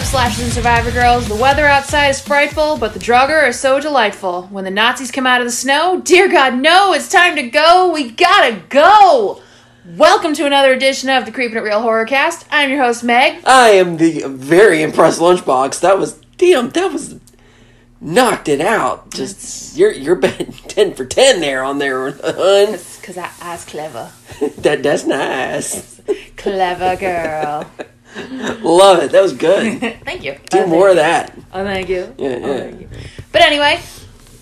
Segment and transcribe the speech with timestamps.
[0.00, 1.28] Up, slashers and survivor girls?
[1.28, 4.44] The weather outside is frightful, but the Draugr is so delightful.
[4.44, 7.92] When the Nazis come out of the snow, dear God, no, it's time to go.
[7.92, 9.42] We gotta go.
[9.84, 12.46] Welcome to another edition of the Creeping It Real Horrorcast.
[12.50, 13.44] I'm your host, Meg.
[13.44, 15.80] I am the very impressed lunchbox.
[15.80, 16.70] That was damn.
[16.70, 17.16] That was
[18.00, 19.10] knocked it out.
[19.10, 22.78] Just you're you're betting ten for ten there on there, hun.
[23.00, 24.10] Because I, I was clever.
[24.62, 26.00] that that's nice.
[26.38, 27.70] Clever girl.
[28.62, 29.12] Love it.
[29.12, 29.80] That was good.
[30.04, 30.36] thank you.
[30.50, 31.36] Do more of that.
[31.52, 32.14] Oh, thank you.
[32.18, 32.56] Yeah, Oh, yeah.
[32.60, 32.88] thank you.
[33.32, 33.80] But anyway,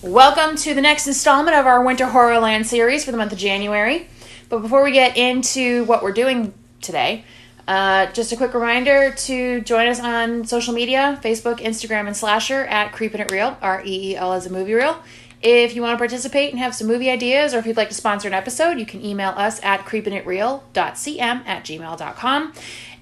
[0.01, 4.07] welcome to the next installment of our Winter Horrorland series for the month of January.
[4.49, 7.23] But before we get into what we're doing today,
[7.67, 12.65] uh, just a quick reminder to join us on social media Facebook, Instagram, and Slasher
[12.65, 14.97] at Creepin' It Real, R E E L as a movie reel.
[15.41, 17.95] If you want to participate and have some movie ideas, or if you'd like to
[17.95, 22.53] sponsor an episode, you can email us at creepinitreal.cm at gmail.com.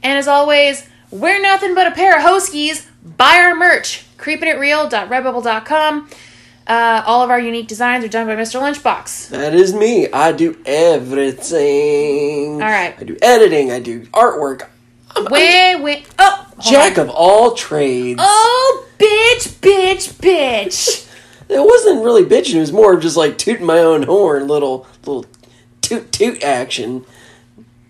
[0.03, 2.85] And as always, we're nothing but a pair of hoskies.
[3.03, 6.09] Buy our merch, creepinitreal.redbubble.com.
[6.67, 8.59] Uh, all of our unique designs are done by Mr.
[8.59, 9.30] Lunchbox.
[9.30, 10.11] That is me.
[10.11, 12.61] I do everything.
[12.61, 12.93] All right.
[12.99, 13.71] I do editing.
[13.71, 14.67] I do artwork.
[15.15, 16.08] I'm, I'm Wait, wait.
[16.19, 17.08] Oh, jack on.
[17.08, 18.19] of all trades.
[18.21, 21.05] Oh, bitch, bitch, bitch.
[21.49, 22.55] It wasn't really bitching.
[22.55, 25.25] It was more of just like tooting my own horn, little little
[25.81, 27.05] toot toot action.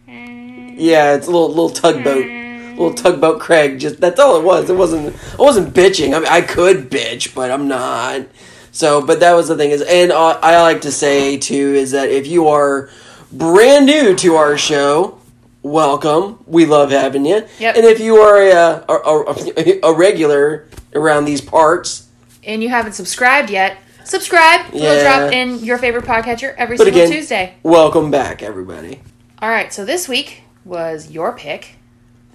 [0.07, 3.39] Yeah, it's a little little tugboat, little tugboat.
[3.39, 4.69] Craig, just that's all it was.
[4.69, 5.15] It wasn't.
[5.33, 6.15] I wasn't bitching.
[6.15, 8.27] I mean, I could bitch, but I'm not.
[8.71, 12.09] So, but that was the thing is, and I like to say too is that
[12.09, 12.91] if you are
[13.31, 15.19] brand new to our show,
[15.63, 16.43] welcome.
[16.45, 17.47] We love having you.
[17.59, 17.75] Yep.
[17.75, 19.23] And if you are a, a,
[19.57, 22.06] a, a regular around these parts,
[22.47, 24.71] and you haven't subscribed yet, subscribe.
[24.73, 27.53] We'll drop in your favorite podcatcher every But single again- Tuesday.
[27.61, 29.01] welcome back, everybody.
[29.41, 31.75] All right, so this week was your pick.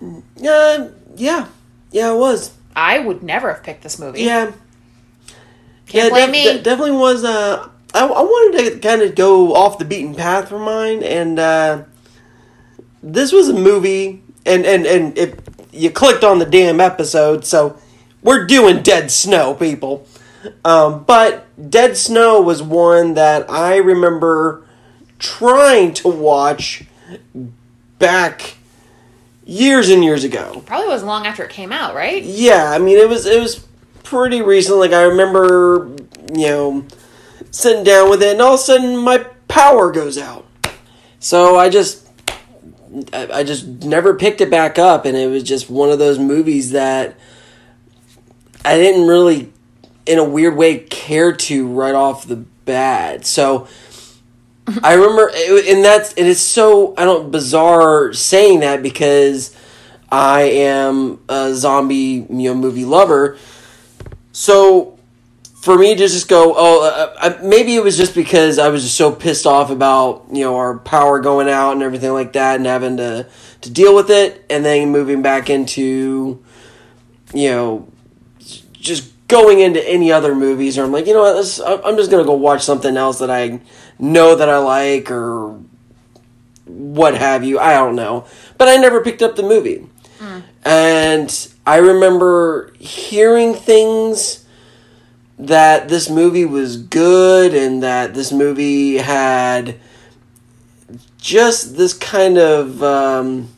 [0.00, 1.46] Uh, yeah,
[1.90, 2.52] yeah, it was.
[2.76, 4.22] I would never have picked this movie.
[4.22, 4.52] Yeah,
[5.86, 6.44] Can't yeah, blame def- me.
[6.44, 7.24] de- definitely was.
[7.24, 11.38] Uh, I, I wanted to kind of go off the beaten path for mine, and
[11.38, 11.82] uh,
[13.02, 15.34] this was a movie, and and and if
[15.72, 17.76] you clicked on the damn episode, so
[18.22, 20.06] we're doing Dead Snow, people.
[20.64, 24.66] Um, but Dead Snow was one that I remember
[25.18, 26.84] trying to watch
[27.98, 28.56] back
[29.44, 30.62] years and years ago.
[30.66, 32.22] Probably wasn't long after it came out, right?
[32.22, 33.66] Yeah, I mean it was it was
[34.02, 34.78] pretty recent.
[34.78, 35.94] Like I remember,
[36.32, 36.86] you know,
[37.50, 39.18] sitting down with it, and all of a sudden my
[39.48, 40.46] power goes out.
[41.20, 42.08] So I just,
[43.12, 46.72] I just never picked it back up, and it was just one of those movies
[46.72, 47.16] that
[48.64, 49.52] I didn't really,
[50.06, 53.26] in a weird way, care to right off the bat.
[53.26, 53.68] So.
[54.84, 59.56] I remember, and that's it's so I don't bizarre saying that because
[60.08, 63.36] I am a zombie you know movie lover.
[64.30, 64.98] So
[65.62, 68.82] for me to just go, oh, uh, uh, maybe it was just because I was
[68.82, 72.56] just so pissed off about you know our power going out and everything like that,
[72.56, 73.26] and having to
[73.62, 76.42] to deal with it, and then moving back into
[77.32, 77.88] you know
[78.82, 82.10] just going into any other movies, or I'm like, you know what, this, I'm just
[82.10, 83.60] gonna go watch something else that I
[83.98, 85.58] know that I like or
[86.66, 87.58] what have you.
[87.58, 88.26] I don't know,
[88.58, 89.86] but I never picked up the movie,
[90.64, 94.44] and I remember hearing things
[95.38, 99.76] that this movie was good and that this movie had
[101.18, 102.82] just this kind of.
[102.82, 103.48] Um,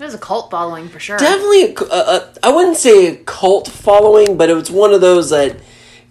[0.00, 1.18] There's a cult following for sure.
[1.18, 5.58] definitely a, a, I wouldn't say a cult following, but it's one of those that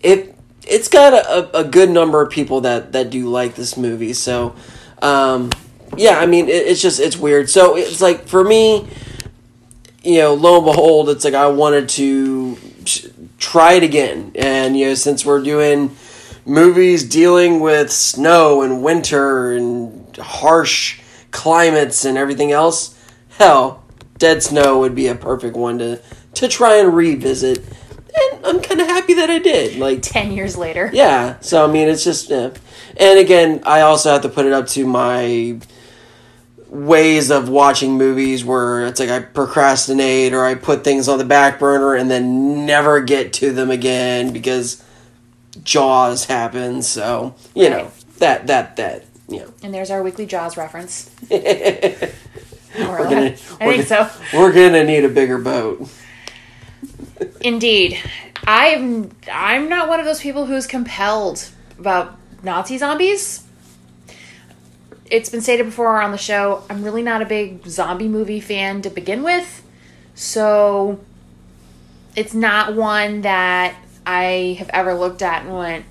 [0.02, 3.78] it it's got a, a, a good number of people that that do like this
[3.78, 4.14] movie.
[4.14, 4.56] So
[5.02, 5.50] um,
[5.98, 7.50] yeah, I mean it, it's just it's weird.
[7.50, 8.88] So it's like for me,
[10.04, 12.60] you know, lo and behold, it's like I wanted to
[13.40, 15.96] try it again, and you know, since we're doing
[16.46, 21.02] movies dealing with snow and winter and harsh
[21.32, 22.96] climates and everything else,
[23.40, 23.84] hell,
[24.20, 26.00] Dead Snow would be a perfect one to
[26.36, 27.58] to try and revisit.
[27.58, 29.78] And I'm kind of happy that I did.
[29.80, 30.90] Like, Ten years later.
[30.94, 31.40] yeah.
[31.40, 32.52] So I mean, it's just, yeah.
[32.98, 35.60] and again, I also have to put it up to my
[36.68, 41.26] ways of watching movies where it's like I procrastinate or I put things on the
[41.26, 44.84] back burner and then never get to them again because
[45.64, 46.88] Jaws happens.
[46.88, 49.54] So you know that that that you know.
[49.64, 51.10] And there's our weekly Jaws reference.
[52.77, 53.36] we're gonna.
[53.60, 54.38] I we're think gonna- so.
[54.38, 55.89] We're gonna need a bigger boat.
[57.42, 58.00] Indeed.
[58.48, 63.45] I'm I'm not one of those people who's compelled about Nazi zombies.
[65.12, 68.81] It's been stated before on the show, I'm really not a big zombie movie fan
[68.83, 69.63] to begin with.
[70.13, 71.00] So
[72.16, 73.75] it's not one that
[74.06, 75.86] I have ever looked at and went,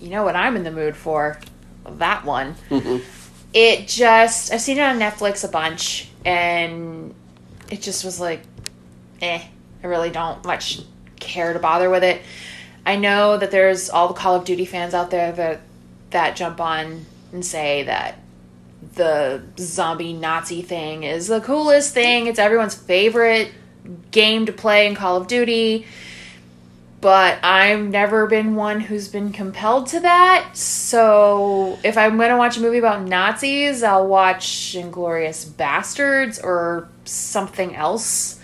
[0.00, 1.38] you know what I'm in the mood for?
[1.86, 2.54] That one.
[2.70, 2.98] Mm-hmm.
[3.52, 7.14] It just I've seen it on Netflix a bunch and
[7.70, 8.42] it just was like
[9.20, 9.42] eh.
[9.82, 10.80] I really don't much
[11.18, 12.22] care to bother with it.
[12.86, 15.60] I know that there's all the Call of Duty fans out there that
[16.10, 18.18] that jump on and say that
[18.94, 22.26] the zombie Nazi thing is the coolest thing.
[22.26, 23.52] It's everyone's favorite
[24.10, 25.86] game to play in Call of Duty.
[27.02, 30.56] But I've never been one who's been compelled to that.
[30.56, 36.88] So if I'm going to watch a movie about Nazis, I'll watch Inglourious Basterds or
[37.04, 38.38] something else.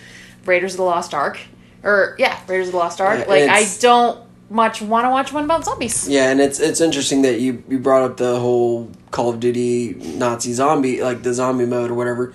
[0.45, 1.39] Raiders of the Lost Ark.
[1.85, 3.21] Or, yeah, Raiders of the Lost Ark.
[3.21, 4.21] Yeah, like, I don't
[4.51, 6.09] much want to watch one about zombies.
[6.09, 9.95] Yeah, and it's it's interesting that you you brought up the whole Call of Duty
[9.95, 12.33] Nazi zombie like the zombie mode or whatever.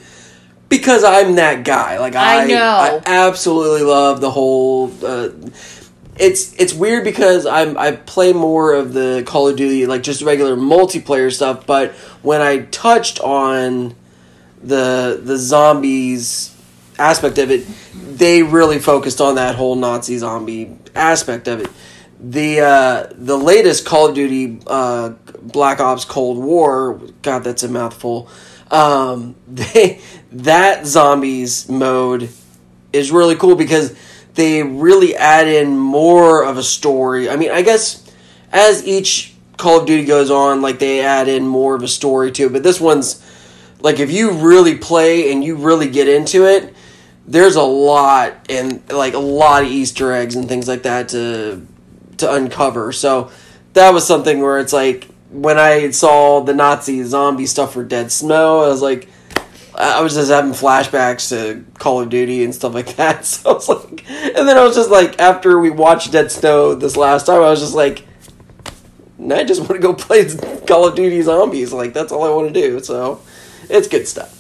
[0.70, 2.00] Because I'm that guy.
[2.00, 3.02] Like I I know.
[3.06, 5.30] I absolutely love the whole uh,
[6.18, 10.22] it's it's weird because I'm I play more of the Call of Duty like just
[10.22, 13.96] regular multiplayer stuff, but when I touched on
[14.62, 16.56] the the zombies
[17.00, 21.70] aspect of it, they really focused on that whole Nazi zombie aspect of it.
[22.20, 25.10] The uh, the latest Call of Duty uh,
[25.42, 28.30] Black Ops Cold War, God, that's a mouthful.
[28.72, 30.00] Um, they
[30.32, 32.30] that zombies mode
[32.92, 33.96] is really cool because
[34.34, 37.30] they really add in more of a story.
[37.30, 38.04] I mean, I guess
[38.52, 42.32] as each Call of Duty goes on, like they add in more of a story
[42.34, 42.54] to it.
[42.54, 43.24] But this one's
[43.80, 46.74] like if you really play and you really get into it,
[47.28, 51.66] there's a lot and like a lot of Easter eggs and things like that to
[52.18, 52.92] to uncover.
[52.92, 53.32] So
[53.74, 58.12] that was something where it's like when I saw the Nazi zombie stuff for Dead
[58.12, 59.10] Snow, I was like,
[59.76, 63.26] I was just having flashbacks to Call of Duty and stuff like that.
[63.26, 66.76] So I was like, and then I was just like, after we watched Dead Snow
[66.76, 68.06] this last time, I was just like,
[69.18, 70.26] "Nah, I just want to go play
[70.68, 71.74] Call of Duty Zombies.
[71.74, 72.80] Like that's all I want to do.
[72.82, 73.22] So
[73.70, 74.40] it's good stuff.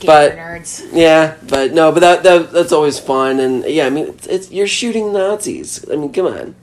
[0.00, 0.88] Gamer But- nerds.
[0.92, 4.50] Yeah, but no, but that, that that's always fun, and yeah, I mean, it's, it's
[4.50, 5.84] you're shooting Nazis.
[5.90, 6.54] I mean, come on.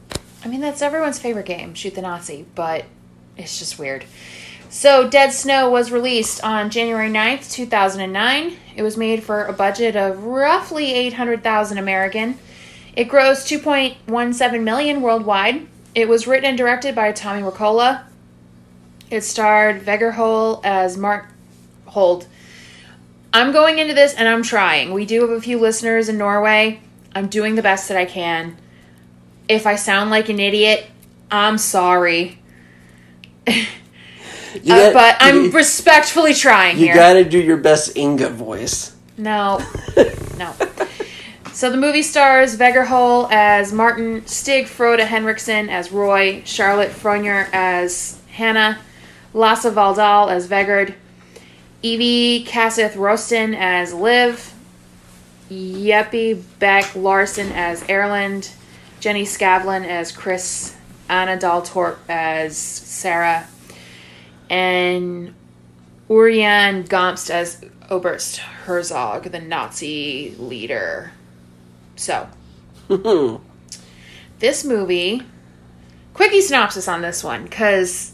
[0.43, 2.85] I mean, that's everyone's favorite game, Shoot the Nazi, but
[3.35, 4.05] it's just weird.
[4.69, 8.57] So, Dead Snow was released on January 9th, 2009.
[8.75, 12.37] It was made for a budget of roughly 800,000 American.
[12.95, 15.67] It grossed 2.17 million worldwide.
[15.95, 18.03] It was written and directed by Tommy Wirkola.
[19.09, 21.27] It starred Vegar Hoel as Mark
[21.85, 22.27] Hold.
[23.33, 24.93] I'm going into this and I'm trying.
[24.93, 26.81] We do have a few listeners in Norway.
[27.15, 28.57] I'm doing the best that I can
[29.47, 30.85] if I sound like an idiot,
[31.31, 32.39] I'm sorry.
[34.65, 36.95] Uh, but I'm you, respectfully trying you here.
[36.95, 38.95] got to do your best Inga voice.
[39.17, 39.59] no,
[40.37, 40.53] no.
[41.53, 47.49] So the movie stars Vegar Hoel as Martin, Stig Frode Henriksen as Roy, Charlotte Frogner
[47.51, 48.77] as Hannah,
[49.33, 50.93] Lasse Valdal as Vegard,
[51.81, 54.53] Evy Kasseth Røsten as Liv,
[55.49, 58.51] Jeppe Beck Laursen as Erland,
[58.99, 60.75] Jenny Skavlan as Chris,
[61.09, 63.47] Ane Dahl Torp as Sarah,
[64.49, 65.33] and
[66.09, 71.11] Ørjan Gamst as Oberst Herzog, the Nazi leader.
[71.95, 72.27] So,
[74.39, 75.23] this movie,
[76.13, 78.13] quickie synopsis on this one, because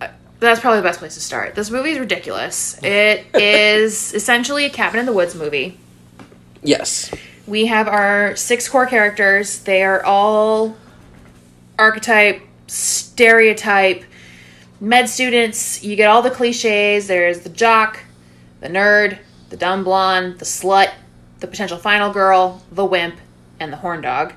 [0.00, 0.08] uh,
[0.40, 1.54] that's probably the best place to start.
[1.54, 2.82] This movie is ridiculous.
[2.82, 5.78] It is essentially a cabin in the woods movie.
[6.62, 7.10] yes.
[7.46, 9.60] We have our six core characters.
[9.60, 10.76] They are all
[11.78, 14.04] archetype, stereotype,
[14.80, 15.82] med students.
[15.82, 17.06] You get all the cliches.
[17.06, 18.00] There's the jock,
[18.60, 19.18] the nerd,
[19.50, 20.92] the dumb blonde, the slut,
[21.40, 23.16] the potential final girl, the wimp,
[23.60, 24.32] and the horn dog.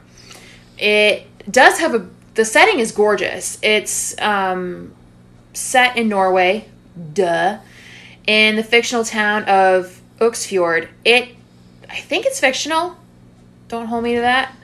[0.78, 2.08] It does have a.
[2.34, 3.60] The setting is gorgeous.
[3.62, 4.94] It's um,
[5.54, 6.70] set in Norway,
[7.14, 7.60] duh,
[8.26, 10.88] in the fictional town of Øksfjord.
[11.04, 11.36] It,
[11.90, 12.96] I think it's fictional.
[13.68, 14.56] Don't hold me to that.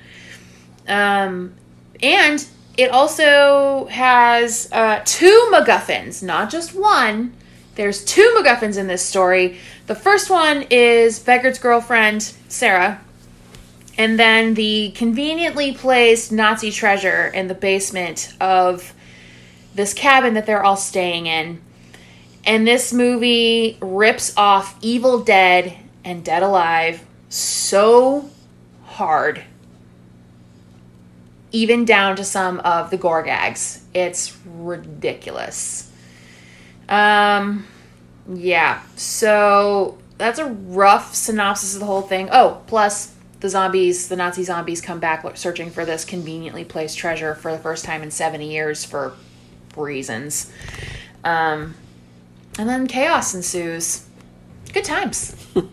[0.88, 1.53] Um,
[2.01, 2.46] and
[2.77, 7.34] it also has uh, two MacGuffins, not just one.
[7.75, 9.57] There's two MacGuffins in this story.
[9.88, 13.01] The first one is Vegard's girlfriend, Sarah,
[13.98, 18.93] and then the conveniently placed Nazi treasure in the basement of
[19.74, 21.62] this cabin that they're all staying in.
[22.46, 28.29] And this movie rips off Evil Dead and Dead Alive so
[28.86, 29.43] hard.
[31.58, 33.84] Even down to some of the gore gags.
[33.94, 35.92] It's ridiculous.
[36.88, 37.66] Um
[38.30, 38.82] yeah.
[38.96, 42.30] So that's a rough synopsis of the whole thing.
[42.32, 47.36] Oh, plus the zombies, the Nazi zombies, come back searching for this conveniently placed treasure
[47.36, 49.14] for the first time in 70 years for
[49.76, 50.52] reasons.
[51.24, 51.76] Um,
[52.58, 54.08] and then chaos ensues.
[54.74, 55.36] Good times.
[55.54, 55.70] Good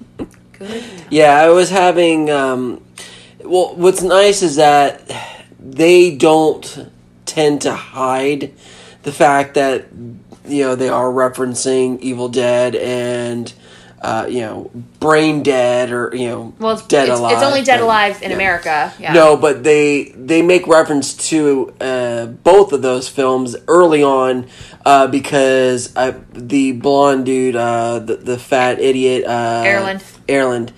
[0.59, 1.05] times.
[1.11, 2.31] Yeah, I was having.
[2.31, 2.85] Um,
[3.43, 5.11] well, what's nice is that
[5.65, 6.91] they don't
[7.27, 8.53] tend to hide
[9.03, 9.87] the fact that
[10.47, 13.53] you know they are referencing Evil Dead and
[14.03, 17.33] uh, you know Brain Dead or you know Well, it's, Dead it's, Alive.
[17.33, 18.37] it's only Dead but- Alive in yeah.
[18.37, 18.93] America.
[18.99, 19.13] Yeah.
[19.15, 24.47] No, but they they make reference to uh, both of those films early on
[24.85, 30.05] uh, because uh, the blonde dude, uh, the the fat idiot, uh, Erland.
[30.29, 30.73] Erland,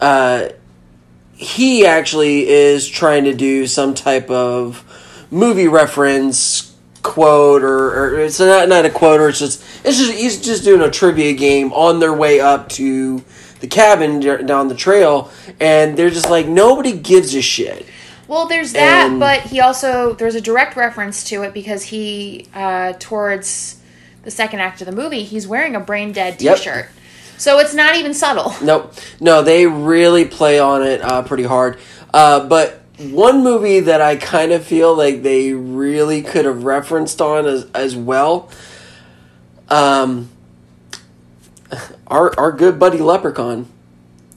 [0.00, 0.48] uh,
[1.42, 4.84] he actually is trying to do some type of
[5.30, 6.72] movie reference
[7.02, 10.62] quote or, or it's not not a quote or it's just it's just he's just
[10.62, 13.22] doing a trivia game on their way up to
[13.58, 17.84] the cabin down the trail and they're just like nobody gives a shit
[18.28, 22.46] Well, there's that, And- but he also there's a direct reference to it because he
[22.54, 23.80] uh, towards
[24.22, 26.86] the second act of the movie he's wearing a brain dead T-shirt.
[26.86, 26.88] Yep.
[27.42, 28.54] So it's not even subtle.
[28.62, 28.94] Nope.
[29.18, 31.76] No, they really play on it uh, pretty hard.
[32.14, 37.20] Uh, but one movie that I kind of feel like they really could have referenced
[37.20, 38.48] on as, as well,
[39.68, 40.30] um,
[42.06, 43.66] our our good buddy Leprechaun.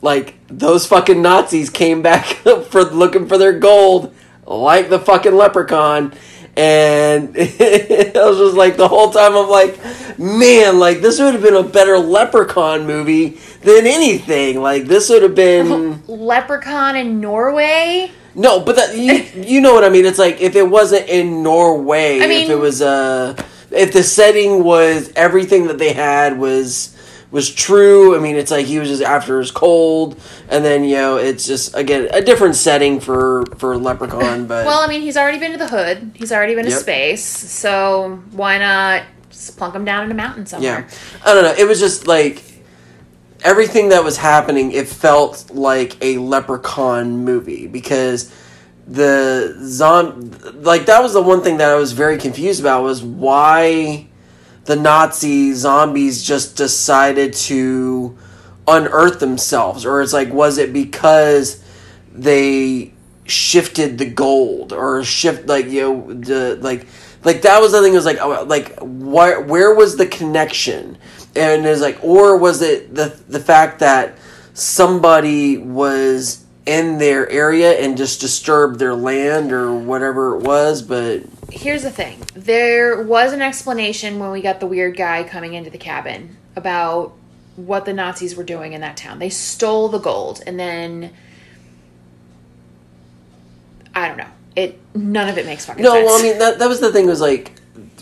[0.01, 2.25] Like those fucking Nazis came back
[2.69, 4.15] for looking for their gold,
[4.47, 6.11] like the fucking Leprechaun.
[6.57, 9.77] And I was just like the whole time I'm like,
[10.17, 14.61] man, like this would have been a better Leprechaun movie than anything.
[14.61, 18.09] Like this would have been Leprechaun in Norway.
[18.35, 20.05] no, but that you you know what I mean.
[20.05, 23.35] It's like if it wasn't in Norway, I mean- if it was uh
[23.71, 26.94] if the setting was everything that they had was
[27.35, 28.15] was true.
[28.15, 31.45] I mean, it's like he was just after his cold, and then you know it's
[31.45, 34.47] just again a different setting for for Leprechaun.
[34.47, 36.11] But Well, I mean, he's already been to the hood.
[36.15, 37.25] He's already been to space.
[37.25, 40.87] So why not just plunk him down in a mountain somewhere?
[40.89, 40.97] Yeah.
[41.25, 41.55] I don't know.
[41.57, 42.41] It was just like
[43.43, 48.33] everything that was happening, it felt like a leprechaun movie because
[48.87, 53.03] the zom like that was the one thing that I was very confused about was
[53.03, 54.07] why
[54.65, 58.17] the Nazi zombies just decided to
[58.67, 61.63] unearth themselves or it's like was it because
[62.11, 62.91] they
[63.25, 66.87] shifted the gold or shift like you know the like
[67.25, 70.97] like that was the thing it was like oh, like where where was the connection?
[71.35, 74.17] And it's like or was it the the fact that
[74.53, 81.21] somebody was in their area and just disturbed their land or whatever it was but
[81.51, 82.21] Here's the thing.
[82.33, 87.13] There was an explanation when we got the weird guy coming into the cabin about
[87.55, 89.19] what the Nazis were doing in that town.
[89.19, 91.13] They stole the gold and then
[93.93, 94.27] I don't know.
[94.55, 96.05] It none of it makes fucking No, sense.
[96.05, 97.51] well, I mean that that was the thing was like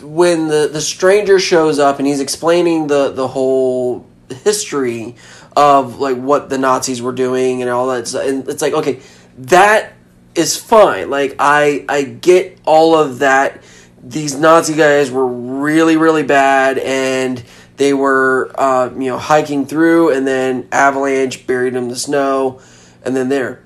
[0.02, 4.06] when the the stranger shows up and he's explaining the the whole
[4.42, 5.16] history
[5.56, 9.00] of like what the Nazis were doing and all that, and it's like okay,
[9.38, 9.92] that
[10.34, 11.10] is fine.
[11.10, 13.62] Like I I get all of that.
[14.02, 17.42] These Nazi guys were really really bad and.
[17.76, 22.60] They were, uh, you know, hiking through, and then avalanche buried them in the snow,
[23.04, 23.64] and then there.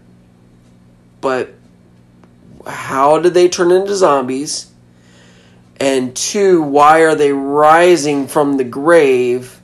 [1.21, 1.53] But
[2.67, 4.73] how did they turn into zombies?
[5.79, 9.58] And two, why are they rising from the grave,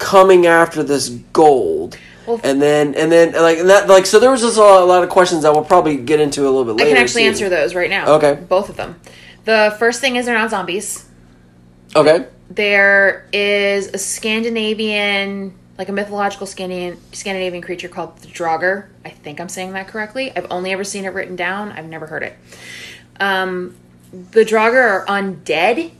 [0.00, 1.96] coming after this gold?
[2.26, 4.82] Well- and then and then like and that like so there was just a lot,
[4.82, 6.90] a lot of questions that we'll probably get into a little bit later.
[6.90, 7.28] I can actually too.
[7.28, 8.14] answer those right now.
[8.14, 8.34] Okay.
[8.48, 9.00] Both of them.
[9.44, 11.06] The first thing is they're not zombies.
[11.94, 12.26] Okay.
[12.50, 18.86] There is a Scandinavian, like a mythological Scandinavian, Scandinavian creature called the Draugr.
[19.04, 20.32] I think I'm saying that correctly.
[20.36, 21.72] I've only ever seen it written down.
[21.72, 22.36] I've never heard it.
[23.18, 23.76] Um,
[24.12, 25.92] the Draugr are undead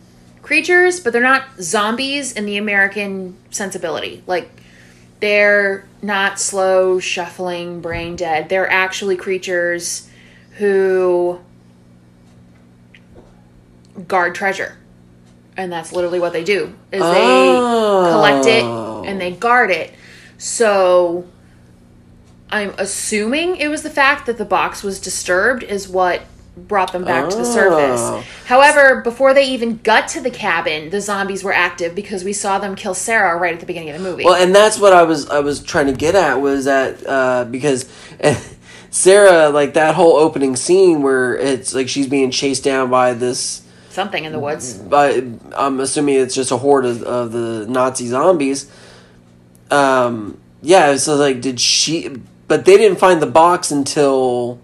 [0.43, 4.23] creatures, but they're not zombies in the American sensibility.
[4.27, 4.51] Like
[5.21, 8.49] they're not slow, shuffling, brain dead.
[8.49, 10.09] They're actually creatures
[10.57, 11.39] who
[14.07, 14.77] guard treasure.
[15.57, 16.75] And that's literally what they do.
[16.91, 17.53] Is they
[18.11, 19.05] collect it Oh.
[19.07, 19.93] and they guard it.
[20.39, 21.27] So
[22.51, 26.23] I'm assuming it was the fact that the box was disturbed is what
[26.57, 27.55] brought them back to the Oh.
[27.55, 28.27] surface.
[28.47, 32.59] However, before they even got to the cabin, the zombies were active because we saw
[32.59, 34.25] them kill Sarah right at the beginning of the movie.
[34.25, 37.45] Well, and that's what I was I was trying to get at was that uh,
[37.45, 37.87] because
[38.91, 43.63] Sarah like that whole opening scene where it's like she's being chased down by this
[43.91, 44.75] Something in the woods.
[44.75, 45.23] by
[45.57, 48.71] I'm assuming it's just a horde of, of the Nazi zombies.
[49.71, 52.09] Um, yeah, so like, did she?
[52.49, 54.61] But they didn't find the box until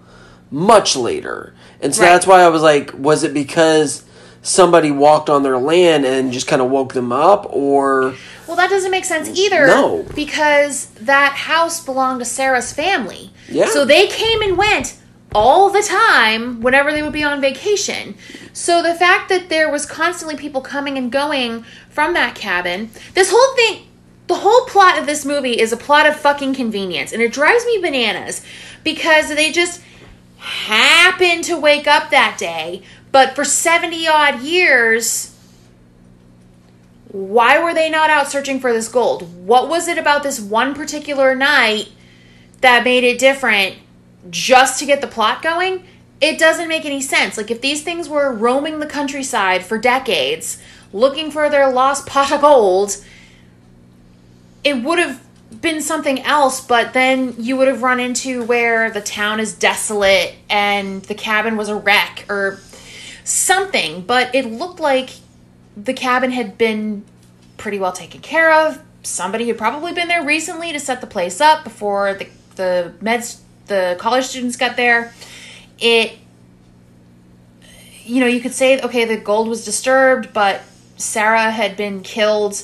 [0.50, 2.08] much later, and so Right.
[2.10, 4.02] that's why I was like, was it because
[4.42, 8.14] somebody walked on their land and just kind of woke them up, or
[8.46, 9.66] Well, that doesn't make sense either.
[9.66, 10.06] No.
[10.14, 13.30] Because that house belonged to Sarah's family.
[13.48, 13.66] Yeah.
[13.68, 14.96] So they came and went
[15.34, 18.14] all the time whenever they would be on vacation.
[18.52, 23.30] So the fact that there was constantly people coming and going from that cabin, this
[23.30, 23.82] whole thing,
[24.28, 27.12] the whole plot of this movie is a plot of fucking convenience.
[27.12, 28.44] And it drives me bananas
[28.84, 29.82] because they just
[30.38, 32.82] happen to wake up that day.
[33.12, 35.34] But for 70 odd years,
[37.08, 39.46] why were they not out searching for this gold?
[39.46, 41.88] What was it about this one particular night
[42.60, 43.76] that made it different
[44.28, 45.84] just to get the plot going?
[46.20, 47.36] It doesn't make any sense.
[47.36, 50.60] Like, if these things were roaming the countryside for decades,
[50.92, 52.96] looking for their lost pot of gold,
[54.64, 55.25] it would have
[55.60, 60.34] been something else, but then you would have run into where the town is desolate
[60.48, 62.60] and the cabin was a wreck or
[63.24, 64.02] something.
[64.02, 65.10] But it looked like
[65.76, 67.04] the cabin had been
[67.56, 68.82] pretty well taken care of.
[69.02, 73.40] Somebody had probably been there recently to set the place up before the the meds
[73.66, 75.12] the college students got there.
[75.78, 76.18] It
[78.04, 80.62] you know, you could say okay, the gold was disturbed, but
[80.96, 82.62] Sarah had been killed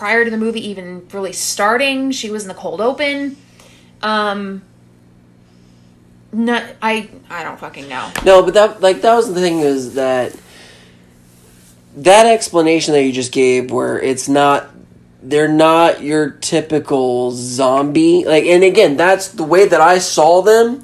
[0.00, 2.10] prior to the movie even really starting.
[2.10, 3.36] She was in the cold open.
[4.02, 4.62] Um
[6.32, 8.10] no, I I don't fucking know.
[8.24, 8.42] no?
[8.42, 10.34] But that like that was the thing is that
[11.96, 14.70] that explanation that you just gave, where it's not
[15.22, 20.82] they're not your typical zombie like and again that's the way that i saw them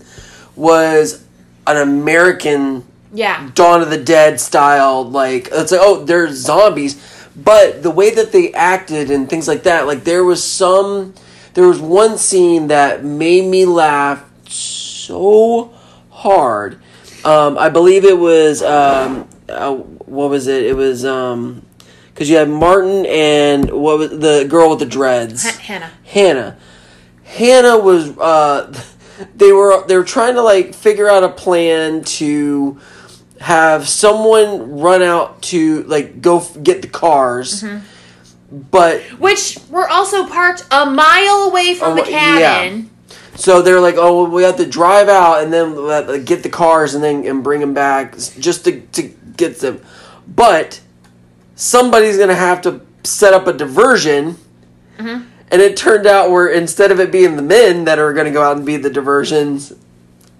[0.55, 1.25] was
[1.67, 3.49] an american Yeah.
[3.55, 7.01] dawn of the dead style like it's like oh they're zombies
[7.37, 11.15] but the way that they acted and things like that like there was some
[11.55, 15.73] there was one scene that made me laugh so
[16.11, 16.81] hard
[17.25, 21.63] um, i believe it was um, uh, what was it it was um
[22.09, 25.93] because you had martin and what was the girl with the dreads Ha- Hannah.
[26.05, 26.57] Hannah.
[27.25, 28.73] Hannah was uh
[29.37, 32.81] they were they were trying to like figure out a plan to
[33.41, 37.65] have someone run out to like go f- get the cars.
[38.51, 42.39] But Which were also parked a mile away from the Oh, yeah.
[42.39, 42.91] cabin.
[43.35, 46.49] so they're like, "Oh, well, we have to drive out and then uh, get the
[46.49, 49.03] cars and then and bring them back just to to
[49.37, 49.81] get them."
[50.29, 50.81] But
[51.57, 54.37] somebody's going to have to set up a diversion.
[54.99, 58.33] And it turned out where instead of it being the men that are going to
[58.33, 59.73] go out and be the diversions,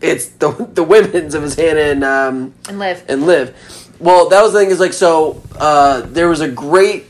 [0.07, 1.35] it's the the women's.
[1.35, 3.05] of was Hannah and um, And Liv.
[3.09, 3.55] and Liv.
[3.99, 5.43] Well, that was the thing is like so.
[5.59, 7.07] Uh, there was a great,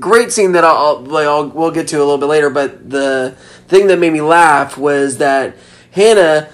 [0.00, 2.50] great scene that I'll like I'll we'll get to a little bit later.
[2.50, 3.36] But the
[3.68, 5.56] thing that made me laugh was that
[5.90, 6.48] Hannah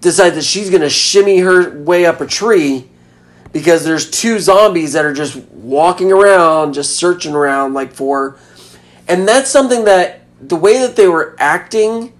[0.00, 2.88] decides that she's gonna shimmy her way up a tree
[3.52, 8.36] because there's two zombies that are just walking around, just searching around like for,
[9.08, 12.12] and that's something that the way that they were acting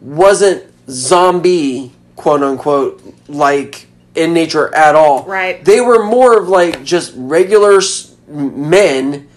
[0.00, 5.24] wasn't zombie quote unquote like in nature at all.
[5.24, 5.64] Right.
[5.64, 7.80] They were more of like just regular
[8.28, 9.28] men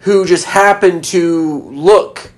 [0.00, 2.32] who just happened to look,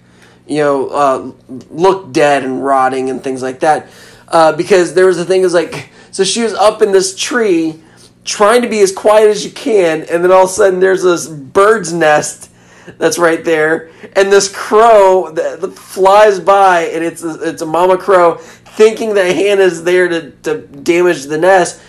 [0.46, 1.32] you know, uh,
[1.70, 3.88] look dead and rotting and things like that.
[4.26, 7.80] Uh, because there was a thing is like, so she was up in this tree
[8.24, 11.02] trying to be as quiet as you can, and then all of a sudden there's
[11.02, 12.50] this bird's nest
[12.98, 17.66] that's right there, and this crow that, that flies by, and it's a, it's a
[17.66, 18.38] mama crow
[18.72, 21.80] thinking that Hannah's there to, to damage the nest.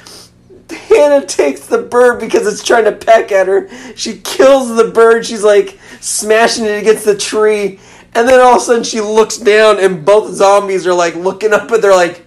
[0.70, 3.70] Hannah takes the bird because it's trying to peck at her.
[3.96, 5.26] She kills the bird.
[5.26, 7.80] She's like smashing it against the tree.
[8.14, 11.54] And then all of a sudden she looks down and both zombies are like looking
[11.54, 12.26] up and they're like,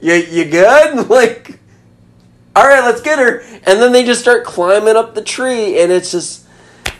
[0.00, 1.08] You, you good?
[1.10, 1.58] Like,
[2.56, 3.40] all right, let's get her.
[3.40, 6.46] And then they just start climbing up the tree and it's just,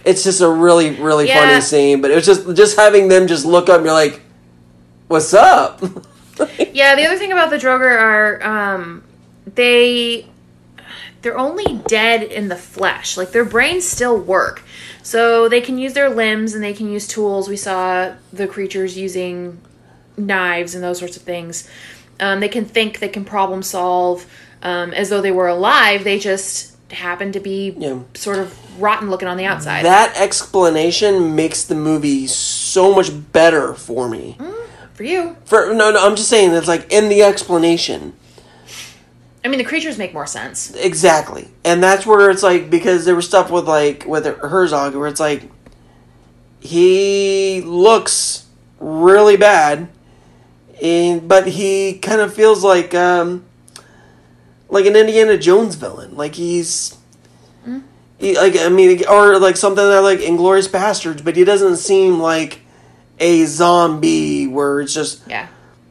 [0.05, 1.49] it's just a really, really Yeah.
[1.49, 2.01] funny scene.
[2.01, 4.21] But it was just, just having them just look up and you're like,
[5.07, 5.81] What's up?
[6.73, 9.05] Yeah, the other thing about the Draugr are um,
[9.47, 10.27] they
[11.23, 13.17] they're only dead in the flesh.
[13.17, 14.63] Like their brains still work.
[15.03, 17.49] So they can use their limbs and they can use tools.
[17.49, 19.61] We saw the creatures using
[20.17, 21.69] knives and those sorts of things.
[22.21, 24.27] Um, they can think, they can problem solve
[24.63, 26.05] um, as though they were alive.
[26.05, 28.01] They just happen to be Yeah.
[28.15, 29.85] sort of rotten looking on the outside.
[29.85, 34.37] that explanation makes the movie so much better for me.
[34.95, 35.37] For you.
[35.45, 38.15] For no, no, I'm just saying it's like in the explanation.
[39.45, 40.75] I mean, the creatures make more sense.
[40.75, 41.49] Exactly.
[41.65, 45.21] And that's where it's like because there was stuff with like with Herzog where it's
[45.21, 45.51] like
[46.61, 48.47] he looks
[48.79, 49.89] really bad,
[50.81, 53.45] and but he kind of feels like um,
[54.69, 56.17] like an Indiana Jones villain.
[56.17, 56.97] Like he's.
[58.17, 62.21] He, like I mean, or like something that like Inglourious Basterds, but he doesn't seem
[62.21, 62.61] like
[63.19, 65.47] a zombie where it's just Yeah.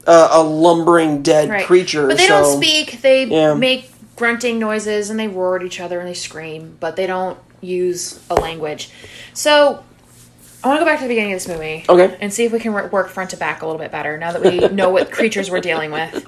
[0.06, 1.66] a, a lumbering dead Right.
[1.66, 2.08] creature.
[2.08, 3.02] But they so, don't speak.
[3.02, 3.54] They Yeah.
[3.54, 7.38] make grunting noises and they roar at each other and they scream, but they don't
[7.62, 8.90] use a language.
[9.34, 9.84] So
[10.64, 11.84] I want to go back to the beginning of this movie.
[11.90, 12.16] Okay.
[12.22, 14.42] And see if we can work front to back a little bit better now that
[14.42, 16.26] we know what creatures we're dealing with.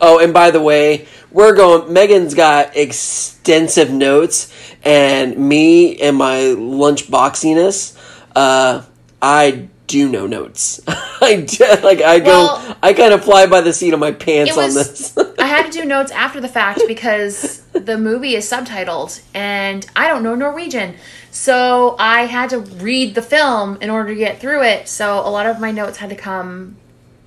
[0.00, 1.92] Oh, and by the way, we're going.
[1.92, 4.52] Megan's got extensive notes,
[4.84, 7.96] and me and my lunch boxiness,
[8.36, 8.82] uh,
[9.20, 10.80] I do no notes.
[10.86, 12.74] I do, like I go.
[12.80, 15.16] I kind of fly by the seat of my pants It on this.
[15.38, 20.06] I had to do notes after the fact because the movie is subtitled and I
[20.06, 20.94] don't know Norwegian.
[21.32, 24.88] So I had to read the film in order to get through it.
[24.88, 26.76] So a lot of my notes had to come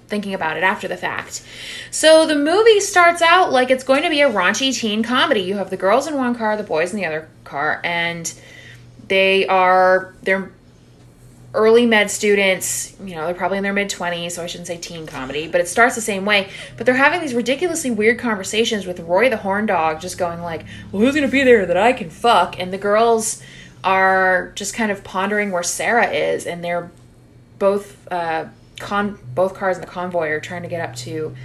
[0.08, 1.44] thinking about it after the fact.
[1.90, 5.42] So the movie starts out like it's going to be a raunchy teen comedy.
[5.42, 8.32] You have the girls in one car, the boys in the other car, and
[9.08, 10.52] they are they're
[11.54, 14.78] early med students, you know, they're probably in their mid 20s, so I shouldn't say
[14.78, 16.50] teen comedy, but it starts the same way.
[16.78, 20.66] But they're having these ridiculously weird conversations with Roy the horn dog just going like,
[20.92, 23.42] "Well, who's going to be there that I can fuck?" And the girls
[23.84, 26.92] are just kind of pondering where Sarah is and they're
[27.58, 28.46] both uh
[28.80, 31.36] con both cars in the convoy are trying to get up to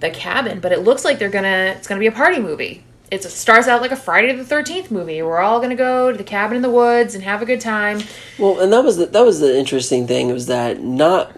[0.00, 2.84] the cabin, but it looks like they're to it's to be a party movie.
[3.10, 5.22] It's, it starts out like a Friday the 13th movie.
[5.22, 7.60] We're all going to go to the cabin in the woods and have a good
[7.60, 8.00] time.
[8.38, 11.32] well, and that was the, that was the interesting thing was that not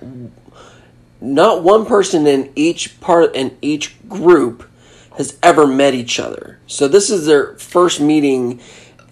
[1.21, 4.69] not one person in each part in each group
[5.17, 6.59] has ever met each other.
[6.67, 8.61] So this is their first meeting,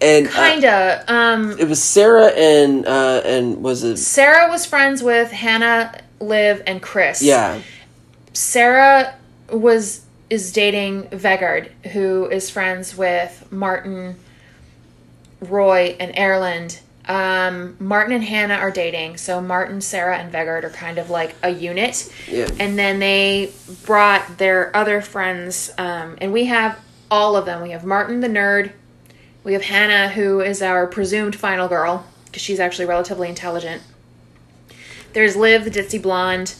[0.01, 1.03] and uh, Kinda.
[1.07, 6.61] Um, it was Sarah and uh, and was it Sarah was friends with Hannah, Liv,
[6.67, 7.21] and Chris.
[7.21, 7.59] yeah
[8.33, 9.15] Sarah
[9.49, 14.15] was is dating Vegard, who is friends with Martin,
[15.39, 16.79] Roy, and Erland.
[17.07, 21.35] Um, Martin and Hannah are dating, so Martin, Sarah, and Vegard are kind of like
[21.43, 22.11] a unit.
[22.27, 22.49] Yeah.
[22.59, 23.51] And then they
[23.85, 26.79] brought their other friends, um, and we have
[27.11, 27.61] all of them.
[27.61, 28.71] We have Martin the nerd.
[29.43, 33.83] We have Hannah, who is our presumed final girl, because she's actually relatively intelligent.
[35.13, 36.55] There's Liv, the ditzy blonde.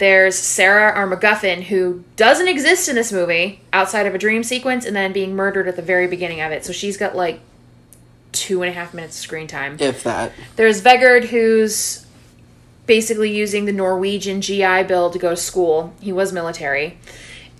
[0.00, 4.86] There's Sarah, our MacGuffin, who doesn't exist in this movie outside of a dream sequence
[4.86, 6.64] and then being murdered at the very beginning of it.
[6.64, 7.38] So she's got like
[8.32, 9.76] two and a half minutes of screen time.
[9.78, 12.06] if that There's Vegard, who's
[12.86, 15.92] basically using the Norwegian GI Bill to go to school.
[16.00, 16.96] He was military.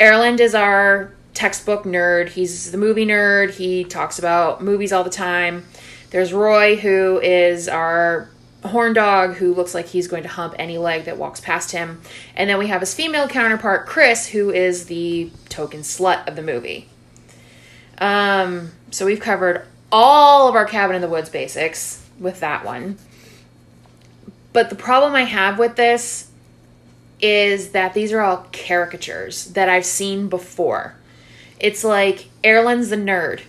[0.00, 2.30] Erland is our textbook nerd.
[2.30, 3.50] He's the movie nerd.
[3.50, 5.66] He talks about movies all the time.
[6.08, 8.30] There's Roy, who is our
[8.64, 12.00] horn dog, who looks like he's going to hump any leg that walks past him.
[12.34, 16.42] And then we have his female counterpart, Chris, who is the token slut of the
[16.42, 16.88] movie.
[17.98, 22.98] Um, so we've covered all of our cabin in the woods basics with that one.
[24.52, 26.30] But the problem I have with this
[27.20, 30.94] is that these are all caricatures that I've seen before.
[31.58, 33.42] It's like Erland's the nerd,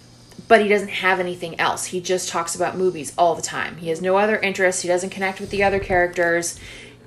[0.52, 1.86] but he doesn't have anything else.
[1.86, 3.78] He just talks about movies all the time.
[3.78, 4.82] He has no other interests.
[4.82, 6.60] He doesn't connect with the other characters.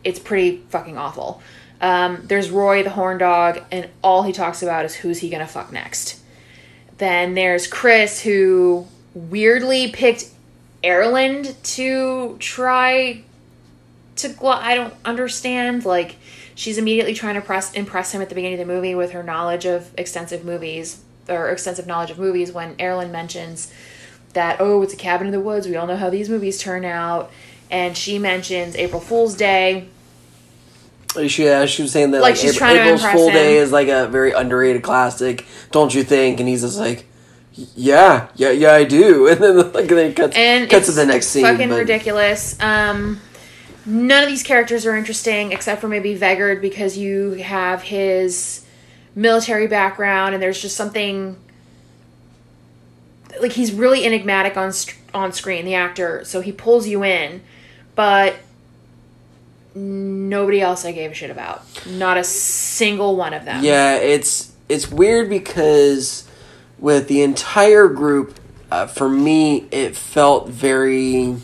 [0.03, 1.43] It's pretty fucking awful.
[1.79, 5.47] Um, there's Roy the horn dog, and all he talks about is who's he gonna
[5.47, 6.23] fuck next.
[6.97, 10.25] Then there's Chris, who weirdly picked
[10.83, 13.25] Erland to try
[14.17, 14.35] to.
[14.47, 15.85] I don't understand.
[15.85, 16.17] Like,
[16.55, 19.23] she's immediately trying to press impress him at the beginning of the movie with her
[19.23, 22.53] knowledge of extensive movies or extensive knowledge of movies.
[22.53, 23.73] When Erland mentions
[24.33, 25.67] that, oh, it's a cabin in the woods.
[25.67, 27.31] We all know how these movies turn out.
[27.71, 29.89] And she mentions April Fool's Day.
[31.29, 33.31] She, yeah, she was saying that Like, like, she's April, trying to April's impress Fool
[33.31, 35.47] Day is like a very underrated classic.
[35.71, 36.41] Don't you think?
[36.41, 37.07] And he's just like,
[37.53, 39.29] yeah, yeah, yeah, I do.
[39.35, 41.45] And then like then it cuts and cuts to the next scene.
[41.45, 42.61] Fucking but- ridiculous.
[42.61, 43.21] Um,
[43.87, 48.64] none of these characters are interesting except for maybe Vegard because you have his
[49.15, 51.37] military background and there's just something
[53.41, 54.73] like he's really enigmatic on
[55.13, 57.41] on screen the actor so he pulls you in
[57.95, 58.37] but
[59.75, 64.53] nobody else I gave a shit about not a single one of them Yeah, it's
[64.69, 66.29] it's weird because
[66.79, 68.39] with the entire group,
[68.71, 71.37] uh, for me, it felt very.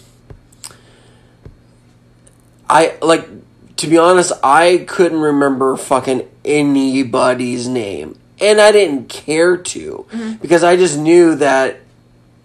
[2.69, 3.29] I like
[3.77, 4.33] to be honest.
[4.43, 10.07] I couldn't remember fucking anybody's name, and I didn't care to
[10.41, 11.81] because I just knew that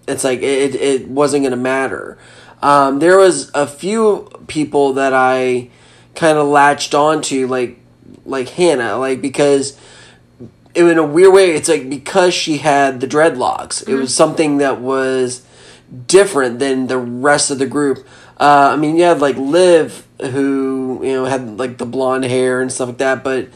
[0.07, 2.17] it's like it it wasn't gonna matter.
[2.61, 5.69] Um, there was a few people that I
[6.15, 7.79] kind of latched onto like
[8.25, 9.77] like Hannah, like because
[10.73, 14.57] it, in a weird way, it's like because she had the dreadlocks, it was something
[14.57, 15.45] that was
[16.07, 18.05] different than the rest of the group.
[18.39, 22.61] Uh, I mean, you had like Liv, who you know had like the blonde hair
[22.61, 23.47] and stuff like that, but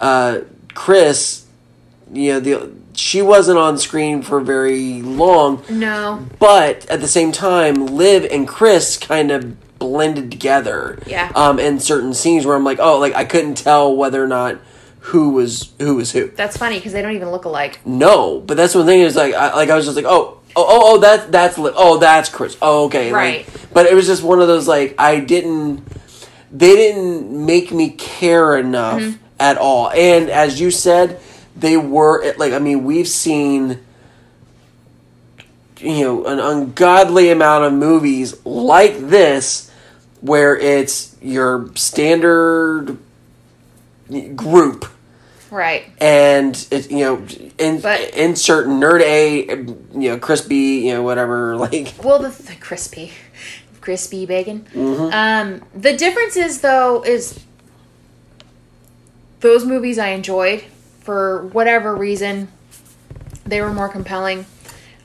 [0.00, 0.40] uh,
[0.74, 1.46] Chris,
[2.12, 6.26] you know, the she wasn't on screen for very long, No.
[6.40, 10.98] but at the same time, Liv and Chris kind of blended together.
[11.06, 11.30] Yeah.
[11.36, 14.58] Um, in certain scenes where I'm like, oh, like I couldn't tell whether or not
[15.00, 16.28] who was who was who.
[16.30, 17.78] That's funny because they don't even look alike.
[17.86, 20.66] No, but that's one thing is like I like I was just like oh oh
[20.68, 21.74] oh oh that's that's Liv.
[21.76, 23.46] oh that's Chris oh okay Right.
[23.46, 25.86] like, but it was just one of those like I didn't
[26.50, 29.24] they didn't make me care enough Mm-hmm.
[29.40, 31.20] At all and as you said
[31.56, 33.80] they were like I mean we've seen
[35.78, 39.70] you know an ungodly amount of movies like this
[40.20, 42.98] where it's your standard
[44.34, 44.86] group
[45.50, 45.90] Right.
[45.98, 51.56] and it, you know, in, But- insert nerd A, you know, crispy, you know, whatever.
[51.58, 53.12] Like, Well, the, the crispy,
[53.80, 54.66] crispy bacon.
[54.74, 55.10] Mm-hmm.
[55.12, 57.40] Um, the difference is though is
[59.40, 60.62] those movies I enjoyed
[61.00, 62.48] for whatever reason
[63.46, 64.46] they were more compelling.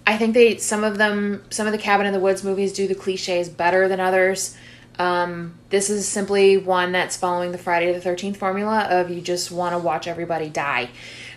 [0.06, 2.88] I think they some of them some of the Cabin in the Woods movies do
[2.88, 4.58] the cliches better than others.
[5.00, 9.52] Um, this is simply one that's following the Friday the Thirteenth formula of you just
[9.52, 10.90] want to watch everybody die.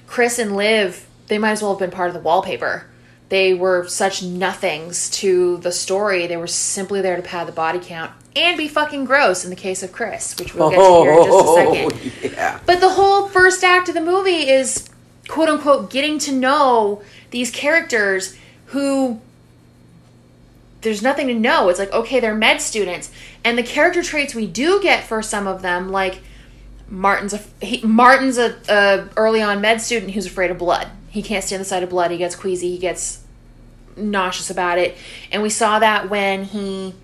[0.06, 2.87] Chris and Liv, they might as well have been part of the wallpaper.
[3.28, 6.26] They were such nothings to the story.
[6.26, 9.56] They were simply there to pad the body count and be fucking gross in the
[9.56, 12.32] case of Chris, which we'll get to here in just a oh, second.
[12.32, 12.60] yeah.
[12.66, 14.88] But the whole first act of the movie is
[15.26, 18.36] quote unquote getting to know these characters
[18.66, 19.20] who
[20.82, 21.68] there's nothing to know.
[21.68, 23.10] It's like, okay, they're med students.
[23.42, 26.20] And the character traits we do get for some of them, like
[26.88, 30.88] Martin's a he, Martin's a, a early on med student who's afraid of blood.
[31.16, 32.11] He can't stand the sight of blood.
[32.11, 32.72] He gets queasy.
[32.72, 33.22] He gets
[33.96, 34.94] nauseous about it.
[35.33, 36.94] And we saw that when he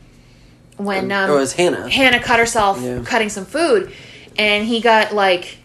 [0.76, 1.88] when um, it was Hannah.
[1.88, 3.02] Hannah cut herself Yeah.
[3.06, 3.90] cutting some food,
[4.36, 5.56] and he got like,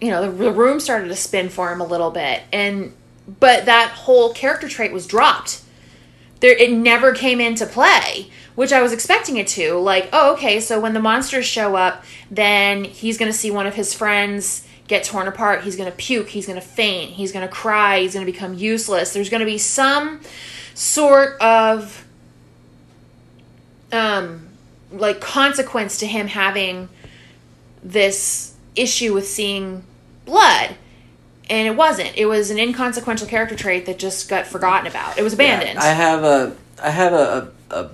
[0.00, 2.94] you know, the, the room started to spin for him a little bit, and
[3.38, 5.60] but that whole character trait was dropped.
[6.40, 9.74] There, it never came into play, which I was expecting it to.
[9.74, 13.74] Like, oh, okay, so when the monsters show up, then he's gonna see one of
[13.74, 15.62] his friends get torn apart.
[15.62, 16.28] He's gonna puke.
[16.28, 17.12] He's gonna faint.
[17.12, 18.00] He's gonna cry.
[18.00, 19.12] He's gonna become useless.
[19.12, 20.20] There's gonna be some
[20.74, 22.04] sort of
[23.92, 24.48] um
[24.90, 26.88] like consequence to him having
[27.84, 29.84] this issue with seeing
[30.24, 30.74] blood
[31.48, 35.22] and it wasn't it was an inconsequential character trait that just got forgotten about it
[35.22, 37.90] was abandoned I have a, I have a, a, a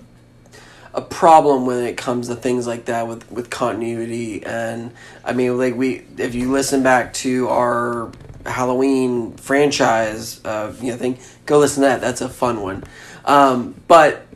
[1.02, 4.44] problem when it comes to things like that with, with continuity.
[4.44, 4.92] And
[5.24, 8.10] I mean, like we, if you listen back to our
[8.44, 12.00] Halloween franchise, uh, you know, thing, go listen to that.
[12.00, 12.84] That's a fun one.
[13.24, 14.26] Um, but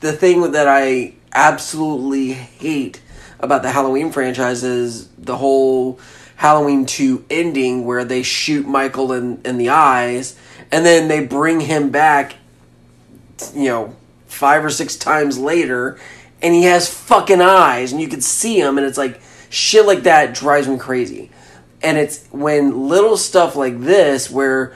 [0.00, 3.02] the thing that I absolutely hate
[3.38, 5.98] about the Halloween franchise is the whole
[6.36, 10.36] Halloween 2 ending where they shoot Michael in, in the eyes
[10.72, 12.36] and then they bring him back,
[13.54, 13.96] you know,
[14.40, 16.00] five or six times later
[16.40, 20.04] and he has fucking eyes and you can see him and it's like shit like
[20.04, 21.30] that drives me crazy.
[21.82, 24.72] And it's when little stuff like this where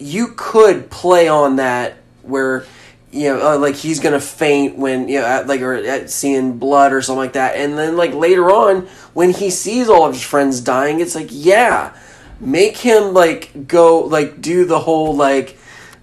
[0.00, 2.66] you could play on that where
[3.12, 6.58] you know uh, like he's gonna faint when you know at, like or at seeing
[6.58, 8.82] blood or something like that and then like later on
[9.14, 11.96] when he sees all of his friends dying it's like yeah
[12.38, 15.57] make him like go like do the whole like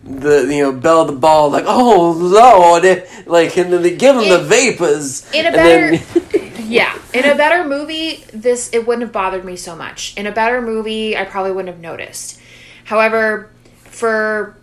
[0.06, 2.84] the you know bell the ball like oh lord
[3.26, 7.36] like and then they give him the vapors in a better then- yeah in a
[7.36, 10.16] better movie this it wouldn't have bothered me so much.
[10.18, 12.40] In a better movie i probably wouldn't have noticed.
[12.84, 13.50] However
[13.84, 14.58] for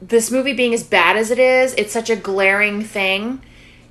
[0.00, 3.40] this movie being as bad as it is it's such a glaring thing.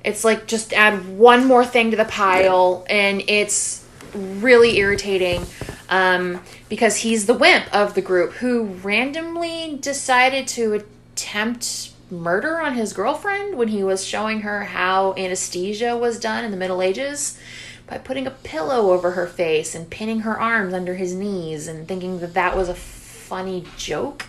[0.04, 5.44] It's like just add one more thing to the pile and it's really irritating.
[5.88, 6.40] Um,
[6.72, 12.94] because he's the wimp of the group who randomly decided to attempt murder on his
[12.94, 17.38] girlfriend when he was showing her how anesthesia was done in the Middle Ages
[17.86, 21.86] by putting a pillow over her face and pinning her arms under his knees and
[21.86, 24.24] thinking that that was a funny joke.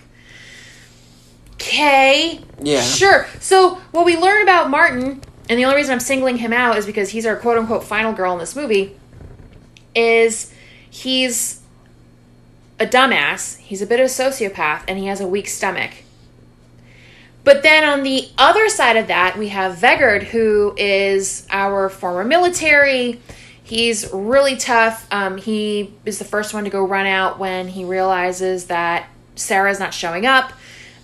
[1.53, 2.41] Okay.
[2.61, 2.81] Yeah.
[2.81, 3.25] Sure.
[3.39, 6.85] So, what we learn about Martin, and the only reason I'm singling him out is
[6.85, 8.97] because he's our quote unquote final girl in this movie,
[9.95, 10.53] is
[10.89, 11.62] he's
[12.79, 15.91] a dumbass, he's a bit of a sociopath, and he has a weak stomach.
[17.43, 22.23] But then on the other side of that, we have Vegard, who is our former
[22.23, 23.19] military.
[23.63, 25.07] He's really tough.
[25.11, 29.79] Um, he is the first one to go run out when he realizes that Sarah's
[29.79, 30.53] not showing up.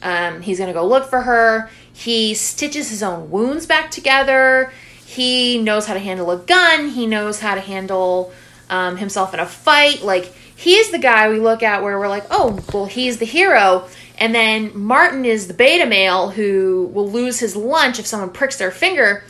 [0.01, 1.69] Um, he's going to go look for her.
[1.93, 4.71] He stitches his own wounds back together.
[5.05, 6.89] He knows how to handle a gun.
[6.89, 8.31] He knows how to handle
[8.69, 10.03] um, himself in a fight.
[10.03, 13.87] Like, he's the guy we look at where we're like, oh, well, he's the hero.
[14.17, 18.57] And then Martin is the beta male who will lose his lunch if someone pricks
[18.57, 19.23] their finger.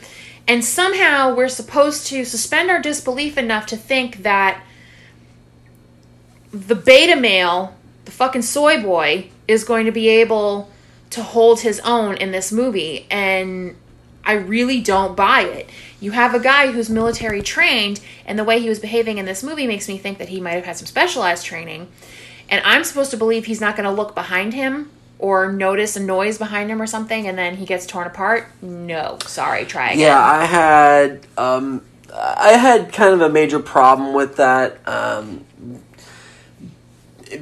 [0.48, 4.60] And somehow we're supposed to suspend our disbelief enough to think that
[6.52, 10.68] the beta male, the fucking soy boy, is going to be able
[11.10, 13.06] to hold his own in this movie.
[13.08, 13.76] And
[14.30, 15.68] I really don't buy it.
[16.00, 19.42] You have a guy who's military trained, and the way he was behaving in this
[19.42, 21.88] movie makes me think that he might have had some specialized training.
[22.48, 26.00] And I'm supposed to believe he's not going to look behind him or notice a
[26.00, 28.46] noise behind him or something and then he gets torn apart.
[28.62, 29.98] No, sorry, try again.
[29.98, 31.82] Yeah, I had um,
[32.14, 35.44] I had kind of a major problem with that um,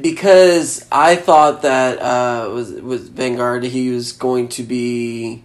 [0.00, 3.62] because I thought that uh, was was Vanguard.
[3.64, 5.44] He was going to be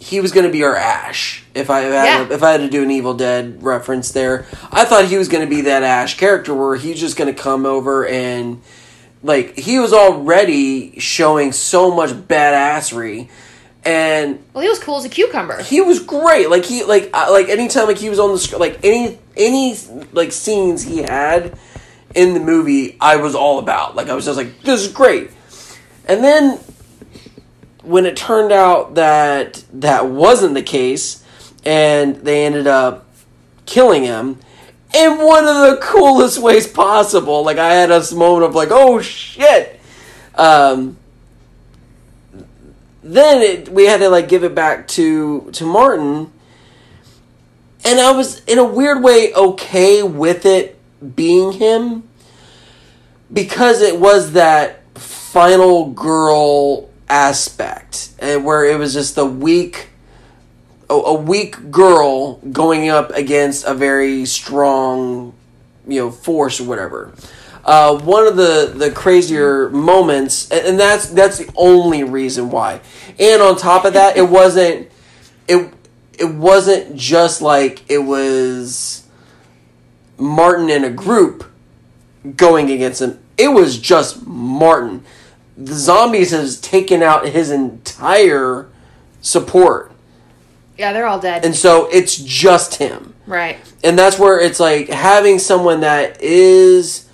[0.00, 1.44] he was going to be our Ash.
[1.54, 2.34] If I if I, had, Yeah.
[2.34, 5.46] if I had to do an Evil Dead reference there, I thought he was going
[5.46, 8.62] to be that Ash character where he's just going to come over and
[9.22, 13.28] like he was already showing so much badassery
[13.84, 15.62] and Well, he was cool as a cucumber.
[15.62, 16.48] he was great.
[16.50, 19.76] Like he like uh, like anytime like he was on the screen, like any any
[20.12, 21.58] like scenes he had
[22.14, 23.96] in the movie, I was all about.
[23.96, 25.30] Like I was just like, this is great.
[26.06, 26.58] And then
[27.82, 31.24] when it turned out that that wasn't the case,
[31.64, 33.06] and they ended up
[33.66, 34.38] killing him
[34.94, 37.44] in one of the coolest ways possible.
[37.44, 39.80] Like I had a moment of like, oh shit.
[40.34, 40.96] Um,
[43.02, 46.32] then it, we had to like give it back to to Martin,
[47.84, 50.78] and I was in a weird way okay with it
[51.16, 52.08] being him
[53.32, 59.88] because it was that final girl aspect where it was just the weak
[60.88, 65.34] a, weak girl going up against a very strong
[65.86, 67.12] you know force or whatever.
[67.64, 72.80] Uh, one of the the crazier moments and that's that's the only reason why.
[73.18, 74.90] And on top of that it wasn't
[75.46, 75.72] it
[76.18, 79.06] it wasn't just like it was
[80.18, 81.44] martin in a group
[82.36, 83.18] going against him.
[83.36, 85.04] It was just martin
[85.62, 88.66] the zombies has taken out his entire
[89.20, 89.92] support
[90.78, 91.44] Yeah, they're all dead.
[91.44, 93.58] and so it's just him right.
[93.84, 97.06] and that's where it's like having someone that is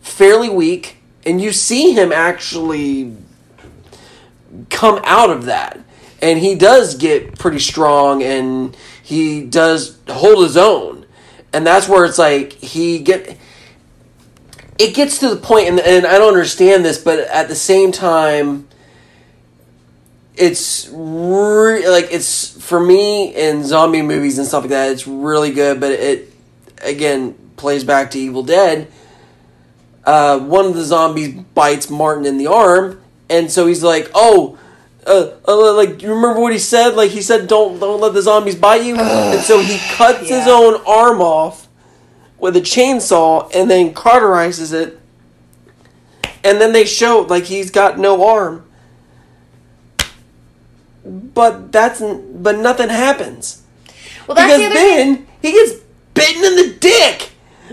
[0.00, 3.16] fairly weak and you see him actually
[4.70, 5.78] come out of that
[6.22, 11.04] and he does get pretty strong and he does hold his own
[11.52, 13.36] and that's where it's like he get
[14.78, 17.92] it gets to the point and, and i don't understand this but at the same
[17.92, 18.66] time
[20.36, 25.52] it's re- like it's for me in zombie movies and stuff like that it's really
[25.52, 26.32] good but it
[26.82, 28.90] again plays back to evil dead.
[30.04, 34.58] Uh, one of the zombies bites martin in the arm and so he's like oh
[35.06, 36.94] uh, uh, like you remember what he said?
[36.94, 38.96] Like he said don't don't let the zombies bite you.
[38.98, 41.67] And so he cuts his own arm off
[42.38, 44.98] with a chainsaw and then cauterizes it
[46.44, 48.64] and then they show like he's got no arm
[51.04, 53.62] but that's but nothing happens
[54.26, 55.14] Well, that's because the other thing.
[55.14, 55.72] then he gets
[56.14, 57.30] bitten in the dick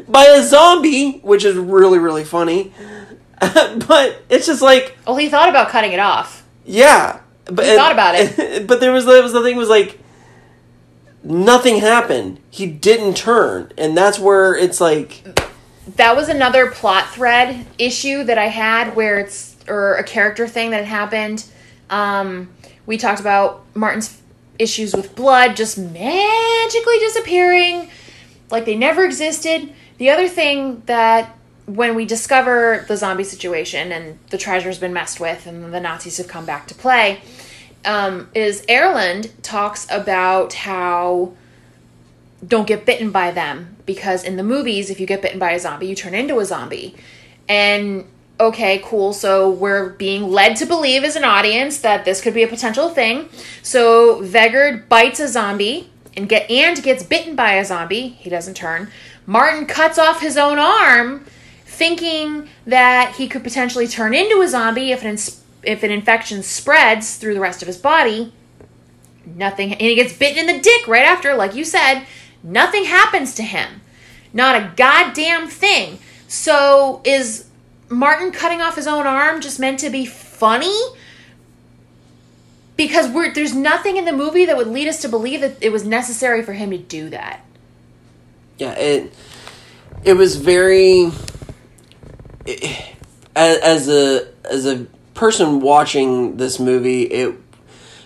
[0.07, 2.73] by a zombie which is really really funny
[3.39, 6.45] but it's just like Well, he thought about cutting it off.
[6.65, 8.65] yeah but He thought about it.
[8.67, 9.99] but there was there was the thing was like
[11.25, 15.23] nothing happened he didn't turn and that's where it's like
[15.95, 20.71] that was another plot thread issue that I had where it's or a character thing
[20.71, 21.45] that happened.
[21.89, 22.49] Um,
[22.85, 24.21] we talked about Martin's
[24.57, 27.89] issues with blood just magically disappearing,
[28.49, 29.73] like they never existed.
[29.97, 35.19] The other thing that when we discover the zombie situation and the treasure's been messed
[35.19, 37.21] with and the Nazis have come back to play,
[37.85, 41.33] um, is Erland talks about how
[42.45, 45.59] don't get bitten by them because in the movies if you get bitten by a
[45.59, 46.95] zombie you turn into a zombie.
[47.47, 48.05] And
[48.39, 52.43] okay cool so we're being led to believe as an audience that this could be
[52.43, 53.29] a potential thing.
[53.61, 58.09] So vegard bites a zombie and get and gets bitten by a zombie.
[58.09, 58.89] He doesn't turn.
[59.25, 61.25] Martin cuts off his own arm
[61.65, 65.17] thinking that he could potentially turn into a zombie if an
[65.65, 68.33] if an infection spreads through the rest of his body
[69.25, 72.05] nothing and he gets bitten in the dick right after like you said
[72.43, 73.81] nothing happens to him
[74.35, 75.97] Not a goddamn thing.
[76.27, 77.45] So is
[77.87, 80.77] Martin cutting off his own arm just meant to be funny?
[82.75, 85.71] Because we're, there's nothing in the movie that would lead us to believe that it
[85.71, 87.45] was necessary for him to do that.
[88.57, 89.13] Yeah, it
[90.03, 91.11] it was very
[92.45, 92.95] it,
[93.37, 94.85] as, as a as a
[95.15, 97.35] person watching this movie, it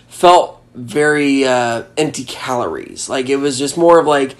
[0.08, 3.08] felt very uh, empty calories.
[3.08, 4.36] Like it was just more of like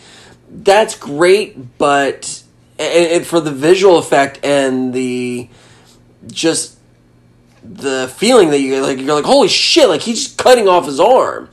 [0.48, 2.42] that's great, but
[2.78, 5.48] and, and for the visual effect and the
[6.26, 6.78] just
[7.62, 10.98] the feeling that you like you're like holy shit like he's just cutting off his
[10.98, 11.48] arm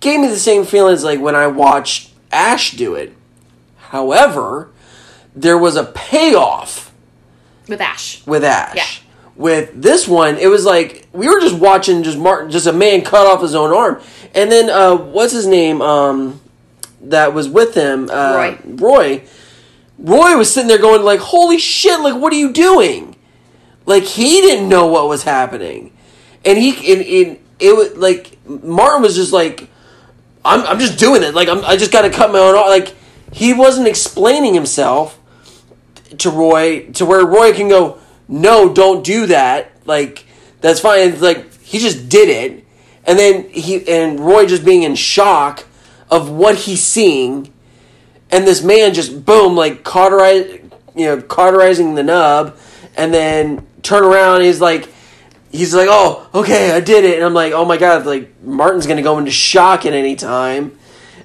[0.00, 3.14] gave me the same feelings like when I watched Ash do it.
[3.76, 4.70] However,
[5.36, 6.92] there was a payoff
[7.68, 8.26] With Ash.
[8.26, 8.74] with Ash.
[8.74, 9.03] Yeah.
[9.36, 13.02] With this one, it was like we were just watching just Martin, just a man
[13.02, 14.00] cut off his own arm,
[14.32, 15.82] and then uh, what's his name?
[15.82, 16.40] Um,
[17.00, 18.58] that was with him, uh, Roy.
[18.64, 19.22] Roy.
[19.98, 22.00] Roy was sitting there going like, "Holy shit!
[22.00, 23.16] Like, what are you doing?"
[23.86, 25.92] Like he didn't know what was happening,
[26.44, 29.68] and he and, and it was like Martin was just like,
[30.44, 31.34] "I'm I'm just doing it.
[31.34, 32.94] Like I'm I just got to cut my own arm." Like
[33.32, 35.18] he wasn't explaining himself
[36.18, 39.72] to Roy to where Roy can go, no, don't do that.
[39.84, 40.24] Like
[40.60, 41.10] that's fine.
[41.10, 42.64] It's like he just did it,
[43.04, 45.64] and then he and Roy just being in shock
[46.10, 47.52] of what he's seeing,
[48.30, 50.60] and this man just boom like cauterize,
[50.94, 52.56] you know, cauterizing the nub,
[52.96, 54.42] and then turn around.
[54.42, 54.88] He's like.
[55.50, 58.88] He's like, oh, okay, I did it, and I'm like, oh my god, like Martin's
[58.88, 60.76] gonna go into shock at any time,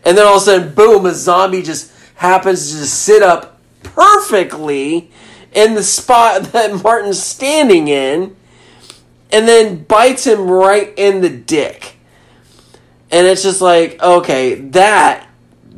[0.06, 3.60] and then all of a sudden, boom, a zombie just happens to just sit up
[3.82, 5.10] perfectly
[5.54, 8.36] in the spot that Martin's standing in
[9.32, 11.96] and then bites him right in the dick.
[13.12, 15.28] And it's just like, okay, that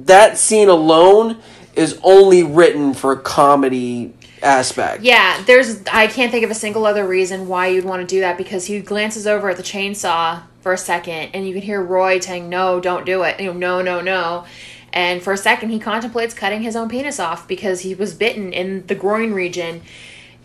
[0.05, 1.37] that scene alone
[1.75, 4.13] is only written for comedy
[4.43, 5.03] aspect.
[5.03, 5.81] Yeah, there's.
[5.91, 8.65] I can't think of a single other reason why you'd want to do that because
[8.65, 12.49] he glances over at the chainsaw for a second, and you can hear Roy saying,
[12.49, 14.45] "No, don't do it." You know, no, no, no.
[14.93, 18.51] And for a second, he contemplates cutting his own penis off because he was bitten
[18.51, 19.81] in the groin region,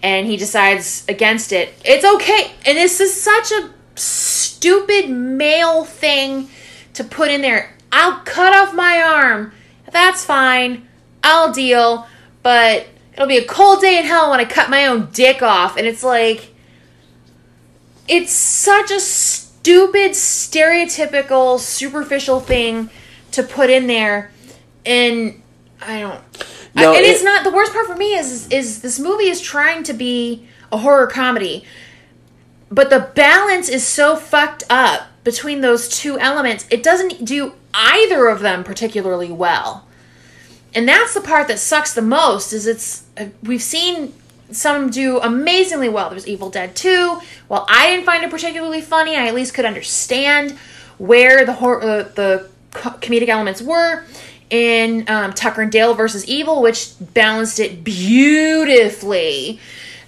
[0.02, 1.74] and he decides against it.
[1.84, 6.48] It's okay, and this is such a stupid male thing
[6.94, 7.74] to put in there.
[7.90, 9.52] I'll cut off my arm.
[9.90, 10.86] That's fine.
[11.24, 12.06] I'll deal,
[12.42, 15.76] but it'll be a cold day in hell when I cut my own dick off.
[15.76, 16.54] And it's like,
[18.06, 22.90] it's such a stupid, stereotypical, superficial thing
[23.32, 24.30] to put in there.
[24.86, 25.42] And
[25.82, 26.20] I don't.
[26.74, 29.28] No, I, and it- it's not the worst part for me is is this movie
[29.28, 31.64] is trying to be a horror comedy,
[32.70, 36.66] but the balance is so fucked up between those two elements.
[36.70, 39.86] It doesn't do either of them particularly well
[40.74, 44.14] and that's the part that sucks the most is it's uh, we've seen
[44.50, 49.14] some do amazingly well there's evil dead 2 while i didn't find it particularly funny
[49.14, 50.52] i at least could understand
[50.96, 54.04] where the hor- uh, the comedic elements were
[54.50, 59.58] in um, tucker and dale versus evil which balanced it beautifully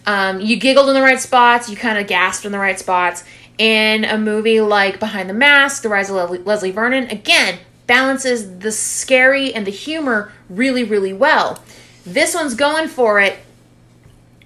[0.07, 3.25] um, you giggled in the right spots you kind of gasped in the right spots
[3.59, 7.59] in a movie like behind the mask the rise of leslie, leslie vernon again
[7.89, 11.61] balances the scary and the humor really, really well.
[12.07, 13.39] This one's going for it,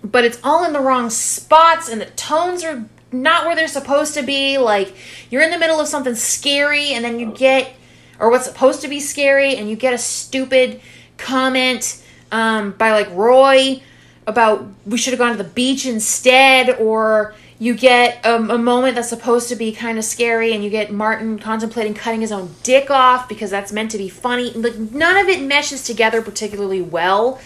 [0.02, 4.14] but it's all in the wrong spots, and the tones are not where they're supposed
[4.14, 4.56] to be.
[4.56, 4.94] Like,
[5.28, 7.74] you're in the middle of something scary, and then you get,
[8.22, 10.80] or what's supposed to be scary, and you get a stupid
[11.18, 12.00] comment
[12.30, 13.82] um, by like Roy
[14.28, 18.94] about we should have gone to the beach instead, or you get um, a moment
[18.94, 22.54] that's supposed to be kind of scary, and you get Martin contemplating cutting his own
[22.62, 24.52] dick off because that's meant to be funny.
[24.52, 27.40] Like none of it meshes together particularly well,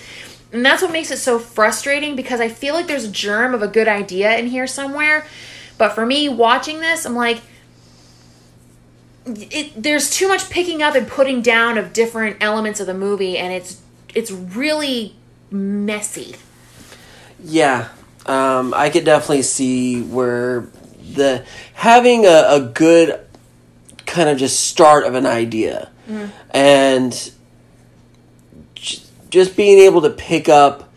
[0.53, 3.63] and that's what makes it so frustrating because I feel like there's a germ of
[3.63, 5.27] a good idea in here somewhere,
[5.79, 7.41] but for me watching this, I'm like.
[9.27, 13.37] It, there's too much picking up and putting down of different elements of the movie,
[13.39, 13.81] and it's
[14.15, 15.17] it's really
[15.51, 16.37] messy.
[17.43, 17.89] Yeah,
[18.27, 20.69] um, I could definitely see where
[21.15, 23.21] the having a, a good
[24.07, 25.91] kind of just start of an idea
[26.55, 27.33] and
[28.77, 30.93] j- just being able to pick up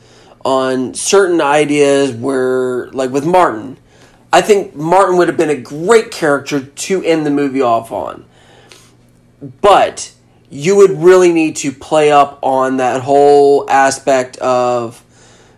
[0.45, 3.77] on certain ideas where like with Martin
[4.31, 8.25] I think Martin would have been a great character to end the movie off on
[9.61, 10.11] but
[10.49, 15.03] you would really need to play up on that whole aspect of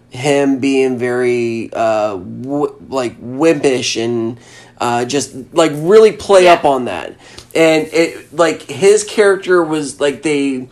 [0.09, 4.37] him being very uh, w- like wimpish and
[4.79, 6.53] uh, just like really play Yeah.
[6.53, 7.15] up on that
[7.55, 10.67] and it like his character was like they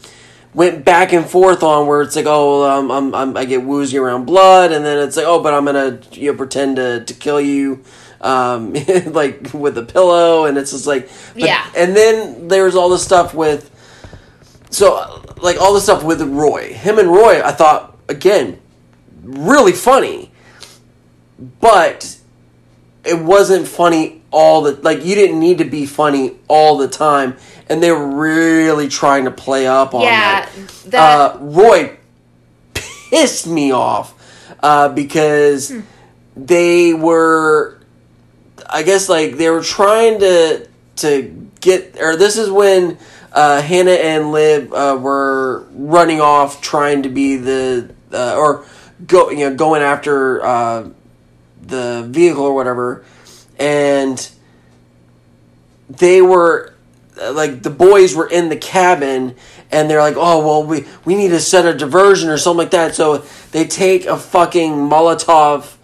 [0.59, 3.97] went back and forth on where it's like, oh, um, I'm, I'm, I get woozy
[3.97, 7.13] around blood, and then it's like, oh, but I'm gonna you know pretend to to
[7.13, 7.81] kill you,
[8.19, 8.73] um,
[9.05, 11.65] like with a pillow, and it's just like, but- Yeah.
[11.77, 13.71] and then there's all this stuff with,
[14.69, 18.59] so like all the stuff with Roy, him and Roy, I thought again,
[19.23, 20.29] really funny,
[21.61, 22.17] but
[23.05, 27.35] it wasn't funny all the like you didn't need to be funny all the time
[27.67, 30.49] and they were really trying to play up on Yeah, that.
[30.91, 31.97] that- uh, roy
[32.73, 34.13] pissed me off
[34.61, 35.79] uh, because Hmm.
[36.35, 37.79] they were
[38.69, 42.97] i guess like they were trying to to get or this is when
[43.33, 48.65] uh, hannah and liv uh, were running off trying to be the uh, or
[49.07, 50.89] go you know going after uh,
[51.61, 53.03] the vehicle or whatever,
[53.59, 54.29] and
[55.89, 56.73] they were
[57.31, 59.35] like the boys were in the cabin
[59.71, 62.71] and they're like, oh well, we we need to set a diversion or something like
[62.71, 62.95] that.
[62.95, 65.75] So they take a fucking Molotov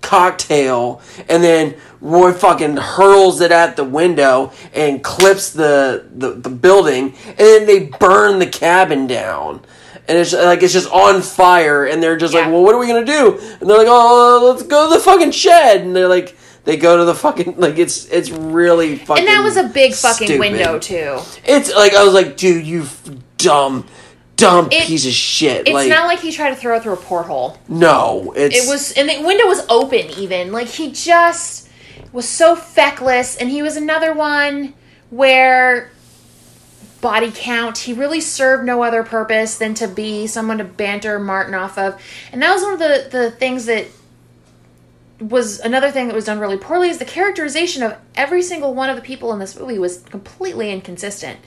[0.00, 6.50] cocktail and then Roy fucking hurls it at the window and clips the, the, the
[6.50, 9.62] building and then they burn the cabin down.
[10.06, 12.86] And it's like it's just on fire and they're just like, Well what are we
[12.86, 13.38] gonna do?
[13.60, 16.96] And they're like, Oh let's go to the fucking shed and they're like they go
[16.96, 20.40] to the fucking like it's it's really fucking and that was a big fucking stupid.
[20.40, 21.18] window too.
[21.44, 23.86] It's like I was like, dude, you f- dumb,
[24.36, 25.62] dumb It- piece of shit.
[25.62, 27.58] It's like, not like he tried to throw it through a porthole.
[27.68, 30.06] no, it's It was, and the window was open.
[30.18, 31.68] Even like he just
[32.12, 34.72] was so feckless, and he was another one
[35.10, 35.90] where
[37.00, 37.76] body count.
[37.78, 42.00] He really served no other purpose than to be someone to banter Martin off of,
[42.32, 43.86] and that was one of the the things that
[45.20, 48.90] was another thing that was done really poorly is the characterization of every single one
[48.90, 51.38] of the people in this movie was completely inconsistent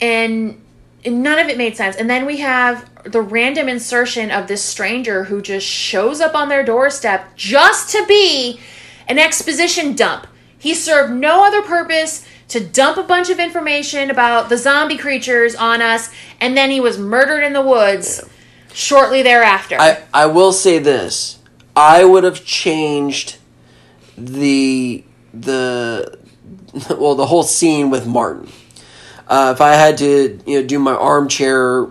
[0.00, 0.60] and
[1.04, 1.94] and none of it made sense.
[1.96, 6.48] And then we have the random insertion of this stranger who just shows up on
[6.48, 8.60] their doorstep just to be
[9.06, 10.26] an exposition dump.
[10.58, 15.54] He served no other purpose to dump a bunch of information about the zombie creatures
[15.54, 18.28] on us, and then he was murdered in the woods
[18.72, 19.76] shortly thereafter.
[19.78, 21.38] I I will say this.
[21.76, 23.36] I would have changed
[24.16, 25.04] the
[25.34, 26.18] the
[26.98, 28.48] well the whole scene with Martin.
[29.28, 31.88] Uh, if I had to you know do my armchair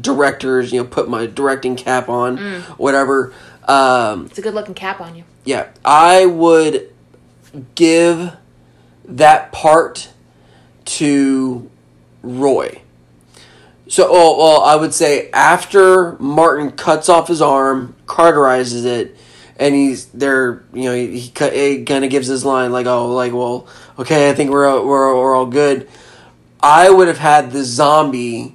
[0.00, 2.60] directors you know put my directing cap on Mm.
[2.78, 3.32] whatever
[3.68, 5.24] um, it's a good looking cap on you.
[5.44, 6.92] yeah I would
[7.74, 8.32] give
[9.06, 10.10] that part
[10.84, 11.68] to
[12.22, 12.82] Roy.
[13.88, 19.16] So, well, well, I would say after Martin cuts off his arm, carterizes it,
[19.58, 20.64] and he's there.
[20.72, 23.66] You know, he, he, he kind of gives his line like, "Oh, like, well,
[23.98, 25.88] okay, I think we're we're we're all good."
[26.60, 28.54] I would have had the zombie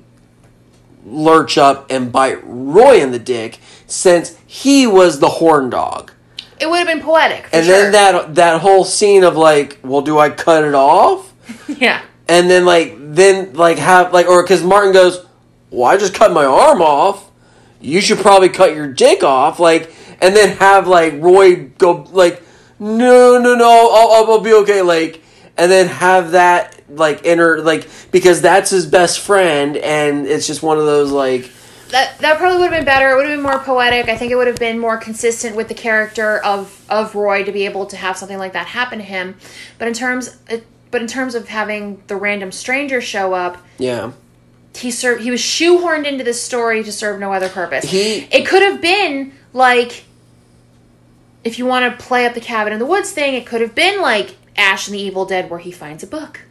[1.05, 6.11] lurch up and bite Roy in the dick since he was the horn dog.
[6.59, 7.49] It would have been poetic.
[7.51, 7.73] And sure.
[7.73, 11.33] then that that whole scene of like, well, do I cut it off?
[11.67, 12.03] yeah.
[12.27, 15.25] And then like then like have like or because Martin goes,
[15.69, 17.29] well, I just cut my arm off.
[17.79, 19.59] You should probably cut your dick off.
[19.59, 22.41] Like and then have like Roy go like,
[22.79, 24.81] no no no, I'll, I'll, I'll be okay.
[24.81, 25.21] Like
[25.57, 30.61] and then have that like inner like because that's his best friend and it's just
[30.61, 31.49] one of those like
[31.89, 33.09] that that probably would have been better.
[33.11, 34.07] It would have been more poetic.
[34.07, 37.51] I think it would have been more consistent with the character of of Roy to
[37.51, 39.35] be able to have something like that happen to him.
[39.77, 40.57] But in terms, uh,
[40.89, 44.11] but in terms of having the random stranger show up, yeah
[44.75, 45.21] he served.
[45.21, 47.85] He was shoehorned into this story to serve no other purpose.
[47.85, 50.05] He- it could have been like,
[51.43, 53.75] if you want to play up the cabin in the woods thing, it could have
[53.75, 56.41] been like Ash and the Evil Dead, where he finds a book.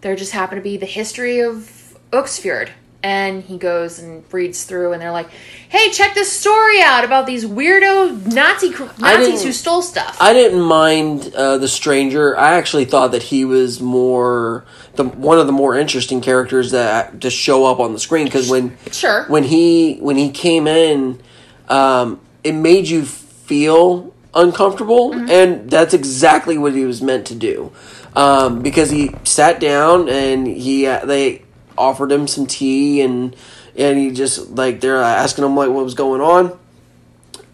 [0.00, 2.70] There just happened to be the history of Øksfjord.
[3.04, 5.28] And he goes and reads through, and they're like,
[5.68, 10.32] "Hey, check this story out about these weirdo Nazi cr- Nazis who stole stuff." I
[10.32, 12.38] didn't mind uh, the stranger.
[12.38, 14.64] I actually thought that he was more
[14.94, 18.48] the one of the more interesting characters that just show up on the screen because
[18.48, 21.20] when sure, when he when he came in,
[21.68, 23.04] um, it made you
[23.44, 25.30] feel uncomfortable, Mm-hmm.
[25.30, 27.72] and that's exactly what he was meant to do.
[28.14, 31.42] Um, because he sat down and he uh, they
[31.78, 33.34] offered him some tea and
[33.74, 36.58] and he just like they're asking him like what was going on.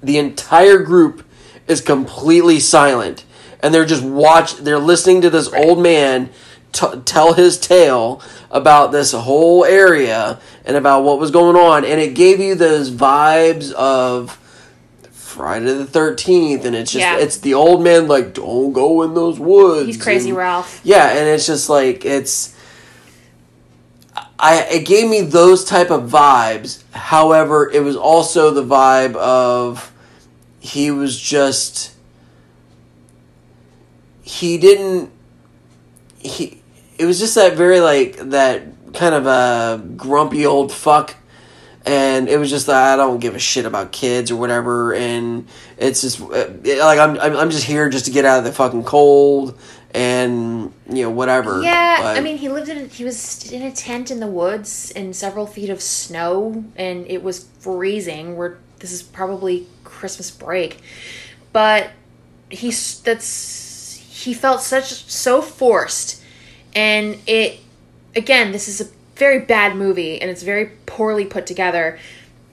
[0.03, 1.25] The entire group
[1.69, 3.25] is completely silent,
[3.63, 4.57] and they're just watch.
[4.57, 6.31] They're listening to this old man
[6.73, 8.21] t- tell his tale
[8.51, 12.91] about this whole area and about what was going on, and it gave you those
[12.91, 14.39] vibes of
[15.39, 17.17] Friday the Thirteenth, and it's just Yeah.
[17.17, 19.87] it's the old man like don't go in those woods.
[19.87, 20.81] he's crazy, and- Ralph.
[20.83, 22.55] yeah, and it's just like it's.
[24.41, 26.83] I it gave me those type of vibes.
[26.91, 29.93] However, it was also the vibe of
[30.59, 31.93] he was just
[34.23, 35.11] he didn't
[36.19, 36.61] he
[36.99, 38.63] it was just that very like that
[38.93, 41.15] kind of a grumpy old fuck
[41.87, 44.95] and it was just that I don't give a shit about kids or whatever.
[44.95, 48.53] And it's just uh, like I'm I'm just here just to get out of the
[48.53, 49.59] fucking cold
[49.93, 51.63] and you know whatever.
[51.63, 54.27] Yeah, But- I mean, he lived in a, he was in a tent in the
[54.27, 58.37] woods in several feet of snow, and it was freezing.
[58.37, 60.81] Where this is probably Christmas break,
[61.53, 61.91] but
[62.51, 66.23] he's that's he felt such so forced,
[66.75, 67.61] and it
[68.15, 71.99] again this is a very bad movie and it's very poorly put together,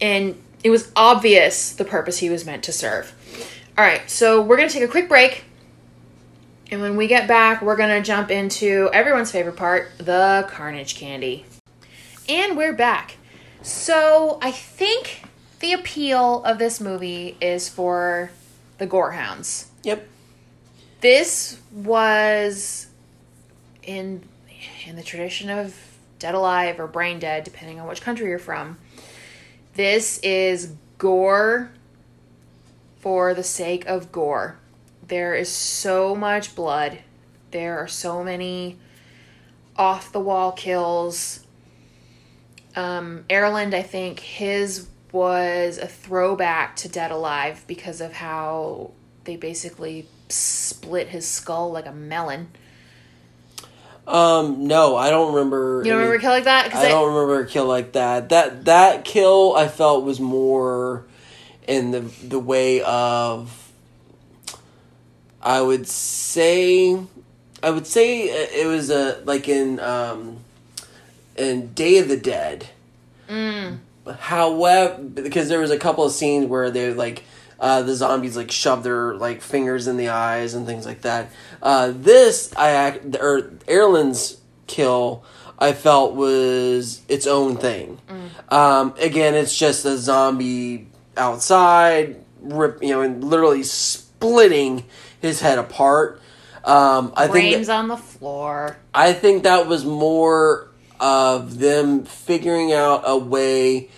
[0.02, 3.14] and it was obvious the purpose he was meant to serve.
[3.78, 5.46] All right, so we're gonna take a quick break.
[6.72, 10.96] And when we get back, we're going to jump into everyone's favorite part the carnage
[10.96, 11.46] candy.
[12.28, 13.18] And we're back.
[13.62, 15.22] So I think
[15.60, 18.32] the appeal of this movie is for
[18.78, 19.68] the gorehounds.
[19.84, 20.08] yep
[21.02, 22.88] This was
[23.84, 24.24] in
[24.86, 25.76] in the tradition of
[26.20, 28.78] Dead Alive or Brain Dead, depending on which country you're from.
[29.74, 31.72] This is gore
[33.00, 34.58] for the sake of gore.
[35.08, 37.00] There is so much blood.
[37.52, 38.78] There are so many
[39.78, 41.46] off the wall kills.
[42.76, 48.92] Um, Erland, I think his was a throwback to Dead Alive because of how
[49.24, 52.50] they basically split his skull like a melon.
[54.08, 56.72] Um no I don't remember You don't remember a kill like that?
[56.72, 58.30] 'Cause I don't remember a kill like that.
[58.30, 61.04] That that kill I felt was more
[61.68, 63.72] in the the way of
[65.42, 67.00] I would say
[67.64, 70.38] I would say it was a like in um
[71.36, 72.68] in Day of the Dead.
[73.30, 73.80] Mm.
[74.20, 77.24] However, because there was a couple of scenes where they like
[77.60, 81.32] uh, the zombies like shove their like fingers in the eyes and things like that.
[81.62, 85.24] Uh, this I act or Erland's kill
[85.58, 88.00] I felt was its own thing.
[88.50, 94.84] Um, again, it's just a zombie outside, rip you know, and literally splitting
[95.22, 96.22] his head apart.
[96.64, 98.78] Um, I think brains on the floor.
[98.94, 103.90] I think that was more of them figuring out a way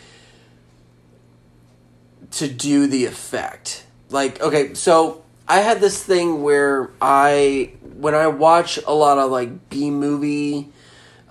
[2.38, 3.86] to do the effect.
[4.10, 9.32] Like, okay, so I had this thing where I, when I watch a lot of
[9.32, 10.70] like B movie,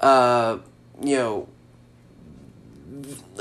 [0.01, 0.59] uh,
[1.03, 1.49] you know,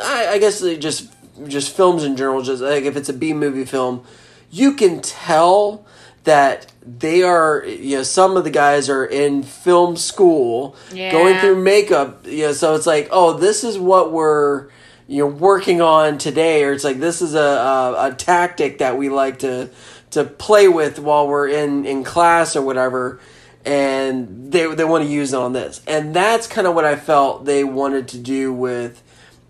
[0.02, 1.12] I, I guess they just
[1.48, 2.42] just films in general.
[2.42, 4.06] Just like if it's a B movie film,
[4.52, 5.86] you can tell
[6.24, 7.64] that they are.
[7.66, 10.76] You know, some of the guys are in film school,
[11.12, 12.26] going through makeup.
[12.26, 14.68] You know, so it's like, oh, this is what we're
[15.08, 18.98] you know working on today, or it's like this is a a, a tactic that
[18.98, 19.70] we like to
[20.12, 23.20] to play with while we're in in class or whatever
[23.66, 25.82] and they they want to use it on this.
[25.88, 29.02] And that's kind of what I felt they wanted to do with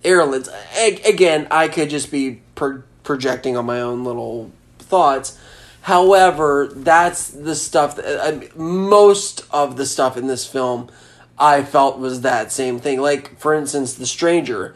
[0.04, 0.50] Erland's.
[1.06, 5.38] Again, I could just be pro- projecting on my own little thoughts.
[5.82, 10.90] However, that's the stuff that most of the stuff in this film
[11.38, 13.02] I felt was that same thing.
[13.02, 14.74] Like for instance, The Stranger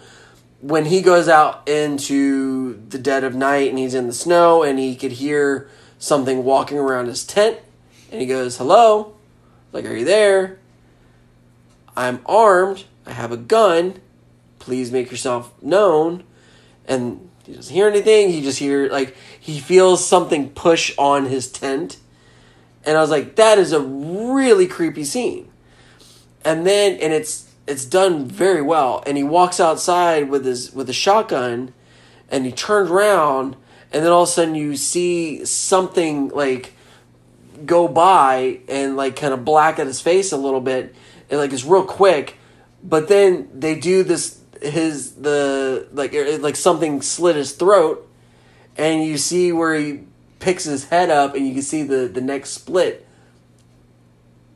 [0.62, 4.78] when he goes out into the dead of night and he's in the snow and
[4.78, 7.57] he could hear something walking around his tent
[8.12, 9.14] and he goes, "Hello."
[9.72, 10.60] Like, "Are you there?"
[11.95, 12.86] I'm armed.
[13.05, 13.99] I have a gun.
[14.57, 16.24] Please make yourself known.
[16.88, 18.30] And he doesn't hear anything.
[18.30, 21.97] He just hears, like he feels something push on his tent.
[22.86, 25.51] And I was like, that is a really creepy scene.
[26.45, 29.03] And then and it's it's done very well.
[29.05, 31.74] And he walks outside with his with a shotgun
[32.30, 33.55] and he turns around
[33.93, 36.74] and then all of a sudden you see something like
[37.65, 40.95] go by and like kind of black at his face a little bit
[41.30, 42.38] and like it's real quick.
[42.84, 48.07] But then they do this his the like it- like something slit his throat
[48.78, 50.01] and you see where he
[50.39, 53.05] picks his head up and you can see the the neck split.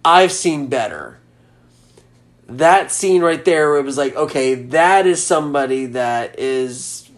[0.04, 1.20] I've seen better
[2.48, 7.10] that scene right there where it was like okay that is somebody that is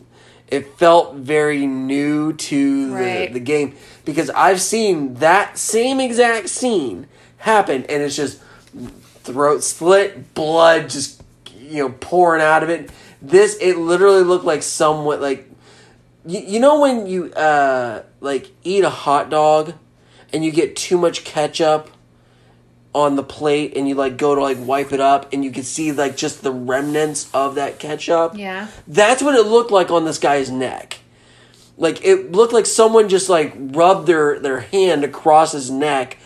[0.47, 3.33] it felt very new to the, Right.
[3.33, 7.07] the game because I've seen that same exact scene
[7.37, 8.39] happen and it's just
[9.23, 11.21] throat split, blood just
[11.57, 12.91] you know pouring out of it.
[13.21, 15.49] This it literally looked like somewhat like
[16.27, 19.73] you, you know when you uh like eat a hot dog
[20.31, 21.89] and you get too much ketchup
[22.95, 25.63] on the plate and you like go to like wipe it up and you can
[25.63, 28.37] see like just the remnants of that ketchup.
[28.37, 28.67] Yeah.
[28.87, 30.99] That's what it looked like on this guy's neck.
[31.77, 36.17] Like it looked like someone just like rubbed their their hand across his neck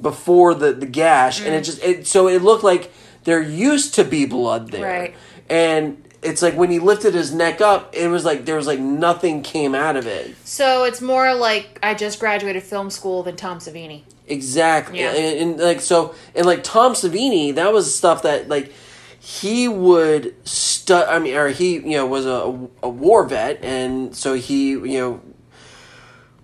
[0.00, 1.66] before the the gash and it Mm.
[1.66, 2.92] just it so it looked like
[3.24, 4.84] there used to be blood there.
[4.84, 5.14] Right.
[5.50, 8.78] And it's like when he lifted his neck up, it was like there was like
[8.78, 10.36] nothing came out of it.
[10.44, 14.02] So it's more like I just graduated film school than Tom Savini.
[14.26, 15.00] Exactly.
[15.00, 15.12] Yeah.
[15.12, 18.72] And, and like so and like Tom Savini, that was stuff that like
[19.20, 24.14] he would stu I mean or he, you know, was a a war vet and
[24.16, 25.20] so he, you know,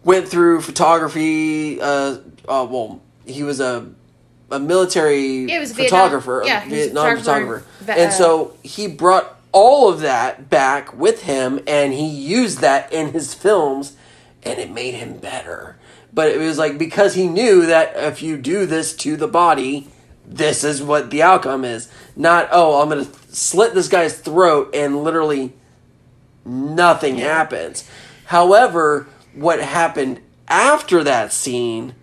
[0.05, 2.18] went through photography uh
[2.49, 3.89] uh well, he was a
[4.51, 8.01] a military Yeah, a Vietnam- photographer, yeah, a he was a Vietnam photographer, photographer.
[8.03, 12.93] and uh, so he brought all of that back with him and he used that
[12.93, 13.97] in his films
[14.43, 15.76] and it made him better.
[16.21, 19.89] But it was like because he knew that if you do this to the body,
[20.27, 21.91] this is what the outcome is.
[22.14, 25.55] Not, oh, I'm going to slit this guy's throat and literally
[26.45, 27.89] nothing happens.
[28.27, 31.95] However, what happened after that scene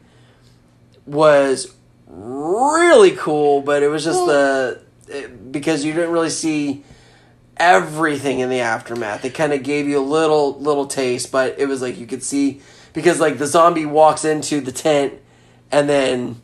[1.05, 1.75] was
[2.07, 6.83] really cool, but it was just the it- because you didn't really see
[7.55, 9.23] everything in the aftermath.
[9.25, 12.23] It kind of gave you a little little taste, but it was like you could
[12.23, 12.61] see
[12.97, 15.13] because like the zombie walks into the tent
[15.71, 16.41] and then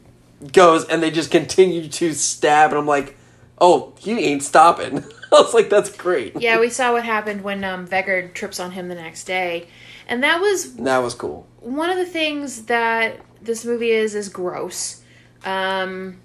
[0.51, 3.17] goes and they just continue to stab and I'm like,
[3.59, 4.99] "Oh, he ain't stopping."
[5.31, 8.69] I was like, "That's great." Yeah, we saw what happened when um, Vegard trips on
[8.73, 9.65] him the next day,
[10.07, 11.47] and that was That was cool.
[11.59, 15.01] one of the things that this movie is is gross.
[15.43, 16.17] Um,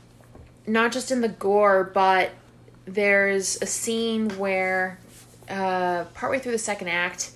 [0.66, 2.32] not just in the gore, but
[2.84, 4.98] there's a scene where
[5.48, 7.30] uh, partway through the second act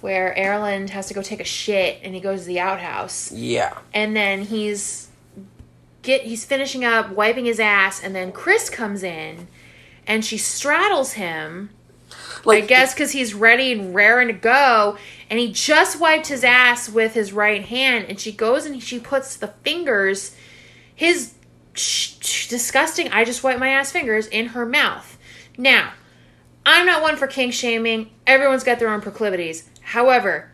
[0.00, 3.76] where Erland has to go take a shit and he goes to the outhouse Yeah.
[3.94, 5.08] and then he's
[6.02, 9.48] get he's finishing up wiping his ass and then Chris comes in
[10.06, 11.70] and she straddles him
[12.44, 14.96] Like, I guess because he's ready and raring to go,
[15.28, 18.98] and he just wiped his ass with his right hand, and she goes and she
[18.98, 20.34] puts the fingers,
[20.94, 21.34] his
[21.74, 25.18] sh- sh- disgusting, I just wiped my ass fingers in her mouth.
[25.58, 25.92] Now,
[26.66, 28.10] I'm not one for kink shaming.
[28.26, 29.68] Everyone's got their own proclivities.
[29.90, 30.52] However,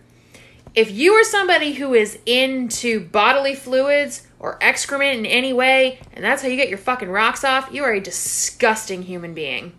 [0.75, 6.25] if you are somebody who is into bodily fluids or excrement in any way, and
[6.25, 9.75] that's how you get your fucking rocks off, you are a disgusting human being.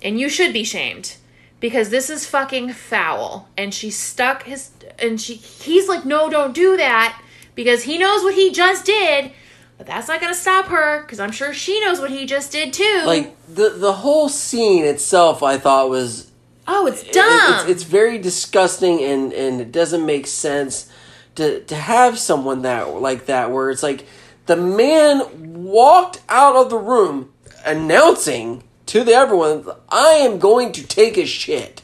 [0.00, 1.16] And you should be shamed
[1.58, 3.48] because this is fucking foul.
[3.56, 7.20] And she stuck his and she he's like no don't do that
[7.56, 9.32] because he knows what he just did.
[9.76, 12.72] But that's not gonna stop her because i'm sure she knows what he just did
[12.72, 13.02] too.
[13.04, 16.27] Like the the whole scene itself I thought was
[16.68, 20.90] oh it's it- dumb it's, it's very disgusting and and it doesn't make sense
[21.34, 24.06] to to have someone that like that where it's like
[24.46, 27.32] the man walked out of the room
[27.64, 31.82] announcing to the everyone I am going to take a shit.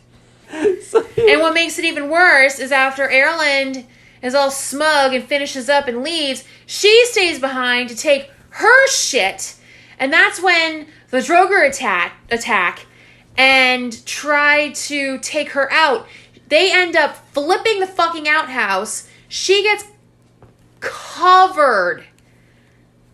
[0.84, 3.84] So- and what makes it even worse is after Erland
[4.22, 9.56] is all smug and finishes up and leaves, she stays behind to take her shit.
[9.98, 12.86] And that's when the Draugr attack attack
[13.36, 16.06] and try to take her out.
[16.48, 19.08] They end up flipping the fucking outhouse.
[19.28, 19.84] She gets
[20.80, 22.04] covered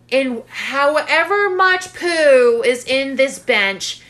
[0.09, 4.01] in however much poo is in this bench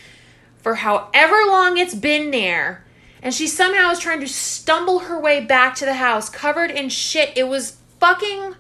[0.62, 2.84] for however long it's been there.
[3.22, 6.90] And she somehow is trying to stumble her way back to the house covered in
[6.90, 7.38] shit.
[7.38, 8.56] It was fucking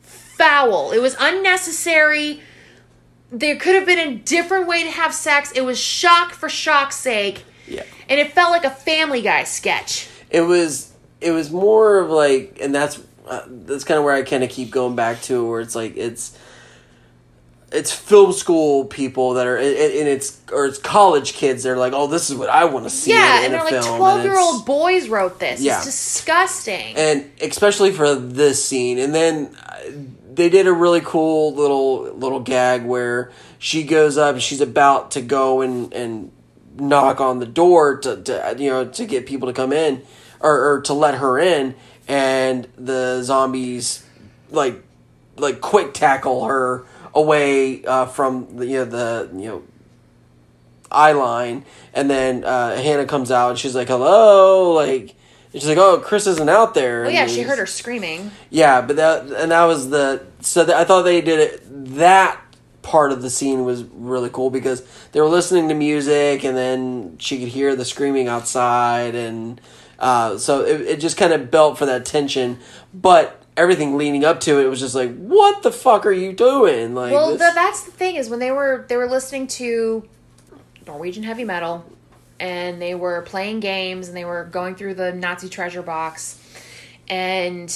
[0.00, 0.92] foul.
[0.92, 2.40] It was unnecessary.
[3.30, 5.52] There could have been a different way to have sex.
[5.52, 7.44] It was shock for shock's sake.
[7.66, 7.82] yeah.
[8.08, 10.08] And it felt like a Family Guy sketch.
[10.30, 14.22] it was it was more of like and that's uh, that's kind of where I
[14.22, 16.36] kind of keep going back to where it's like it's
[17.70, 21.92] it's film school people that are and and it's or it's college kids They're like
[21.94, 23.98] oh this is what I want to see Yeah, in, and in a they're like
[23.98, 25.60] 12 year old boys wrote this.
[25.60, 25.76] Yeah.
[25.76, 26.96] It's disgusting.
[26.96, 29.74] and especially for this scene and then uh,
[30.38, 35.10] they did a really cool little little gag where she goes up and she's about
[35.10, 36.32] to go and and
[36.76, 40.00] knock on the door to, to you know to get people to come in
[40.40, 41.74] or, or to let her in.
[42.06, 44.06] And the zombies
[44.50, 44.82] like
[45.36, 49.62] like quick tackle her away uh, from the you know the you know
[50.90, 51.64] eye line.
[51.92, 55.16] And then uh, Hannah comes out and she's like hello like
[55.52, 57.06] and she's like oh Chris isn't out there.
[57.06, 58.30] Oh, yeah, she heard her screaming.
[58.50, 61.62] yeah but that and that was the so that, I thought they did it
[61.96, 62.40] that
[62.82, 64.82] part of the scene was really cool because
[65.12, 69.60] they were listening to music and then she could hear the screaming outside and
[69.98, 72.58] uh, so it, it just kind of built for that tension
[72.94, 76.94] but everything leading up to it was just like, what the fuck are you doing?
[76.94, 80.08] Like, Well, this- th- that's the thing is when they were they were listening to
[80.86, 81.84] Norwegian heavy metal,
[82.38, 86.40] and they were playing games, and they were going through the Nazi treasure box,
[87.08, 87.68] and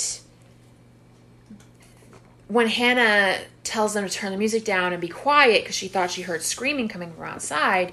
[2.52, 6.10] when Hannah tells them to turn the music down and be quiet because she thought
[6.10, 7.92] she heard screaming coming from outside,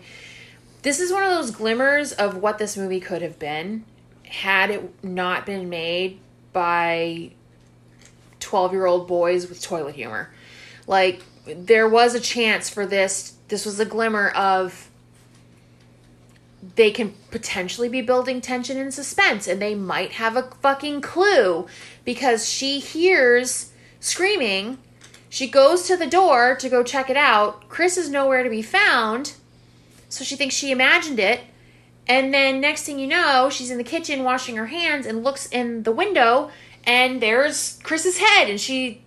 [0.81, 3.85] this is one of those glimmers of what this movie could have been
[4.25, 6.19] had it not been made
[6.51, 7.31] by
[8.41, 10.29] 12 year old boys with toilet humor.
[10.87, 13.35] Like, there was a chance for this.
[13.47, 14.89] This was a glimmer of
[16.75, 21.65] they can potentially be building tension and suspense, and they might have a fucking clue
[22.03, 23.68] because she hears
[23.99, 24.77] screaming.
[25.29, 27.69] She goes to the door to go check it out.
[27.69, 29.33] Chris is nowhere to be found,
[30.09, 31.41] so she thinks she imagined it.
[32.07, 35.45] And then next thing you know, she's in the kitchen washing her hands and looks
[35.47, 36.49] in the window
[36.83, 39.01] and there's Chris's head and she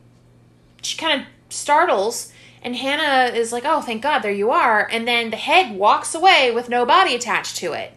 [0.83, 2.33] she kind of startles
[2.63, 6.15] and Hannah is like, "Oh, thank God, there you are." And then the head walks
[6.15, 7.93] away with no body attached to it.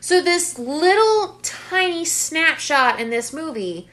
[0.00, 3.88] So this little tiny snapshot in this movie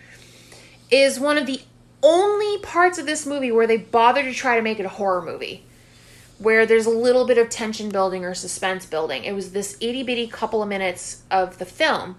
[0.90, 1.62] is one of the
[2.04, 5.22] only parts of this movie where they bother to try to make it a horror
[5.22, 5.64] movie
[6.40, 9.24] where there's a little bit of tension building or suspense building.
[9.24, 12.16] It was this itty bitty couple of minutes of the film.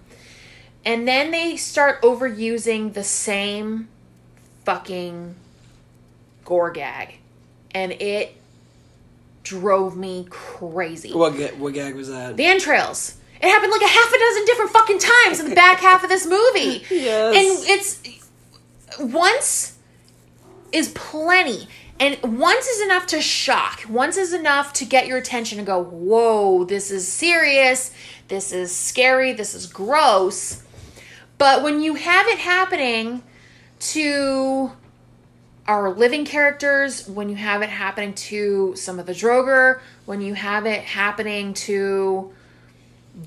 [0.85, 3.87] And then they start overusing the same
[4.65, 5.35] fucking
[6.43, 7.15] gore gag.
[7.71, 8.35] And it
[9.43, 11.13] drove me crazy.
[11.13, 12.35] what, ga- what gag was that?
[12.35, 13.15] The entrails.
[13.41, 16.09] It happened like a half a dozen different fucking times in the back half of
[16.09, 16.83] this movie.
[16.89, 17.35] Yes.
[17.35, 18.25] And it's
[18.99, 19.68] once
[20.71, 21.67] is plenty.
[21.99, 23.81] And once is enough to shock.
[23.89, 27.91] Once is enough to get your attention and go, whoa, this is serious.
[28.29, 29.33] This is scary.
[29.33, 30.63] This is gross.
[31.37, 33.23] But when you have it happening
[33.79, 34.71] to
[35.67, 40.33] our living characters, when you have it happening to some of the Draugr, when you
[40.33, 42.33] have it happening to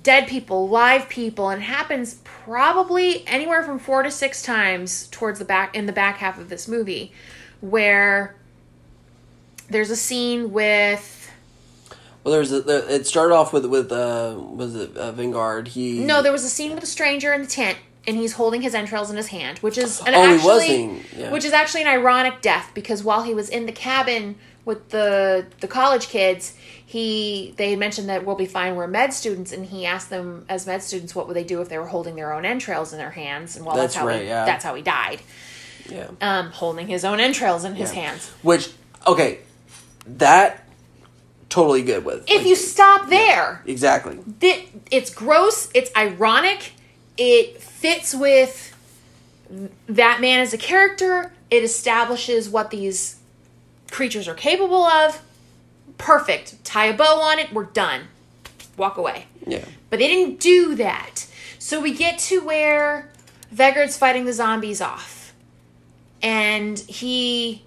[0.02, 5.38] dead people, live people, and it happens probably anywhere from four to six times towards
[5.38, 7.12] the back in the back half of this movie,
[7.62, 8.34] where
[9.70, 11.30] there's a scene with
[12.22, 15.68] Well, there's a, there, it started off with with uh was it uh, Vanguard?
[15.68, 17.78] He no, there was a scene with a stranger in the tent.
[18.04, 21.30] And he's holding his entrails in his hand, which is an Oh, he actually, yeah.
[21.30, 24.34] which is actually an ironic death because while he was in the cabin
[24.64, 28.74] with the the college kids, he they had mentioned that we'll be fine.
[28.74, 31.68] We're med students, and he asked them as med students what would they do if
[31.68, 34.22] they were holding their own entrails in their hands, and well, that's, That's how right,
[34.22, 34.46] he, yeah.
[34.46, 35.20] that's how he died,
[35.88, 36.08] yeah.
[36.20, 38.02] um, holding his own entrails in his Yeah.
[38.02, 38.28] hands.
[38.42, 38.70] Which
[39.06, 39.40] okay,
[40.06, 40.64] that
[41.48, 42.24] totally good with.
[42.30, 44.18] If like, you stop there, exactly.
[44.40, 45.70] Th- it's gross.
[45.74, 46.72] It's ironic.
[47.18, 48.74] It fits with
[49.86, 51.32] that man as a character.
[51.50, 53.18] It establishes what these
[53.90, 55.20] creatures are capable of.
[55.98, 56.64] Perfect.
[56.64, 57.52] Tie a bow on it.
[57.52, 58.02] We're done.
[58.78, 59.26] Walk away.
[59.46, 59.64] Yeah.
[59.90, 61.26] But they didn't do that.
[61.58, 63.10] So we get to where
[63.54, 65.21] Vegard's fighting the zombies off.
[66.22, 67.62] And he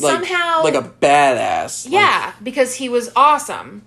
[0.00, 1.84] Like, somehow like a badass.
[1.84, 3.82] Like, yeah, because he was awesome.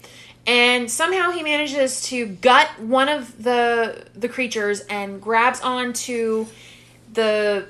[0.45, 6.45] And somehow he manages to gut one of the the creatures and grabs onto
[7.11, 7.67] the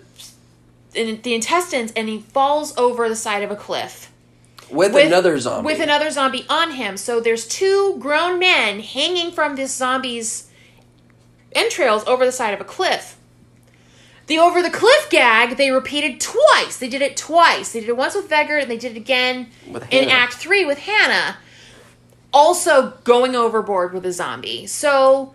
[0.93, 4.11] in, the intestines and he falls over the side of a cliff
[4.69, 5.65] with, another zombie.
[5.65, 6.97] with another zombie on him.
[6.97, 10.49] So there's two grown men hanging from this zombie's
[11.53, 13.16] entrails over the side of a cliff.
[14.28, 16.78] The over the cliff gag they repeated twice.
[16.78, 17.71] They did it twice.
[17.71, 19.49] They did it once with Vegard and they did it again
[19.89, 21.38] in Act Three with Hannah.
[22.34, 24.67] Also going overboard with a zombie.
[24.67, 25.34] So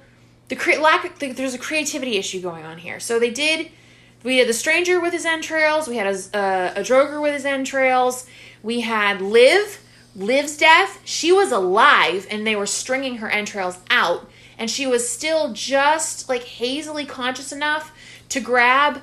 [0.48, 3.00] the cre- lack the, there's a creativity issue going on here.
[3.00, 3.70] So they did.
[4.22, 5.88] We had the stranger with his entrails.
[5.88, 8.26] We had a, uh, a draugr with his entrails.
[8.62, 9.80] We had Liv.
[10.14, 11.00] Liv's death.
[11.04, 16.28] She was alive, and they were stringing her entrails out, and she was still just
[16.28, 17.92] like hazily conscious enough
[18.32, 19.02] to grab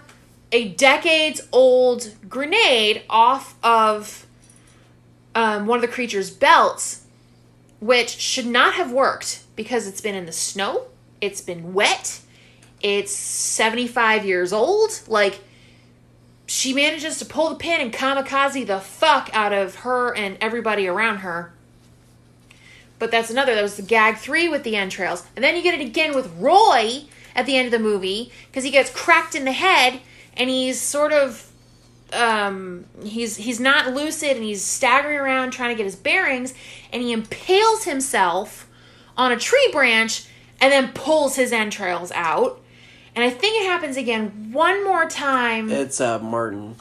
[0.52, 4.26] a decades old grenade off of
[5.36, 7.06] um, one of the creature's belts,
[7.80, 10.88] which should not have worked because it's been in the snow,
[11.22, 12.22] it's been wet,
[12.82, 15.00] it's 75 years old.
[15.08, 15.42] Like,
[16.48, 20.88] she manages to pull the pin and kamikaze the fuck out of her and everybody
[20.88, 21.54] around her.
[22.98, 23.54] But that's another.
[23.54, 25.24] That was the gag three with the entrails.
[25.36, 27.04] And then you get it again with Roy
[27.40, 30.02] at the end of the movie because he gets cracked in the head
[30.36, 31.50] and he's sort of
[32.12, 36.54] um he's he's not lucid and he's staggering around trying to get his bearings
[36.92, 38.68] and he impales himself
[39.16, 40.26] on a tree branch
[40.60, 42.62] and then pulls his entrails out
[43.16, 45.70] and I think it happens again one more time.
[45.70, 46.76] It's uh Martin.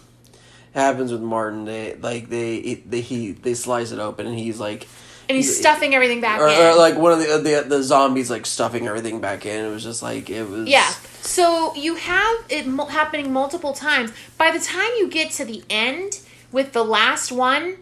[0.75, 1.67] It happens with Martin.
[1.67, 4.89] They like they they he they slice it open and he's like
[5.29, 6.59] and he's stuffing everything back or, in.
[6.59, 9.65] or like one of the, uh, the the zombies like stuffing everything back in.
[9.65, 10.89] It was just like it was Yeah.
[11.21, 14.13] So you have it happening multiple times.
[14.39, 16.21] By the time you get to the end
[16.51, 17.77] with the last one,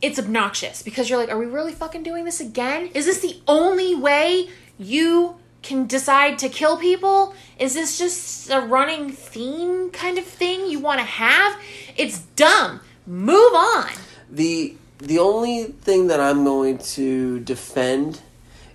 [0.00, 2.90] it's obnoxious because you're like, are we really fucking doing this again?
[2.94, 7.34] Is this the only way you can decide to kill people?
[7.58, 11.60] Is this just a running theme kind of thing you want to have?
[11.96, 12.80] It's dumb.
[13.06, 13.90] Move on.
[14.30, 18.20] The the only thing that I'm going to defend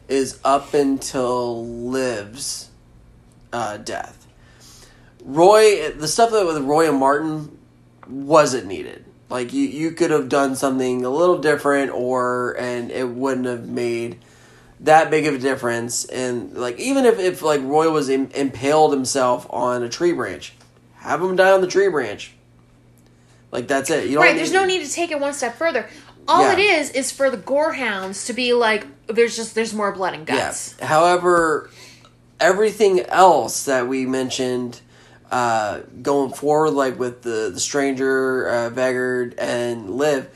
[0.07, 2.69] is up until Liv's
[3.53, 4.27] uh, death.
[5.23, 7.57] Roy, the stuff that with Roy and Martin
[8.07, 9.05] wasn't needed.
[9.29, 13.67] Like you, you could have done something a little different, or and it wouldn't have
[13.67, 14.19] made
[14.81, 16.05] that big of a difference.
[16.05, 20.53] And like even if, if like Roy was Im- impaled himself on a tree branch,
[20.97, 22.35] have him die on the tree branch.
[23.51, 24.09] Like that's it.
[24.09, 25.87] You don't Right, there's no need to take it one step further.
[26.27, 26.53] All Yeah.
[26.53, 30.25] it is is for the gorehounds to be like, there's just there's more blood and
[30.25, 30.75] guts.
[30.79, 30.85] Yeah.
[30.87, 31.69] However,
[32.39, 34.81] everything else that we mentioned
[35.31, 40.27] uh, going forward, like with the the stranger, uh, Vegard, and Liv,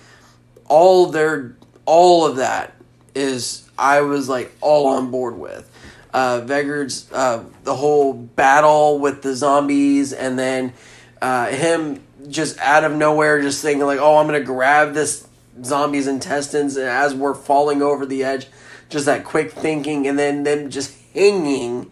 [0.67, 2.73] all their all of that
[3.15, 5.65] is I was like all on board with.
[6.13, 10.73] Uh, Vegard's uh, the whole battle with the zombies, and then
[11.21, 15.27] uh, him just out of nowhere, just thinking like, "Oh, I'm gonna grab this
[15.63, 18.47] zombie's intestines," as we're falling over the edge,
[18.89, 21.91] just that quick thinking, and then them just hanging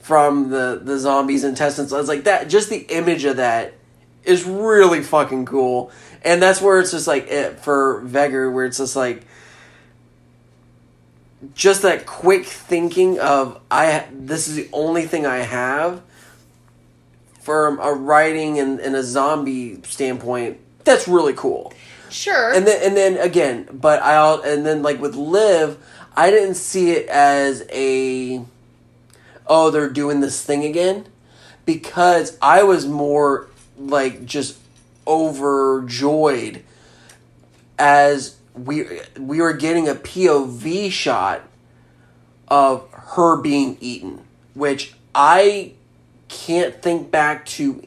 [0.00, 1.92] from the the zombies' intestines.
[1.92, 3.74] I was like, that just the image of that
[4.24, 5.90] is really fucking cool,
[6.22, 9.26] and that's where it's just like it for Vegard, where it's just like
[11.54, 16.02] just that quick thinking of I this is the only thing I have
[17.40, 20.58] from a writing and, and a zombie standpoint.
[20.84, 21.72] That's really cool.
[22.10, 22.52] Sure.
[22.52, 25.78] And then and then again, but I al- and then like with Liv,
[26.16, 28.42] I didn't see it as a
[29.46, 31.06] oh they're doing this thing again
[31.64, 33.48] because I was more
[33.78, 34.58] like just
[35.06, 36.62] overjoyed
[37.78, 41.42] as we we were getting a POV shot
[42.48, 44.22] of her being eaten,
[44.54, 45.72] which I
[46.28, 47.82] can't think back to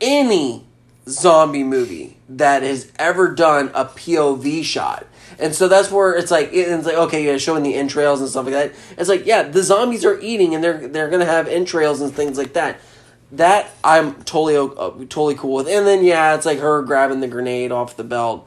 [0.00, 0.64] any
[1.06, 5.06] zombie movie that has ever done a POV shot.
[5.38, 8.44] And so that's where it's like it's like okay, yeah, showing the entrails and stuff
[8.44, 8.72] like that.
[8.98, 12.36] It's like yeah, the zombies are eating and they're they're gonna have entrails and things
[12.36, 12.78] like that.
[13.32, 15.68] That I'm totally uh, totally cool with.
[15.68, 18.46] And then yeah, it's like her grabbing the grenade off the belt.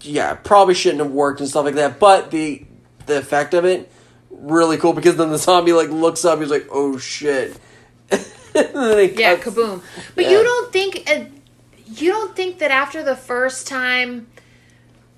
[0.00, 1.98] Yeah, probably shouldn't have worked and stuff like that.
[1.98, 2.64] But the
[3.06, 3.90] the effect of it
[4.30, 6.38] really cool because then the zombie like looks up.
[6.38, 7.56] He's like, oh shit.
[8.54, 9.82] And then yeah, cuts- kaboom.
[10.14, 10.30] But Yeah.
[10.32, 11.24] you don't think uh,
[12.00, 14.28] you don't think that after the first time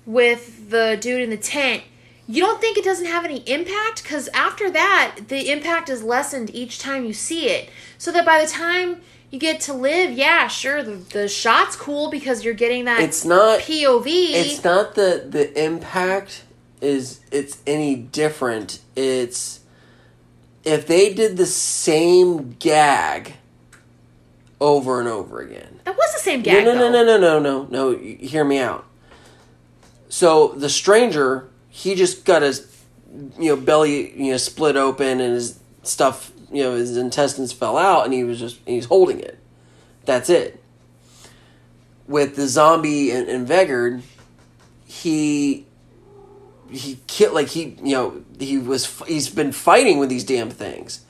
[0.05, 1.83] with the dude in the tent,
[2.27, 6.53] you don't think it doesn't have any impact because after that, the impact is lessened
[6.53, 7.69] each time you see it.
[7.97, 12.09] So that by the time you get to Liv, yeah, sure, the the shot's cool
[12.09, 14.05] because you're getting that It's not POV.
[14.07, 16.43] it's not the the impact
[16.81, 19.61] is it's any different it's
[20.63, 23.33] if they did the same gag
[24.61, 25.79] over and over again.
[25.83, 26.65] That was the same gag.
[26.65, 27.91] no no no no no no no.
[27.91, 28.85] No hear me out.
[30.09, 32.71] So the stranger he just got his
[33.37, 37.77] you know belly you know split open and his stuff you know his intestines fell
[37.77, 39.39] out and he was just he's holding it.
[40.05, 40.61] That's it.
[42.07, 44.03] With the zombie and, and Vegard,
[44.85, 45.65] he
[46.69, 51.03] he killed like he you know he was he's been fighting with these damn things,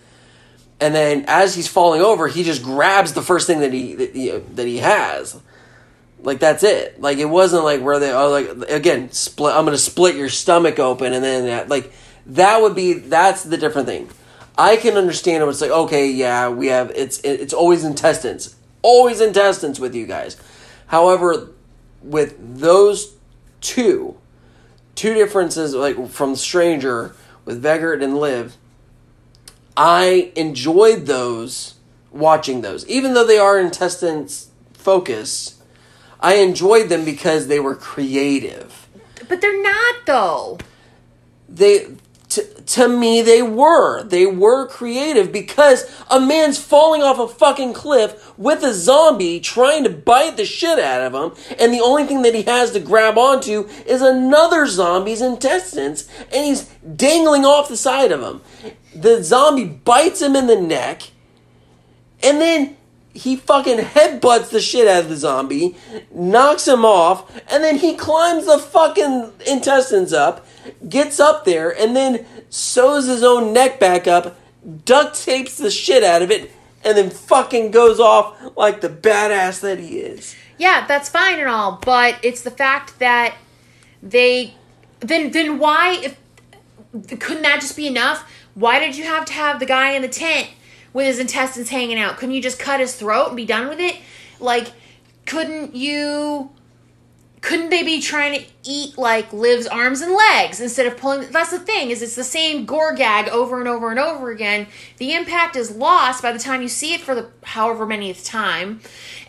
[0.80, 4.15] and then as he's falling over, he just grabs the first thing that he that
[4.15, 5.39] he, that he has.
[6.19, 6.99] Like that's it.
[6.99, 9.55] Like it wasn't like where they oh like again split.
[9.55, 11.93] I'm gonna split your stomach open and then that like
[12.28, 14.09] that would be that's the different thing.
[14.57, 15.47] I can understand it.
[15.47, 20.36] It's like okay, yeah, we have it's it's always intestines, always intestines with you guys.
[20.88, 21.51] However,
[22.01, 23.15] with those
[23.61, 24.17] two,
[24.95, 27.15] two differences like from Stranger
[27.45, 28.57] with Vegard and Liv,
[29.78, 31.76] I enjoyed those
[32.11, 35.55] watching those, even though they are intestines focused.
[36.19, 38.88] I enjoyed them because they were creative.
[39.28, 40.59] But they're not though.
[41.49, 41.88] They
[42.30, 44.03] to, to me they were.
[44.03, 49.84] They were creative because a man's falling off a fucking cliff with a zombie trying
[49.84, 52.80] to bite the shit out of him and the only thing that he has to
[52.80, 56.63] grab onto is another zombie's intestines and he's
[56.95, 58.41] dangling off the side of him.
[58.96, 61.12] The zombie bites him in the neck,
[62.24, 62.78] and then
[63.14, 65.76] he fucking headbutts the shit out of the zombie,
[66.14, 70.46] knocks him off, and then he climbs the fucking intestines up,
[70.89, 74.38] gets up there, and then sews his own neck back up,
[74.84, 76.52] duct tapes the shit out of it,
[76.84, 80.36] and then fucking goes off like the badass that he is.
[80.58, 83.36] Yeah, that's fine and all, but it's the fact that
[84.02, 84.54] they
[85.00, 86.20] then then why if
[87.20, 88.30] couldn't that just be enough?
[88.56, 90.49] Why did you have to have the guy in the tent
[90.91, 92.18] with his intestines hanging out?
[92.18, 93.97] Couldn't you just cut his throat and be done with it?
[94.39, 94.72] Like
[95.26, 96.51] couldn't you
[97.41, 101.51] couldn't they be trying to eat like Liv's arms and legs instead of pulling that's
[101.51, 105.14] the thing is it's the same gore gag over and over and over again the
[105.14, 108.80] impact is lost by the time you see it for the however many time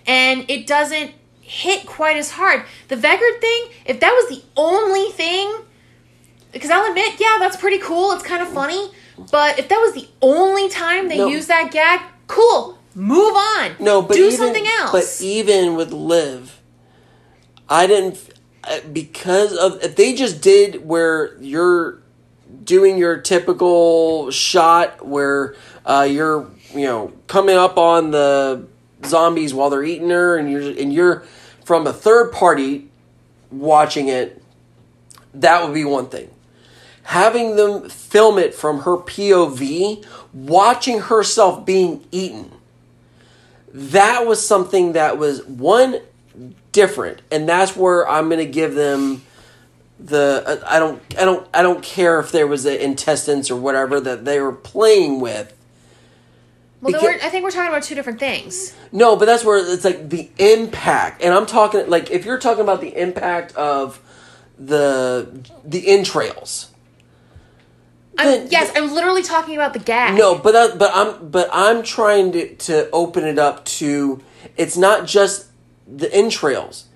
[0.06, 5.10] and it doesn't hit quite as hard the Vegard thing if that was the only
[5.10, 5.54] thing
[6.52, 8.90] because I'll admit yeah that's pretty cool it's kind of funny
[9.30, 11.28] but if that was the only time they No.
[11.28, 13.76] used that gag cool move on.
[13.78, 14.90] No, but do even, something else.
[14.92, 16.60] But even with Liv,
[17.68, 18.18] I didn't
[18.64, 21.98] uh, because of if they just did where you're
[22.64, 25.54] doing your typical shot where
[25.84, 28.66] uh, you're you know coming up on the
[29.04, 31.22] zombies while they're eating her and you're and you're
[31.64, 32.88] from a third party
[33.50, 34.42] watching it
[35.34, 36.28] that would be one thing
[37.06, 42.50] having them film it from her POV watching herself being eaten.
[43.72, 46.00] That was something that was one
[46.72, 49.22] different and that's where i'm going to give them
[49.98, 53.98] the i don't i don't i don't care if there was the intestines or whatever
[53.98, 55.54] that they were playing with.
[56.82, 58.74] Well because- we're, I think we're talking about two different things.
[58.92, 62.62] No but that's where it's like the impact and i'm talking like if you're talking
[62.62, 63.98] about the impact of
[64.58, 65.30] the
[65.64, 66.68] the entrails
[68.18, 70.16] I'm, yes, I'm literally talking about the gag.
[70.16, 74.22] No, but that, but I'm but I'm trying to to open it up to
[74.56, 75.48] it's not just
[75.86, 76.86] the entrails.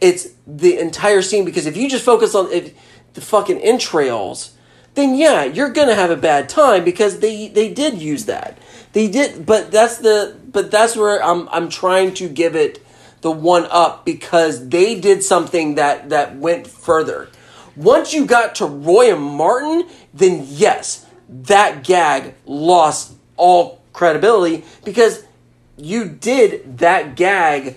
[0.00, 2.76] It's the entire scene because if you just focus on it,
[3.14, 4.52] the fucking entrails,
[4.94, 8.58] then yeah, you're gonna have a bad time because they they did use that.
[8.92, 12.84] They did, but that's the but that's where I'm I'm trying to give it
[13.22, 17.28] the one up because they did something that that went further.
[17.74, 25.24] Once you got to Roy and Martin, then yes, that gag lost all credibility because
[25.76, 27.76] you did that gag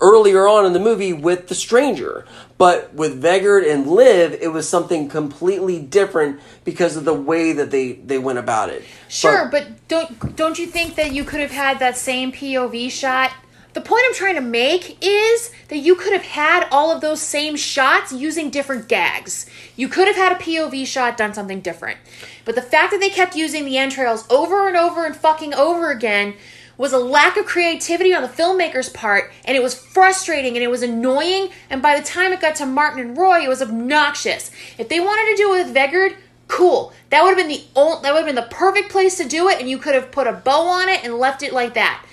[0.00, 2.26] earlier on in the movie with the stranger.
[2.58, 7.70] But with Vegard and Liv, it was something completely different because of the way that
[7.70, 8.84] they, they went about it.
[9.08, 13.32] Sure, but, don't don't you think that you could have had that same POV shot?
[13.72, 17.20] The point I'm trying to make is that you could have had all of those
[17.20, 19.46] same shots using different gags.
[19.76, 21.98] You could have had a POV shot done something different.
[22.44, 25.90] But the fact that they kept using the entrails over and over and fucking over
[25.90, 26.34] again
[26.76, 30.70] was a lack of creativity on the filmmaker's part, and it was frustrating and it
[30.70, 31.50] was annoying.
[31.68, 34.50] And by the time it got to Martin and Roy, it was obnoxious.
[34.78, 36.16] If they wanted to do it with Vegard,
[36.48, 36.92] cool.
[37.10, 39.48] That would have been the only, that would have been the perfect place to do
[39.48, 42.04] it, and you could have put a bow on it and left it like that.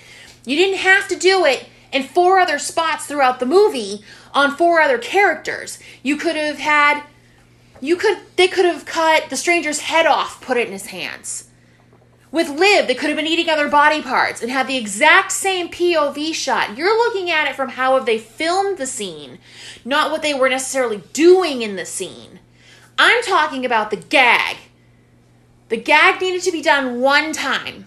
[0.48, 4.02] You didn't have to do it in four other spots throughout the movie
[4.32, 5.78] on four other characters.
[6.02, 7.02] You could have had,
[7.82, 11.50] you could they could have cut the stranger's head off, put it in his hands.
[12.32, 15.68] With Liv, they could have been eating other body parts and had the exact same
[15.68, 16.78] POV shot.
[16.78, 19.38] You're looking at it from how have they filmed the scene,
[19.84, 22.40] not what they were necessarily doing in the scene.
[22.98, 24.56] I'm talking about the gag.
[25.68, 27.86] The gag needed to be done one time.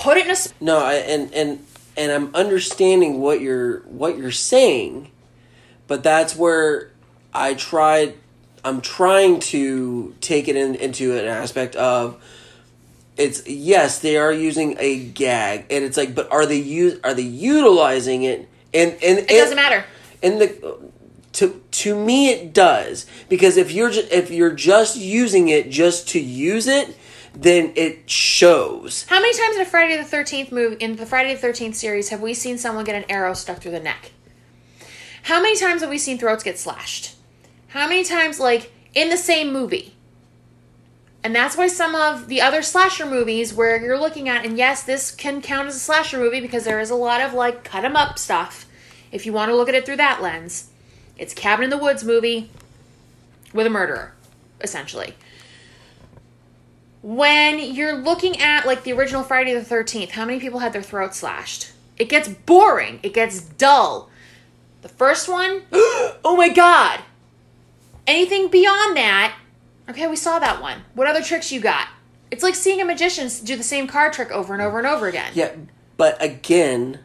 [0.00, 1.64] Put it in a sp- No, I, and and
[1.96, 5.10] and I'm understanding what you're what you're saying,
[5.86, 6.90] but that's where
[7.34, 8.14] I tried.
[8.64, 12.22] I'm trying to take it in, into an aspect of
[13.16, 17.12] it's yes they are using a gag and it's like but are they use are
[17.14, 19.84] they utilizing it and and It doesn't matter.
[20.22, 20.78] and the
[21.32, 26.08] to to me it does because if you're just if you're just using it just
[26.10, 26.96] to use it
[27.34, 31.34] then it shows How many times in a Friday the Thirteenth movie in the Friday
[31.34, 34.12] the Thirteenth series have we seen someone get an arrow stuck through the neck?
[35.24, 37.14] How many times have we seen throats get slashed?
[37.68, 39.94] How many times, like in the same movie?
[41.22, 44.82] And that's why some of the other slasher movies where you're looking at, and yes,
[44.82, 47.84] this can count as a slasher movie because there is a lot of like cut
[47.84, 48.66] 'em up stuff.
[49.12, 50.70] If you want to look at it through that lens,
[51.18, 52.50] it's Cabin in the Woods movie
[53.52, 54.14] with a murderer,
[54.62, 55.14] essentially
[57.02, 60.82] when you're looking at like the original Friday the 13th, how many people had their
[60.82, 61.72] throats slashed?
[61.96, 64.10] It gets boring, it gets dull.
[64.82, 67.00] The first one, oh my god.
[68.06, 69.36] Anything beyond that,
[69.88, 70.82] okay, we saw that one.
[70.94, 71.88] What other tricks you got?
[72.30, 75.08] It's like seeing a magician do the same card trick over and over and over
[75.08, 75.32] again.
[75.34, 75.52] Yeah,
[75.96, 77.00] but again,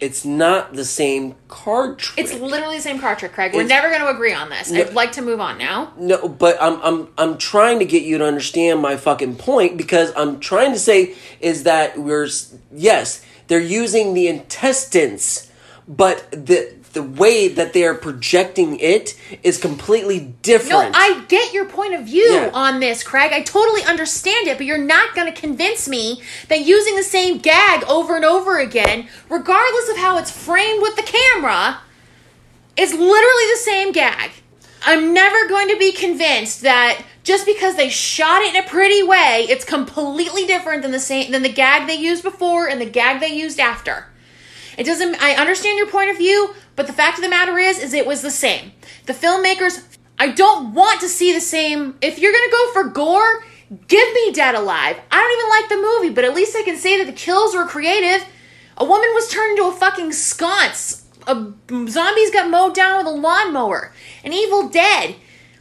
[0.00, 2.18] it's not the same card trick.
[2.24, 3.52] It's literally the same card trick, Craig.
[3.52, 4.72] We're It's- never going to agree on this.
[4.72, 5.92] I'd like to move on now.
[5.98, 10.12] No, but I'm I'm I'm trying to get you to understand my fucking point because
[10.16, 12.28] I'm trying to say is that we're
[12.72, 15.50] yes, they're using the intestines,
[15.88, 20.92] but the the way that they are projecting it is completely different.
[20.92, 20.98] No.
[20.98, 22.50] I get your point of view Yeah.
[22.52, 23.32] on this, Craig.
[23.32, 27.38] I totally understand it, but you're not going to convince me that using the same
[27.38, 31.80] gag over and over again, regardless of how it's framed with the camera,
[32.76, 34.30] is literally the same gag.
[34.82, 39.02] I'm never going to be convinced that just because they shot it in a pretty
[39.02, 42.86] way, it's completely different than the same than the gag they used before and the
[42.86, 44.06] gag they used after.
[44.78, 47.78] It doesn't I understand your point of view, but the fact of the matter is
[47.78, 48.72] is it was the same.
[49.04, 49.84] The filmmakers
[50.18, 53.44] I don't want to see the same if you're to go for gore,
[53.86, 54.98] give me Dead Alive.
[55.10, 57.54] I don't even like the movie, but at least I can say that the kills
[57.54, 58.26] were creative.
[58.78, 61.04] A woman was turned into a fucking sconce.
[61.26, 61.52] A,
[61.86, 63.92] zombies got mowed down with a lawnmower.
[64.24, 65.16] An Evil Dead.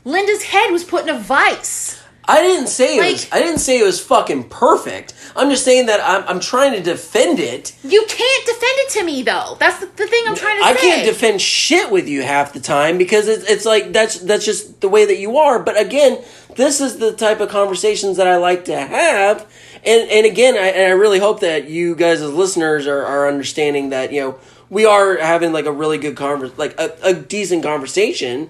[0.06, 1.99] Linda's head was put in a vice.
[2.30, 3.28] I didn't say it was.
[3.32, 5.16] I didn't say it was fucking perfect.
[5.36, 7.76] I'm just saying that I'm I'm trying to defend it.
[7.84, 9.58] You can't defend it to me though.
[9.60, 10.82] That's the, the thing I'm trying to I say.
[10.82, 14.82] can't defend shit with you half the time because it's, it's like that's that's just
[14.82, 15.60] the way that you are.
[15.60, 16.24] But again,
[16.56, 19.52] this is the type of conversations that I like to have.
[19.86, 23.28] And and again, I, and I really hope that you guys as listeners are, are
[23.28, 24.40] understanding that you know
[24.70, 28.50] we are having like a really good convers like a, a decent conversation.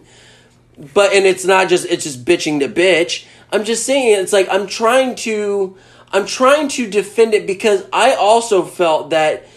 [0.94, 3.26] But and it's not just it's just bitching to bitch.
[3.52, 5.78] I'm just saying it's like I'm trying to
[6.12, 9.48] I'm trying to defend it because I also felt that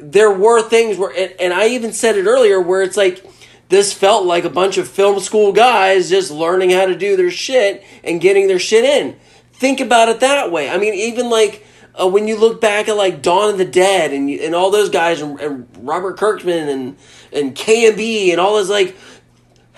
[0.00, 3.24] there were things where and, and I even said it earlier where it's like
[3.68, 7.30] this felt like a bunch of film school guys just learning how to do their
[7.30, 9.16] shit and getting their shit in.
[9.52, 10.70] Think about it that way.
[10.70, 11.66] I mean, even like
[12.00, 14.70] uh, when you look back at like Dawn of the Dead and you, and all
[14.70, 16.96] those guys and, and Robert Kirkman and
[17.32, 18.96] and KNB and all those like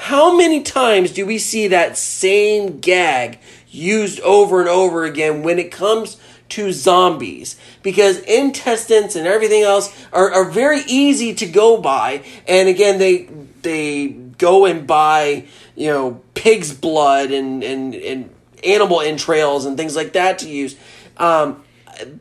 [0.01, 5.59] how many times do we see that same gag used over and over again when
[5.59, 6.17] it comes
[6.49, 7.61] to zombies?
[7.83, 13.29] Because intestines and everything else are, are very easy to go by, and again, they
[13.61, 15.45] they go and buy
[15.77, 20.77] you know pig's blood and and and animal entrails and things like that to use.
[21.19, 21.63] Um,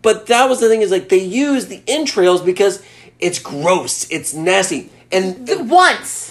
[0.02, 2.84] but that was the thing is like they use the entrails because
[3.20, 6.29] it's gross, it's nasty, and Once.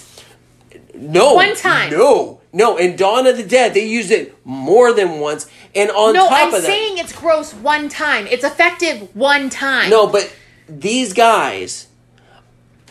[0.99, 1.33] No.
[1.33, 1.91] One time.
[1.91, 2.41] No.
[2.53, 2.77] No.
[2.77, 5.49] In Dawn of the Dead, they used it more than once.
[5.75, 6.67] And on No, top I'm of that.
[6.67, 8.27] saying it's gross one time.
[8.27, 9.89] It's effective one time.
[9.89, 10.33] no, but
[10.67, 11.87] these guys,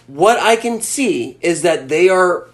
[0.06, 2.46] what I can see is that they are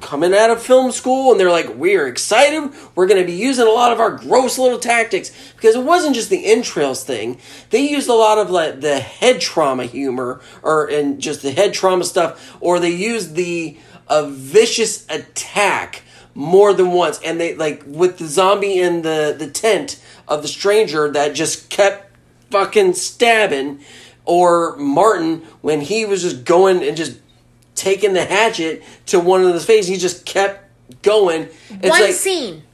[0.00, 2.70] coming out of film school and they're like, we're excited.
[2.94, 6.14] We're going to be using a lot of our gross little tactics because it wasn't
[6.14, 7.38] just the entrails thing.
[7.68, 11.74] They used a lot of like the head trauma humor or and just the head
[11.74, 13.76] trauma stuff, or they used the
[14.10, 16.02] a vicious attack
[16.34, 17.18] more than once.
[17.24, 21.70] And they like with the zombie in the the tent of the stranger that just
[21.70, 22.16] kept
[22.50, 23.80] fucking stabbing,
[24.24, 27.18] or Martin when he was just going and just
[27.74, 29.86] taking the hatchet to one of his face.
[29.86, 30.68] He just kept
[31.02, 31.48] going.
[31.70, 32.64] It's one like, scene.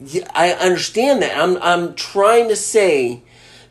[0.00, 1.36] yeah, I understand that.
[1.36, 3.22] I'm I'm trying to say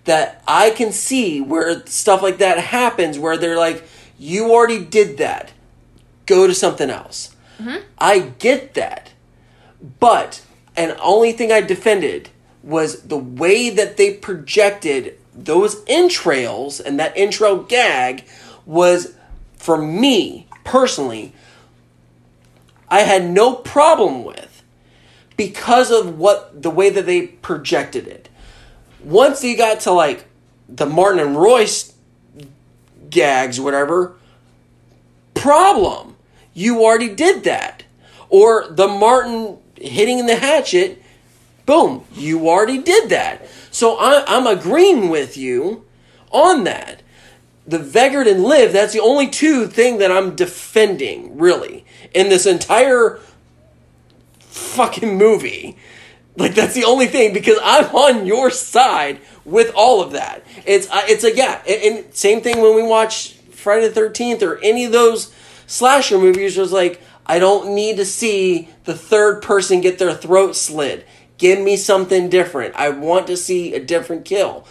[0.06, 3.84] that I can see where stuff like that happens where they're like,
[4.18, 5.51] you already did that.
[6.32, 7.36] Go to something else.
[7.60, 7.84] Mm-hmm.
[7.98, 9.12] I get that.
[10.00, 10.42] But
[10.78, 12.30] and only thing I defended
[12.64, 18.24] was the way that they projected those entrails and that intro gag
[18.66, 19.14] was
[19.58, 21.34] for me personally
[22.88, 24.64] I had no problem with
[25.36, 28.30] because of what the way that they projected it.
[29.04, 30.26] Once they got to like
[30.70, 31.94] the Martin and Roy's
[33.10, 34.14] gags, whatever,
[35.34, 36.11] problem.
[36.54, 37.84] You already did that.
[38.30, 41.02] Or the Martin hitting the hatchet,
[41.66, 43.48] boom, you already did that.
[43.72, 45.86] So I, I'm agreeing with you
[46.32, 47.02] on that.
[47.68, 52.46] The Vegard and Liv, that's the only two thing that I'm defending, really, in this
[52.46, 53.20] entire
[54.40, 55.78] fucking movie.
[56.38, 60.44] Like that's the only thing because I'm on your side with all of that.
[60.66, 64.42] It's uh, it's a yeah, and, and same thing when we watch Friday the Thirteenth
[64.42, 65.34] or any of those
[65.72, 66.58] slasher movies.
[66.58, 71.08] Was like I don't need to see the third person get their throat slit.
[71.38, 72.76] Give me something different.
[72.76, 74.68] I want to see a different kill.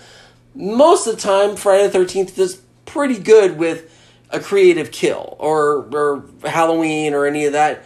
[0.55, 3.97] Most of the time, Friday the Thirteenth is pretty good with
[4.31, 7.85] a creative kill or or Halloween or any of that.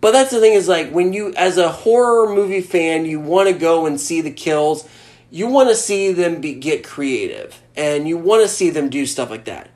[0.00, 3.48] But that's the thing is like when you, as a horror movie fan, you want
[3.48, 4.88] to go and see the kills.
[5.30, 9.06] you want to see them be, get creative and you want to see them do
[9.06, 9.70] stuff like that.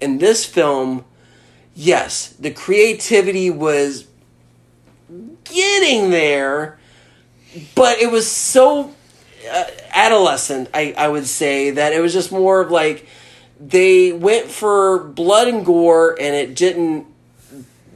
[0.00, 1.04] In this film,
[1.80, 4.06] yes, the creativity was
[5.44, 6.78] getting there,
[7.74, 8.94] but it was so
[9.50, 13.06] uh, adolescent, I, I would say, that it was just more of like
[13.58, 17.06] they went for blood and gore and it didn't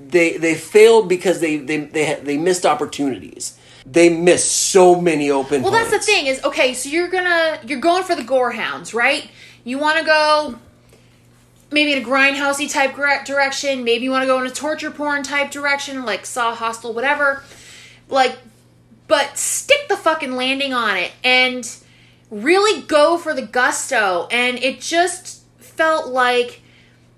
[0.08, 5.62] they they failed because they they they, they missed opportunities they missed so many open
[5.62, 5.90] well points.
[5.90, 9.30] that's the thing is okay so you're gonna you're going for the gore hounds right
[9.64, 10.58] you want to go
[11.74, 12.94] maybe in a grindhousey type
[13.26, 16.94] direction maybe you want to go in a torture porn type direction like saw hostel
[16.94, 17.42] whatever
[18.08, 18.38] like
[19.06, 21.76] but stick the fucking landing on it and
[22.30, 26.62] really go for the gusto and it just felt like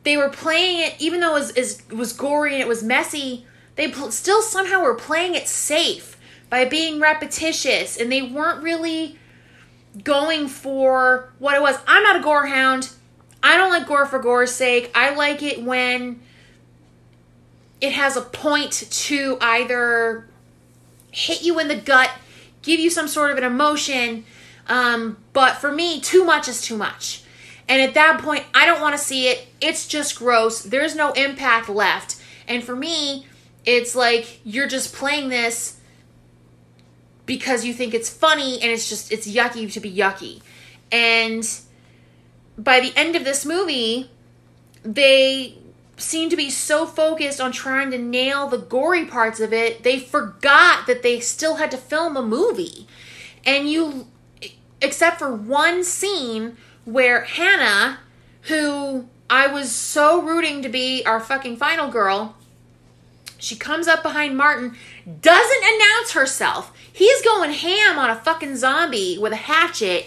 [0.07, 3.45] they were playing it, even though it was, it was gory and it was messy,
[3.75, 6.17] they still somehow were playing it safe
[6.49, 9.19] by being repetitious and they weren't really
[10.05, 11.77] going for what it was.
[11.89, 12.91] I'm not a gore hound.
[13.47, 14.91] I don't like gore for gore's sake.
[14.93, 16.21] I like it when
[17.81, 20.27] it has a point to either
[21.13, 22.11] hit you in the gut,
[22.63, 24.25] give you some sort of an emotion.
[24.67, 27.23] Um, but for me, too much is too much.
[27.69, 29.47] And at that point, I don't want to see it.
[29.61, 30.63] It's just gross.
[30.63, 32.21] There's no impact left.
[32.49, 33.27] And for me,
[33.65, 35.79] it's like you're just playing this
[37.27, 40.43] because you think it's funny and it's just it's yucky to be yucky.
[40.91, 41.49] And
[42.59, 44.11] by the end of this movie,
[44.83, 45.59] they
[45.97, 49.99] seem to be so focused on trying to nail the gory parts of it, they
[49.99, 52.87] forgot that they still had to film a movie.
[53.45, 54.09] And you
[54.81, 57.99] except for one scene where Hannah,
[58.43, 62.37] who I was so rooting to be our fucking final girl,
[63.39, 64.77] she comes up behind Martin,
[65.21, 66.73] doesn't announce herself.
[66.93, 70.07] He's going ham on a fucking zombie with a hatchet.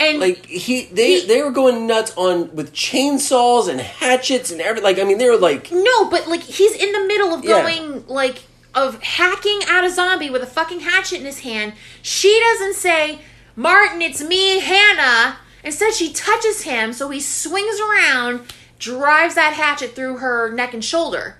[0.00, 4.60] And like he they he, they were going nuts on with chainsaws and hatchets and
[4.60, 7.44] everything like I mean they were like No, but like he's in the middle of
[7.44, 8.00] going yeah.
[8.08, 8.44] like
[8.74, 11.74] of hacking at a zombie with a fucking hatchet in his hand.
[12.00, 13.20] She doesn't say,
[13.54, 18.40] "Martin, it's me, Hannah." Instead, she touches him, so he swings around,
[18.78, 21.36] drives that hatchet through her neck and shoulder,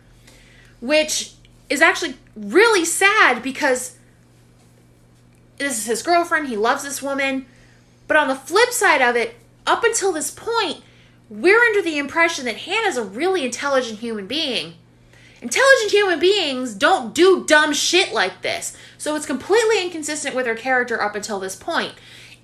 [0.81, 1.33] which
[1.71, 3.97] is actually really sad because
[5.57, 6.49] this is his girlfriend.
[6.49, 7.47] He loves this woman.
[8.11, 9.37] But on the flip side of it,
[9.69, 10.83] up until this point,
[11.29, 14.75] we're under the impression that Hannah's a really intelligent human being.
[15.41, 18.77] Intelligent human beings don't do dumb shit like this.
[18.99, 21.95] So it's completely inconsistent with her character up until this point.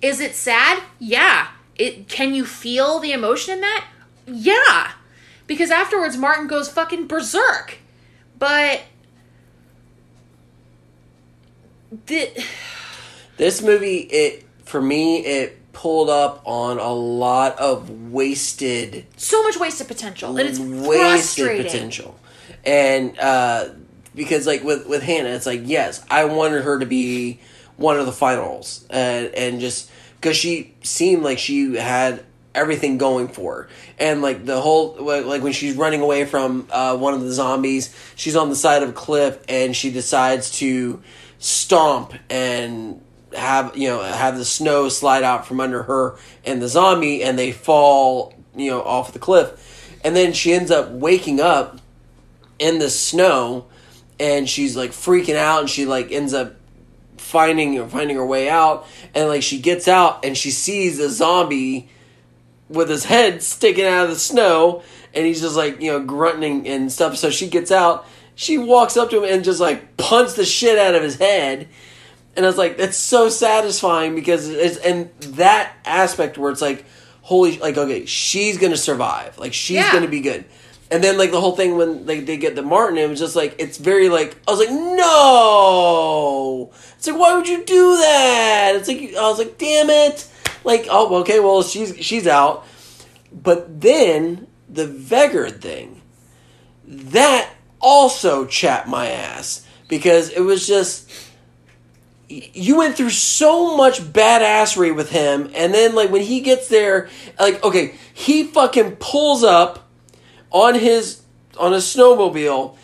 [0.01, 0.81] Is it sad?
[0.99, 3.87] Yeah it can you feel the emotion in that?
[4.25, 4.91] Yeah.
[5.45, 7.77] Because afterwards Martin goes fucking berserk.
[8.37, 8.83] But
[12.05, 12.31] the
[13.37, 19.59] this movie it for me it pulled up on a lot of wasted so much
[19.59, 22.19] wasted potential and it's wasted potential
[22.65, 23.69] and uh
[24.15, 27.39] because like with with hannah it's like yes i wanted her to be
[27.77, 32.25] one of the finals and and just because she seemed like she had
[32.57, 33.69] everything going for her.
[33.99, 37.95] And like the whole like when she's running away from uh, one of the zombies,
[38.15, 41.01] she's on the side of a cliff and she decides to
[41.39, 43.01] stomp and
[43.33, 47.37] have you know have the snow slide out from under her and the zombie and
[47.37, 49.99] they fall you know off the cliff.
[50.03, 51.79] And then she ends up waking up
[52.59, 53.65] in the snow
[54.19, 56.55] and she's like freaking out and she like ends up
[57.17, 58.87] finding finding her way out.
[59.13, 61.89] And like she gets out and she sees a zombie
[62.69, 64.83] with his head sticking out of the snow
[65.13, 67.17] and he's just like you know grunting and stuff.
[67.17, 68.05] So she gets out.
[68.35, 71.67] She walks up to him and just like punts the shit out of his head
[72.37, 76.85] and I was like that's so satisfying because it's and that aspect where it's like
[77.23, 79.37] holy like okay she's gonna survive.
[79.39, 79.91] Like she's yeah.
[79.91, 80.45] gonna be good.
[80.89, 83.35] And then like the whole thing when like they get the Martin, it was just
[83.35, 88.73] like it's very like I was like no, it's like why would you do that?
[88.75, 90.29] It's like I was like damn it,
[90.63, 92.67] like oh okay well she's she's out,
[93.33, 96.03] but then the Vegard thing,
[96.85, 97.49] that
[97.81, 101.09] also chapped my ass because it was just
[102.29, 107.09] you went through so much badassery with him, and then like when he gets there,
[107.39, 109.87] like okay he fucking pulls up
[110.51, 111.21] on his
[111.57, 112.75] on a snowmobile,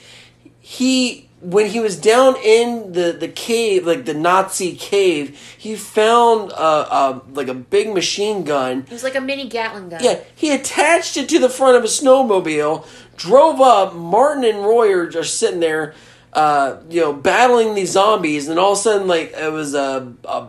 [0.59, 6.51] he when he was down in the, the cave, like the Nazi cave, he found
[6.51, 8.79] a, a like a big machine gun.
[8.79, 10.01] It was like a mini Gatling gun.
[10.01, 12.87] Yeah, he attached it to the front of a snowmobile,
[13.17, 13.93] drove up.
[13.93, 15.93] Martin and Roy are just sitting there,
[16.33, 20.13] uh, you know, battling these zombies, and all of a sudden, like it was a,
[20.25, 20.47] a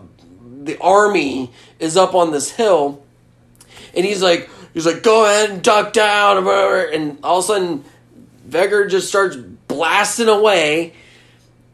[0.62, 3.02] the army is up on this hill,
[3.94, 7.44] and he's like he's like go ahead and duck down, or whatever, and all of
[7.44, 7.84] a sudden
[8.48, 10.92] Vegard just starts blasting away.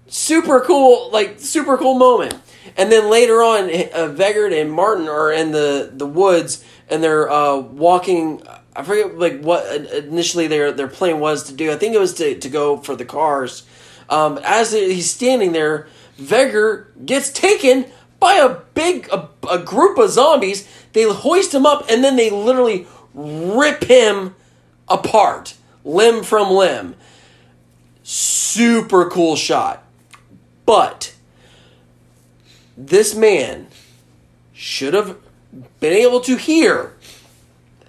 [0.09, 2.35] Super cool, like super cool moment.
[2.77, 7.31] And then later on, uh, Vegard and Martin are in the, the woods and they're
[7.31, 8.43] uh, walking.
[8.75, 11.71] I forget like what initially their their plan was to do.
[11.71, 13.65] I think it was to, to go for the cars.
[14.11, 15.87] Um, as he's standing there,
[16.21, 17.87] Vegard gets taken
[18.19, 20.69] by a big a, a group of zombies.
[20.93, 24.35] They hoist him up and then they literally rip him
[24.89, 25.55] apart,
[25.85, 26.97] limb from limb.
[28.03, 29.85] Super cool shot.
[30.67, 31.15] But
[32.77, 33.69] this man
[34.53, 35.17] should have
[35.79, 36.95] been able to hear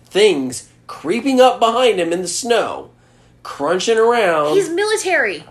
[0.06, 2.92] things creeping up behind him in the snow,
[3.44, 4.54] crunching around.
[4.56, 5.44] He's military.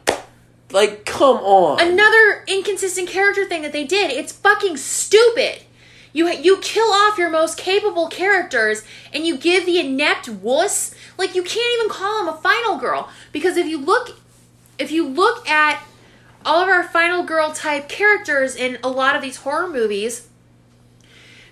[0.73, 1.81] Like, come on.
[1.81, 4.11] Another inconsistent character thing that they did.
[4.11, 5.63] It's fucking stupid.
[6.13, 8.83] You you kill off your most capable characters
[9.13, 13.09] and you give the inept wuss like you can't even call him a final girl
[13.31, 14.19] because if you look
[14.77, 15.83] if you look at
[16.45, 20.29] all of our final girl type characters in a lot of these horror movies,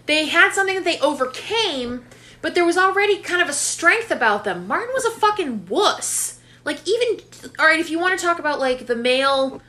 [0.07, 2.07] they had something that they overcame,
[2.41, 4.67] but there was already kind of a strength about them.
[4.67, 6.38] Martin was a fucking wuss.
[6.65, 7.21] Like even
[7.59, 9.61] all right, if you want to talk about like the male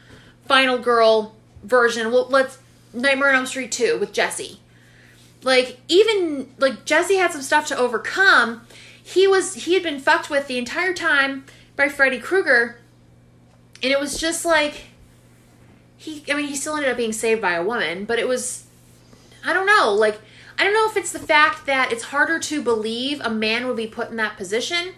[0.46, 2.60] final girl version, well, let's
[2.94, 4.60] Nightmare on Elm Street 2 with Jesse.
[5.44, 8.62] Like even like Jesse had some stuff to overcome.
[9.02, 11.46] He was he had been fucked with the entire time
[11.76, 12.78] by Freddy Krueger.
[13.82, 14.86] And it was just like
[15.98, 18.66] he I mean he still ended up being saved by a woman, but it was
[19.46, 20.20] I don't know, like
[20.58, 23.78] I don't know if it's the fact that it's harder to believe a man would
[23.78, 24.94] be put in that position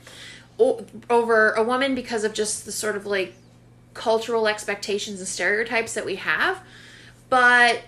[1.09, 3.33] over a woman because of just the sort of like
[3.93, 6.61] cultural expectations and stereotypes that we have,
[7.29, 7.83] but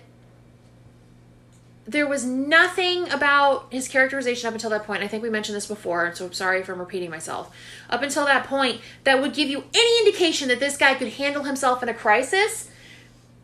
[1.86, 5.02] there was nothing about his characterization up until that point.
[5.02, 7.54] I think we mentioned this before, so I'm sorry if I'm repeating myself.
[7.90, 11.44] Up until that point, that would give you any indication that this guy could handle
[11.44, 12.70] himself in a crisis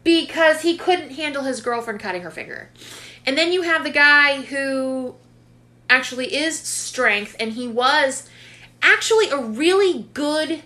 [0.04, 2.70] because he couldn't handle his girlfriend cutting her finger.
[3.26, 5.16] And then you have the guy who
[5.90, 8.28] actually is strength, and he was
[8.92, 10.62] actually a really good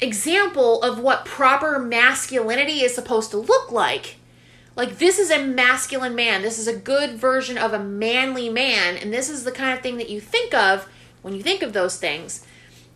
[0.00, 4.16] example of what proper masculinity is supposed to look like.
[4.76, 6.42] Like, this is a masculine man.
[6.42, 8.96] This is a good version of a manly man.
[8.96, 10.88] And this is the kind of thing that you think of
[11.22, 12.46] when you think of those things.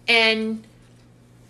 [0.08, 0.64] And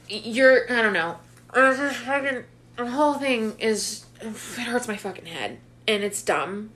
[0.08, 1.18] you're, I don't know.
[1.50, 2.44] Uh, fucking,
[2.76, 5.58] the whole thing is, it hurts my fucking head.
[5.86, 6.70] And it's dumb.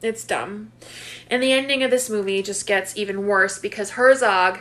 [0.00, 0.72] It's dumb.
[1.28, 4.60] And the ending of this movie just gets even worse because Herzog,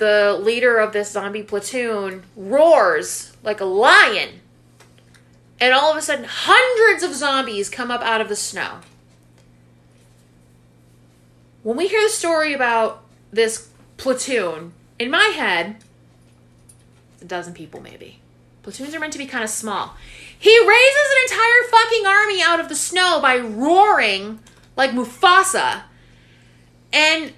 [0.00, 4.40] the leader of this zombie platoon, roars like a lion.
[5.60, 8.78] And all of a sudden, hundreds of zombies come up out of the snow.
[11.62, 13.68] When we hear the story about this
[13.98, 15.76] platoon, in my head,
[17.20, 18.20] a dozen people maybe.
[18.62, 19.96] Platoons are meant to be kind of small.
[20.38, 24.40] He raises an entire fucking army out of the snow by roaring
[24.76, 25.82] like Mufasa.
[26.90, 27.34] And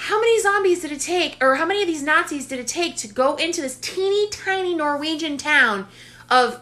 [0.00, 2.96] how many zombies did it take, or how many of these Nazis did it take
[2.96, 5.86] to go into this teeny tiny Norwegian town
[6.30, 6.58] of,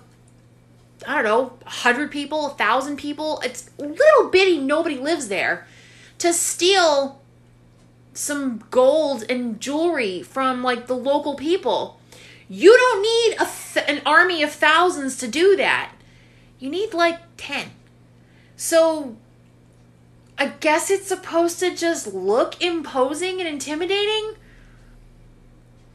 [1.06, 3.40] I don't know, 100 people, 1,000 people?
[3.44, 5.68] It's little bitty, nobody lives there.
[6.18, 7.20] To steal
[8.12, 12.00] some gold and jewelry from like the local people.
[12.48, 15.92] You don't need a th- an army of thousands to do that.
[16.58, 17.70] You need like 10.
[18.56, 19.16] So
[20.38, 24.34] I guess it's supposed to just look imposing and intimidating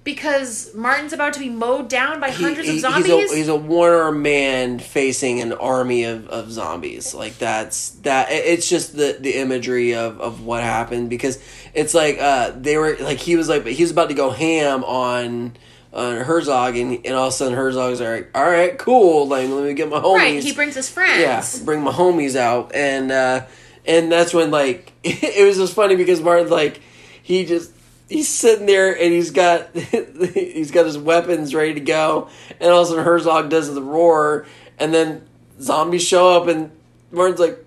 [0.04, 3.06] because Martin's about to be mowed down by He- hundreds he- of zombies.
[3.06, 7.14] He's a, he's a Warner man facing an army of, of zombies.
[7.14, 8.28] Like that's that.
[8.32, 11.42] It's just the the imagery of, of what happened because
[11.74, 14.84] it's like uh they were like he was like he was about to go ham
[14.84, 15.56] on
[15.94, 19.64] on Herzog and and all of a sudden Herzog's like all right cool like let
[19.64, 21.22] me get my homies right, he brings his friends.
[21.22, 23.46] yeah bring my homies out and uh
[23.86, 26.82] and that's when like it was just funny because Martin like
[27.22, 27.72] he just
[28.10, 32.30] he's sitting there and he's got he's got his weapons ready to go.
[32.60, 34.46] And all of a sudden Herzog does the roar
[34.80, 35.26] and then
[35.60, 36.72] zombies show up and
[37.12, 37.64] Martin's like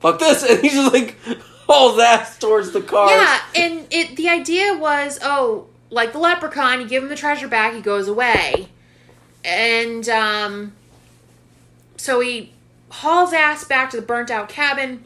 [0.00, 0.42] fuck this.
[0.50, 1.16] And he just like
[1.66, 3.10] hauls ass towards the car.
[3.10, 7.48] Yeah, and it the idea was, oh, like the leprechaun, you give him the treasure
[7.48, 8.68] back, he goes away.
[9.44, 10.72] And um
[11.96, 12.52] so he
[12.90, 15.04] hauls ass back to the burnt out cabin,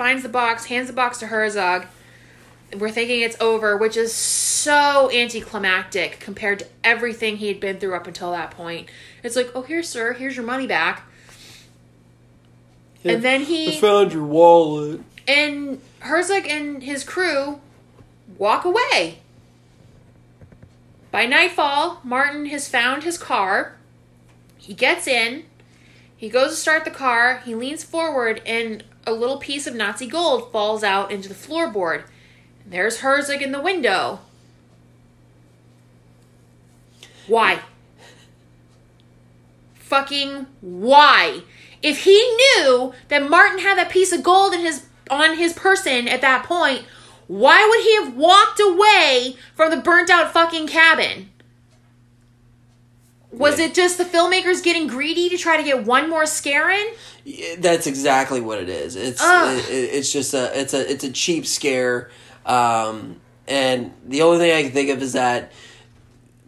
[0.00, 1.84] finds the box, hands the box to Herzog.
[2.74, 7.94] We're thinking it's over, which is so anticlimactic compared to everything he had been through
[7.94, 8.88] up until that point.
[9.22, 11.02] It's like, oh, here, sir, here's your money back.
[13.04, 15.02] And then I he found your wallet.
[15.28, 17.60] and Herzog and his crew
[18.38, 19.18] walk away.
[21.10, 23.76] By nightfall, Martin has found his car.
[24.56, 25.44] He gets in.
[26.16, 27.42] He goes to start the car.
[27.44, 32.04] He leans forward, and a little piece of Nazi gold falls out into the floorboard.
[32.64, 34.20] And there's Herzog in the window.
[37.26, 37.60] Why?
[39.74, 41.42] Fucking why?
[41.82, 46.06] If he knew that Martin had that piece of gold in his on his person
[46.06, 46.84] at that point,
[47.26, 51.29] why would he have walked away from the burnt out fucking cabin?
[53.32, 56.86] Was it just the filmmakers getting greedy to try to get one more scare in?
[57.58, 58.96] That's exactly what it is.
[58.96, 59.20] It's
[59.58, 62.10] it, it- it's just a it's a it's a cheap scare,
[62.44, 65.52] um, and the only thing I can think of is that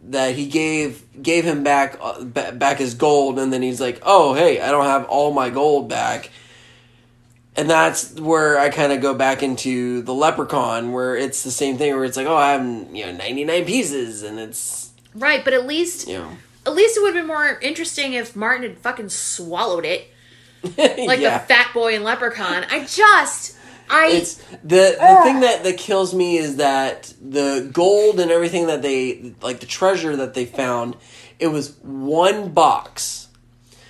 [0.09, 4.33] that he gave gave him back uh, back his gold, and then he's like, "Oh,
[4.33, 6.31] hey, I don't have all my gold back."
[7.55, 11.77] And that's where I kind of go back into the Leprechaun, where it's the same
[11.77, 15.45] thing, where it's like, "Oh, I have you know ninety nine pieces," and it's Right,
[15.45, 16.29] but at least you know
[16.65, 20.09] at least it would have been more interesting if Martin had fucking swallowed it.
[20.77, 21.39] Like yeah.
[21.39, 22.63] the fat boy in Leprechaun.
[22.69, 23.57] I just
[23.89, 28.67] I it's the the thing that that kills me is that the gold and everything
[28.67, 30.95] that they like the treasure that they found
[31.39, 33.27] it was one box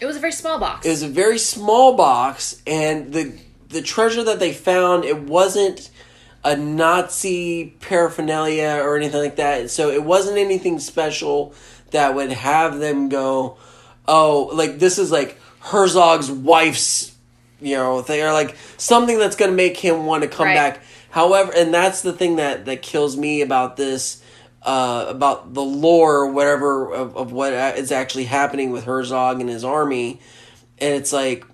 [0.01, 0.85] it was a very small box.
[0.85, 3.37] it was a very small box and the
[3.69, 5.89] the treasure that they found it wasn't
[6.43, 11.53] a nazi paraphernalia or anything like that so it wasn't anything special
[11.93, 13.57] that would have them go
[14.07, 17.15] oh like this is like herzog's wife's
[17.61, 20.55] you know thing or like something that's going to make him want to come Right.
[20.55, 20.81] back.
[21.09, 24.21] However and that's the thing that that kills me about this
[24.63, 29.49] uh, about the lore or whatever of, of what is actually happening with herzog and
[29.49, 30.19] his army.
[30.79, 31.45] And it's like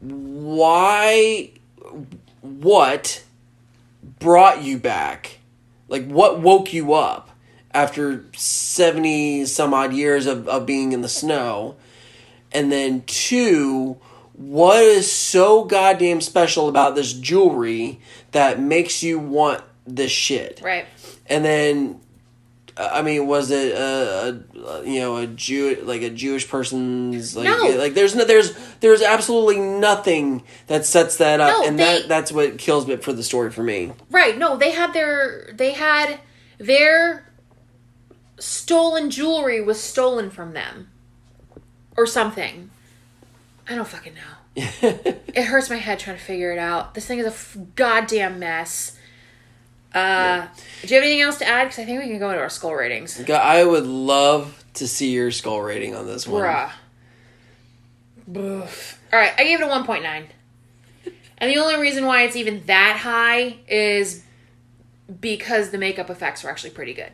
[0.00, 1.50] why
[2.42, 3.22] what
[4.20, 5.38] brought you back?
[5.88, 7.23] Like what woke you up
[7.74, 11.76] after 70 some odd years of, of being in the snow
[12.52, 13.96] and then two
[14.32, 18.00] what is so goddamn special about this jewelry
[18.32, 20.86] that makes you want this shit right.
[21.26, 22.00] and then
[22.76, 27.36] uh, I mean, was it a, a you know a Jew like a Jewish person's
[27.36, 27.76] like No.
[27.78, 32.08] like there's no there's there's absolutely nothing that sets that up, No, and they- that
[32.08, 33.92] that's what kills it for the story for me.
[34.10, 34.36] Right.
[34.36, 36.18] No, they had their they had
[36.58, 37.30] their
[38.44, 40.90] stolen jewelry was stolen from them.
[41.96, 42.70] Or something.
[43.68, 44.60] I don't fucking know.
[45.34, 46.94] It hurts my head trying to figure it out.
[46.94, 48.96] This thing is a f- goddamn mess.
[49.92, 50.46] Uh,
[50.82, 51.64] do you have anything else to add?
[51.64, 53.20] Because I think we can go into our skull ratings.
[53.20, 56.42] God, I would love to see your skull rating on this one.
[56.42, 56.70] Bruh.
[58.28, 59.00] Boof.
[59.12, 60.26] All right, I gave it a 1.9.
[61.38, 64.22] And the only reason why it's even that high is
[65.20, 67.10] because the makeup effects were actually pretty good.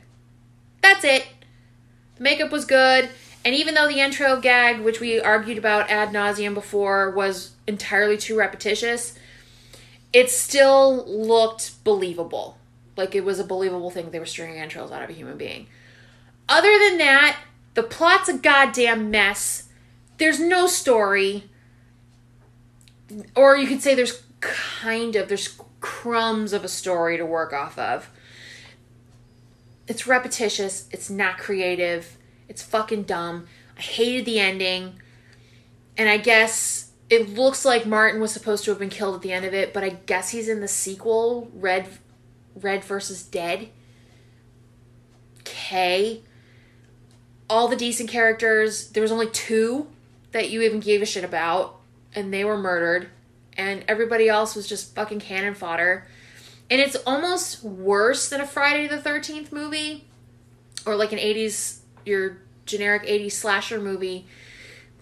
[0.82, 1.26] That's it.
[2.16, 3.10] The makeup was good.
[3.44, 8.16] And even though the intro gag, which we argued about ad nauseum before, was entirely
[8.16, 9.18] too repetitious,
[10.12, 12.58] it still looked believable.
[12.96, 15.68] Like it was a believable thing they were stringing entrails out of a human being.
[16.48, 17.38] Other than that,
[17.74, 19.68] the plot's a goddamn mess.
[20.18, 21.44] There's no story.
[23.34, 27.78] Or you could say there's kind of there's crumbs of a story to work off
[27.78, 28.10] of.
[29.86, 32.16] It's repetitious, it's not creative,
[32.48, 33.46] it's fucking dumb.
[33.76, 35.00] I hated the ending.
[35.96, 39.32] And I guess it looks like Martin was supposed to have been killed at the
[39.32, 41.88] end of it, but I guess he's in the sequel, Red
[42.54, 43.68] Red versus Dead.
[45.40, 46.22] Okay
[47.50, 49.88] all the decent characters, there was only two
[50.30, 51.80] that you even gave a shit about,
[52.14, 53.10] and they were murdered,
[53.56, 56.06] and everybody else was just fucking cannon fodder.
[56.70, 60.06] And it's almost worse than a Friday the 13th movie,
[60.86, 64.26] or like an 80s, your generic 80s slasher movie,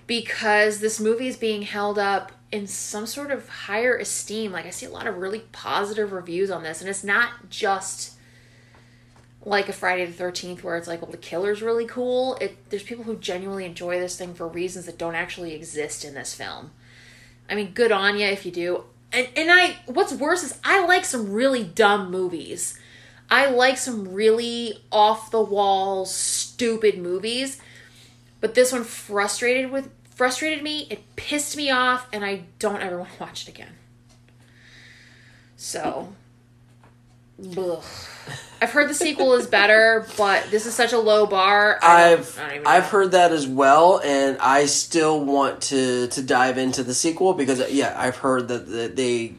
[0.06, 4.52] because this movie is being held up in some sort of higher esteem.
[4.52, 8.14] Like, I see a lot of really positive reviews on this, and it's not just
[9.44, 12.36] like a Friday the Thirteenth, where it's like, well, the killer's really cool.
[12.40, 16.14] It there's people who genuinely enjoy this thing for reasons that don't actually exist in
[16.14, 16.70] this film.
[17.48, 18.84] I mean, good on you if you do.
[19.12, 22.78] And and I, what's worse is I like some really dumb movies.
[23.30, 27.60] I like some really off the wall, stupid movies.
[28.40, 30.86] But this one frustrated with frustrated me.
[30.90, 33.74] It pissed me off, and I don't ever want to watch it again.
[35.56, 36.12] So
[37.56, 37.82] Ugh.
[38.60, 41.78] I've heard the sequel is better, but this is such a low bar.
[41.80, 42.88] I I've I've know.
[42.88, 47.70] heard that as well, and I still want to to dive into the sequel because
[47.70, 49.34] yeah, I've heard that, that they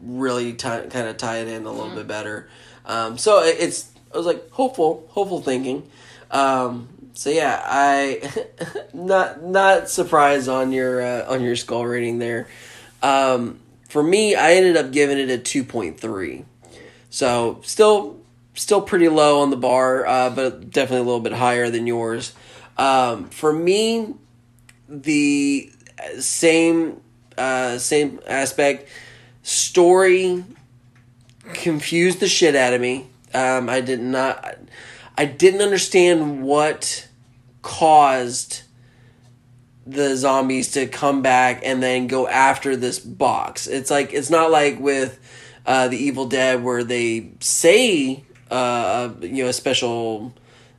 [0.00, 1.96] really tie, kind of tie it in a little Mm-hmm.
[1.96, 2.48] bit better.
[2.86, 5.88] Um, so it, it's I was like hopeful, hopeful thinking.
[6.30, 8.32] Um, so yeah, I
[8.94, 12.48] not not surprised on your uh, on your skull rating there.
[13.02, 13.60] Um,
[13.90, 16.46] for me, I ended up giving it a two point three.
[17.12, 18.16] So still
[18.54, 22.32] still pretty low on the bar, uh, but definitely a little bit higher than yours.
[22.78, 24.14] Um, for me,
[24.88, 25.70] the
[26.18, 27.02] same
[27.36, 28.88] uh, same aspect
[29.42, 30.42] story
[31.52, 33.06] confused the shit out of me.
[33.34, 34.56] Um, I did not.
[35.16, 37.08] I didn't understand what
[37.60, 38.62] caused
[39.86, 43.66] the zombies to come back and then go after this box.
[43.66, 45.18] It's like it's not like with
[45.66, 50.34] uh, the Evil Dead where they say uh, you know a special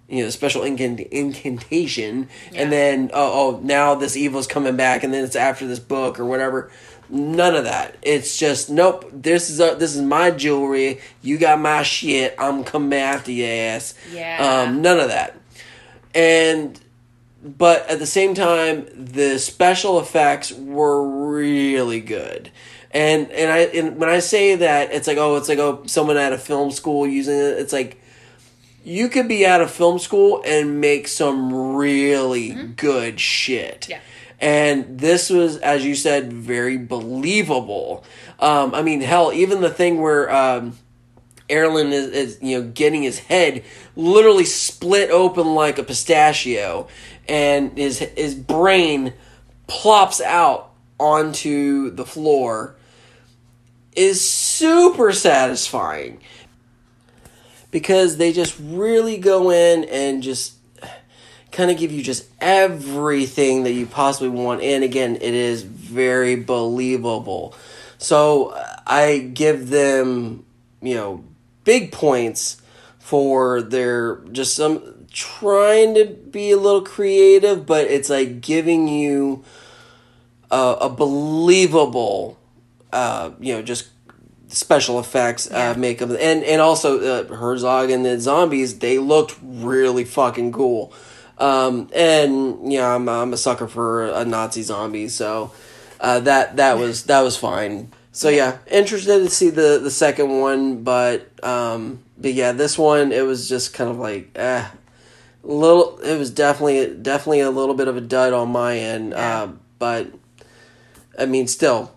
[0.10, 2.62] you know special incant- incantation Yeah.
[2.62, 5.80] and then oh oh now this evil is coming back and then it's after this
[5.80, 6.72] book or whatever.
[7.10, 7.98] None of that.
[8.02, 9.10] It's just nope.
[9.14, 11.00] This is a, this is my jewelry.
[11.22, 12.34] You got my shit.
[12.40, 13.94] I'm coming after your ass.
[14.12, 14.64] Yeah.
[14.68, 15.38] Um, none of that.
[16.16, 16.80] And
[17.44, 22.52] but at the same time the special effects were really good
[22.94, 26.18] and and i and when i say that it's like oh it's like oh someone
[26.18, 27.58] at a film school using it.
[27.60, 28.00] It's like
[28.86, 33.88] you could be at a film school and make some really good shit.
[33.90, 34.00] Yeah.
[34.40, 38.04] and this was as you said very believable.
[38.40, 40.78] Um, i mean hell even the thing where um,
[41.50, 43.64] Erland is, is you know getting his head
[43.96, 46.88] literally split open like a pistachio,
[47.28, 49.14] and his his brain
[49.68, 52.76] plops out onto the floor
[53.96, 56.20] is super satisfying
[57.72, 60.54] because they just really go in and just
[61.52, 64.62] kind of give you just everything that you possibly want.
[64.62, 67.56] And again it is very believable.
[67.98, 70.46] So uh, i give them
[70.82, 71.24] you know
[71.64, 72.62] big points
[73.00, 79.44] for their just some trying to be a little creative but it's like giving you
[80.52, 82.38] a, a believable
[82.94, 83.90] uh you know just
[84.48, 85.72] special effects Yeah.
[85.72, 90.94] uh makeup and and also uh, Herzog and the zombies they looked really fucking cool
[91.40, 95.52] um and you know I'm I'm a sucker for a Nazi zombie so
[96.00, 100.30] uh that that was that was fine so yeah interested to see the the second
[100.40, 104.66] one but um but yeah this one it was just kind of like eh
[105.42, 109.42] little it was definitely definitely a little bit of a dud on my end Yeah.
[109.44, 109.48] uh,
[109.80, 110.08] but
[111.18, 111.92] I mean still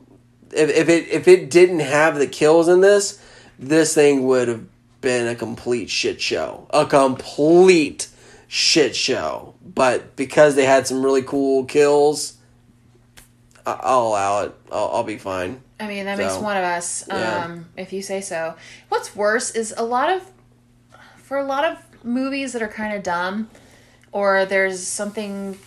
[0.57, 3.23] if, if it if it didn't have the kills in this,
[3.59, 4.65] this thing would have
[5.01, 6.67] been a complete shit show.
[6.71, 8.09] A complete
[8.49, 9.55] shit show.
[9.65, 12.37] But because they had some really cool kills,
[13.67, 14.55] I- I'll allow it.
[14.73, 15.61] I'll, I'll be fine.
[15.79, 17.45] I mean, that makes one of us, yeah.
[17.45, 18.55] um, if you say so.
[18.89, 20.23] What's worse is a lot of,
[21.19, 23.51] for a lot of movies that are kind of dumb,
[24.11, 25.59] or there's something,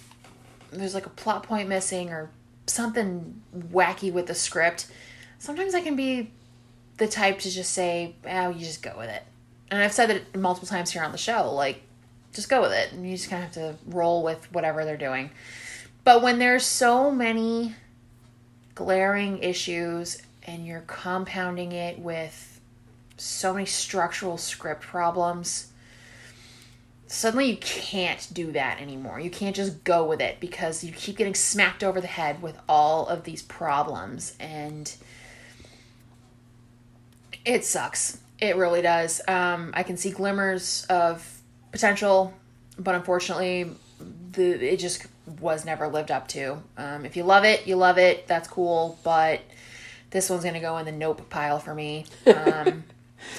[0.71, 2.31] there's like a plot point missing, or
[2.69, 4.87] something wacky with the script.
[5.37, 6.31] Sometimes I can be
[6.97, 9.23] the type to just say, "Oh, you just go with it."
[9.71, 11.81] And I've said that multiple times here on the show, like,
[12.33, 14.97] just go with it, and you just kind of have to roll with whatever they're
[14.97, 15.31] doing.
[16.03, 17.75] But when there's so many
[18.75, 22.59] glaring issues and you're compounding it with
[23.17, 25.68] so many structural script problems
[27.11, 31.17] suddenly you can't do that anymore you can't just go with it because you keep
[31.17, 34.95] getting smacked over the head with all of these problems and
[37.43, 41.41] it sucks it really does um, i can see glimmers of
[41.71, 42.33] potential
[42.77, 43.69] but unfortunately
[44.31, 45.05] the it just
[45.39, 46.61] was never lived up to.
[46.77, 48.27] Um, if you love it, you love it.
[48.27, 49.41] That's cool, but
[50.09, 52.05] this one's gonna go in the nope pile for me.
[52.27, 52.83] Um,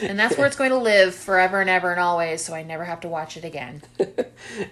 [0.02, 2.43] and that's where it's going to live forever and ever and always.
[2.43, 3.82] So I never have to watch it again.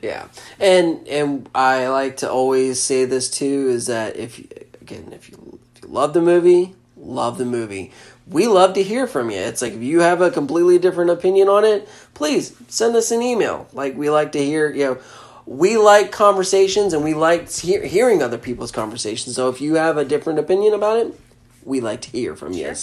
[0.02, 0.28] Yeah,
[0.59, 4.48] and and I like to always say this too is that if you,
[4.80, 7.93] again if you if you love the movie, love the movie.
[8.26, 9.39] We love to hear from you.
[9.39, 13.22] It's like if you have a completely different opinion on it, please send us an
[13.22, 13.68] email.
[13.72, 14.98] Like we like to hear, you know,
[15.47, 19.36] we like conversations and we like hear, hearing other people's conversations.
[19.36, 21.18] So if you have a different opinion about it,
[21.64, 22.74] we like to hear from you.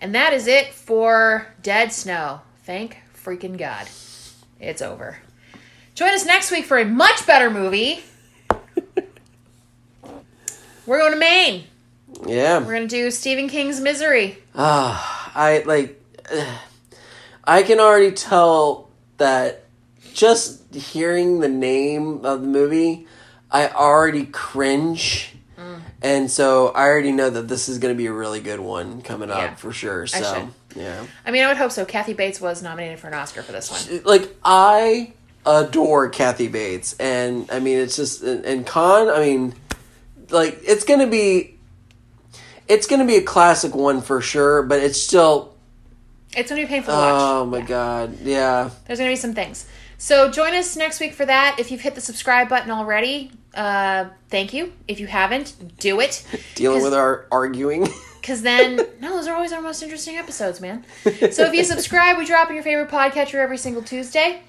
[0.00, 2.40] And that is it for Dead Snow.
[2.64, 3.88] Thank freaking God.
[4.60, 5.18] It's over.
[5.94, 8.00] Join us next week for a much better movie.
[10.86, 11.64] We're going to Maine.
[12.26, 12.58] Yeah.
[12.58, 14.38] We're going to do Stephen King's Misery.
[14.54, 16.00] Ah, I like.
[16.30, 16.58] uh,
[17.44, 19.64] I can already tell that
[20.12, 23.06] just hearing the name of the movie,
[23.50, 25.35] I already cringe.
[26.02, 29.00] And so I already know that this is going to be a really good one
[29.02, 29.36] coming Yeah.
[29.36, 30.06] up for sure.
[30.06, 30.22] So,
[30.74, 30.80] should.
[30.82, 31.04] yeah.
[31.24, 31.84] I mean, I would hope so.
[31.84, 34.02] Kathy Bates was nominated for an Oscar for this one.
[34.04, 35.12] Like, I
[35.46, 36.94] adore Kathy Bates.
[37.00, 39.54] And, I mean, it's just, and, and Caan, I mean,
[40.30, 41.54] like, it's going to be,
[42.68, 45.54] it's going to be a classic one for sure, but it's still,
[46.36, 47.12] It's going to be painful to watch.
[47.14, 48.18] oh my God.
[48.22, 48.70] Yeah.
[48.86, 49.66] There's going to be some things.
[49.98, 51.56] So join us next week for that.
[51.58, 54.72] If you've hit the subscribe button already, uh, thank you.
[54.86, 56.24] If you haven't, do it.
[56.54, 57.88] Dealing with our arguing.
[58.26, 60.84] Because then, no, those are always our most interesting episodes, man.
[61.04, 64.40] So if you subscribe, we drop in your favorite podcatcher every single Tuesday.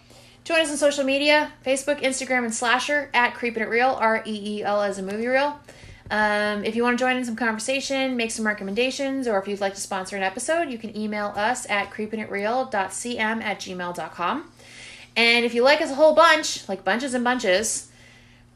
[0.45, 4.57] Join us on social media Facebook, Instagram, and Slasher at Creepin' It Real, R E
[4.57, 5.59] E L as a movie reel.
[6.09, 9.61] Um, if you want to join in some conversation, make some recommendations, or if you'd
[9.61, 14.51] like to sponsor an episode, you can email us at creepinitreal.cm at gmail.com.
[15.17, 17.89] And if you like us a whole bunch, like bunches and bunches,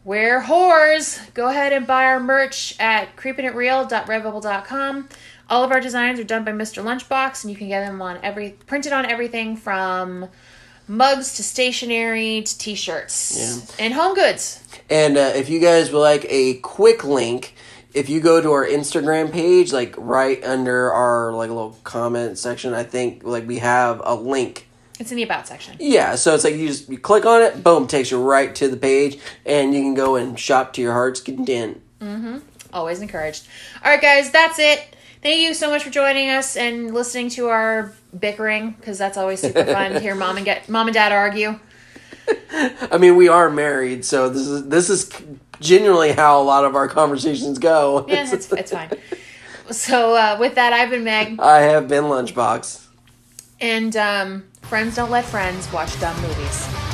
[0.06, 1.34] we're whores.
[1.34, 5.10] Go ahead and buy our merch at creepingitreal.redbubble.com.
[5.50, 6.84] All of our designs are done by Mr.
[6.84, 10.30] Lunchbox, and you can get them on every printed on everything from
[10.88, 13.38] mugs to stationery to t-shirts
[13.78, 13.86] Yeah.
[13.86, 14.64] and home goods.
[14.90, 17.56] And uh, if you guys would like a quick link,
[17.94, 22.74] if you go to our Instagram page, like right under our like little comment section,
[22.74, 24.68] I think like we have a link.
[25.02, 25.76] It's in the about section.
[25.80, 28.68] Yeah, so it's like you just you click on it, boom, takes you right to
[28.68, 29.18] the page,
[29.48, 31.82] and you can go and shop to your heart's content.
[32.72, 33.48] Always encouraged.
[33.84, 34.96] All right, guys, that's it.
[35.24, 39.42] Thank you so much for joining us and listening to our bickering because that's always
[39.42, 41.60] super fun to hear mom and get mom and dad argue.
[42.92, 45.10] I mean, we are married, so this is this is
[45.60, 48.06] genuinely how a lot of our conversations go.
[48.08, 48.92] Yeah, it's, it's fine.
[49.72, 52.86] So uh, with that, I've been Meg, I have been lunchbox.
[53.60, 56.91] and um, friends don't let friends watch dumb movies.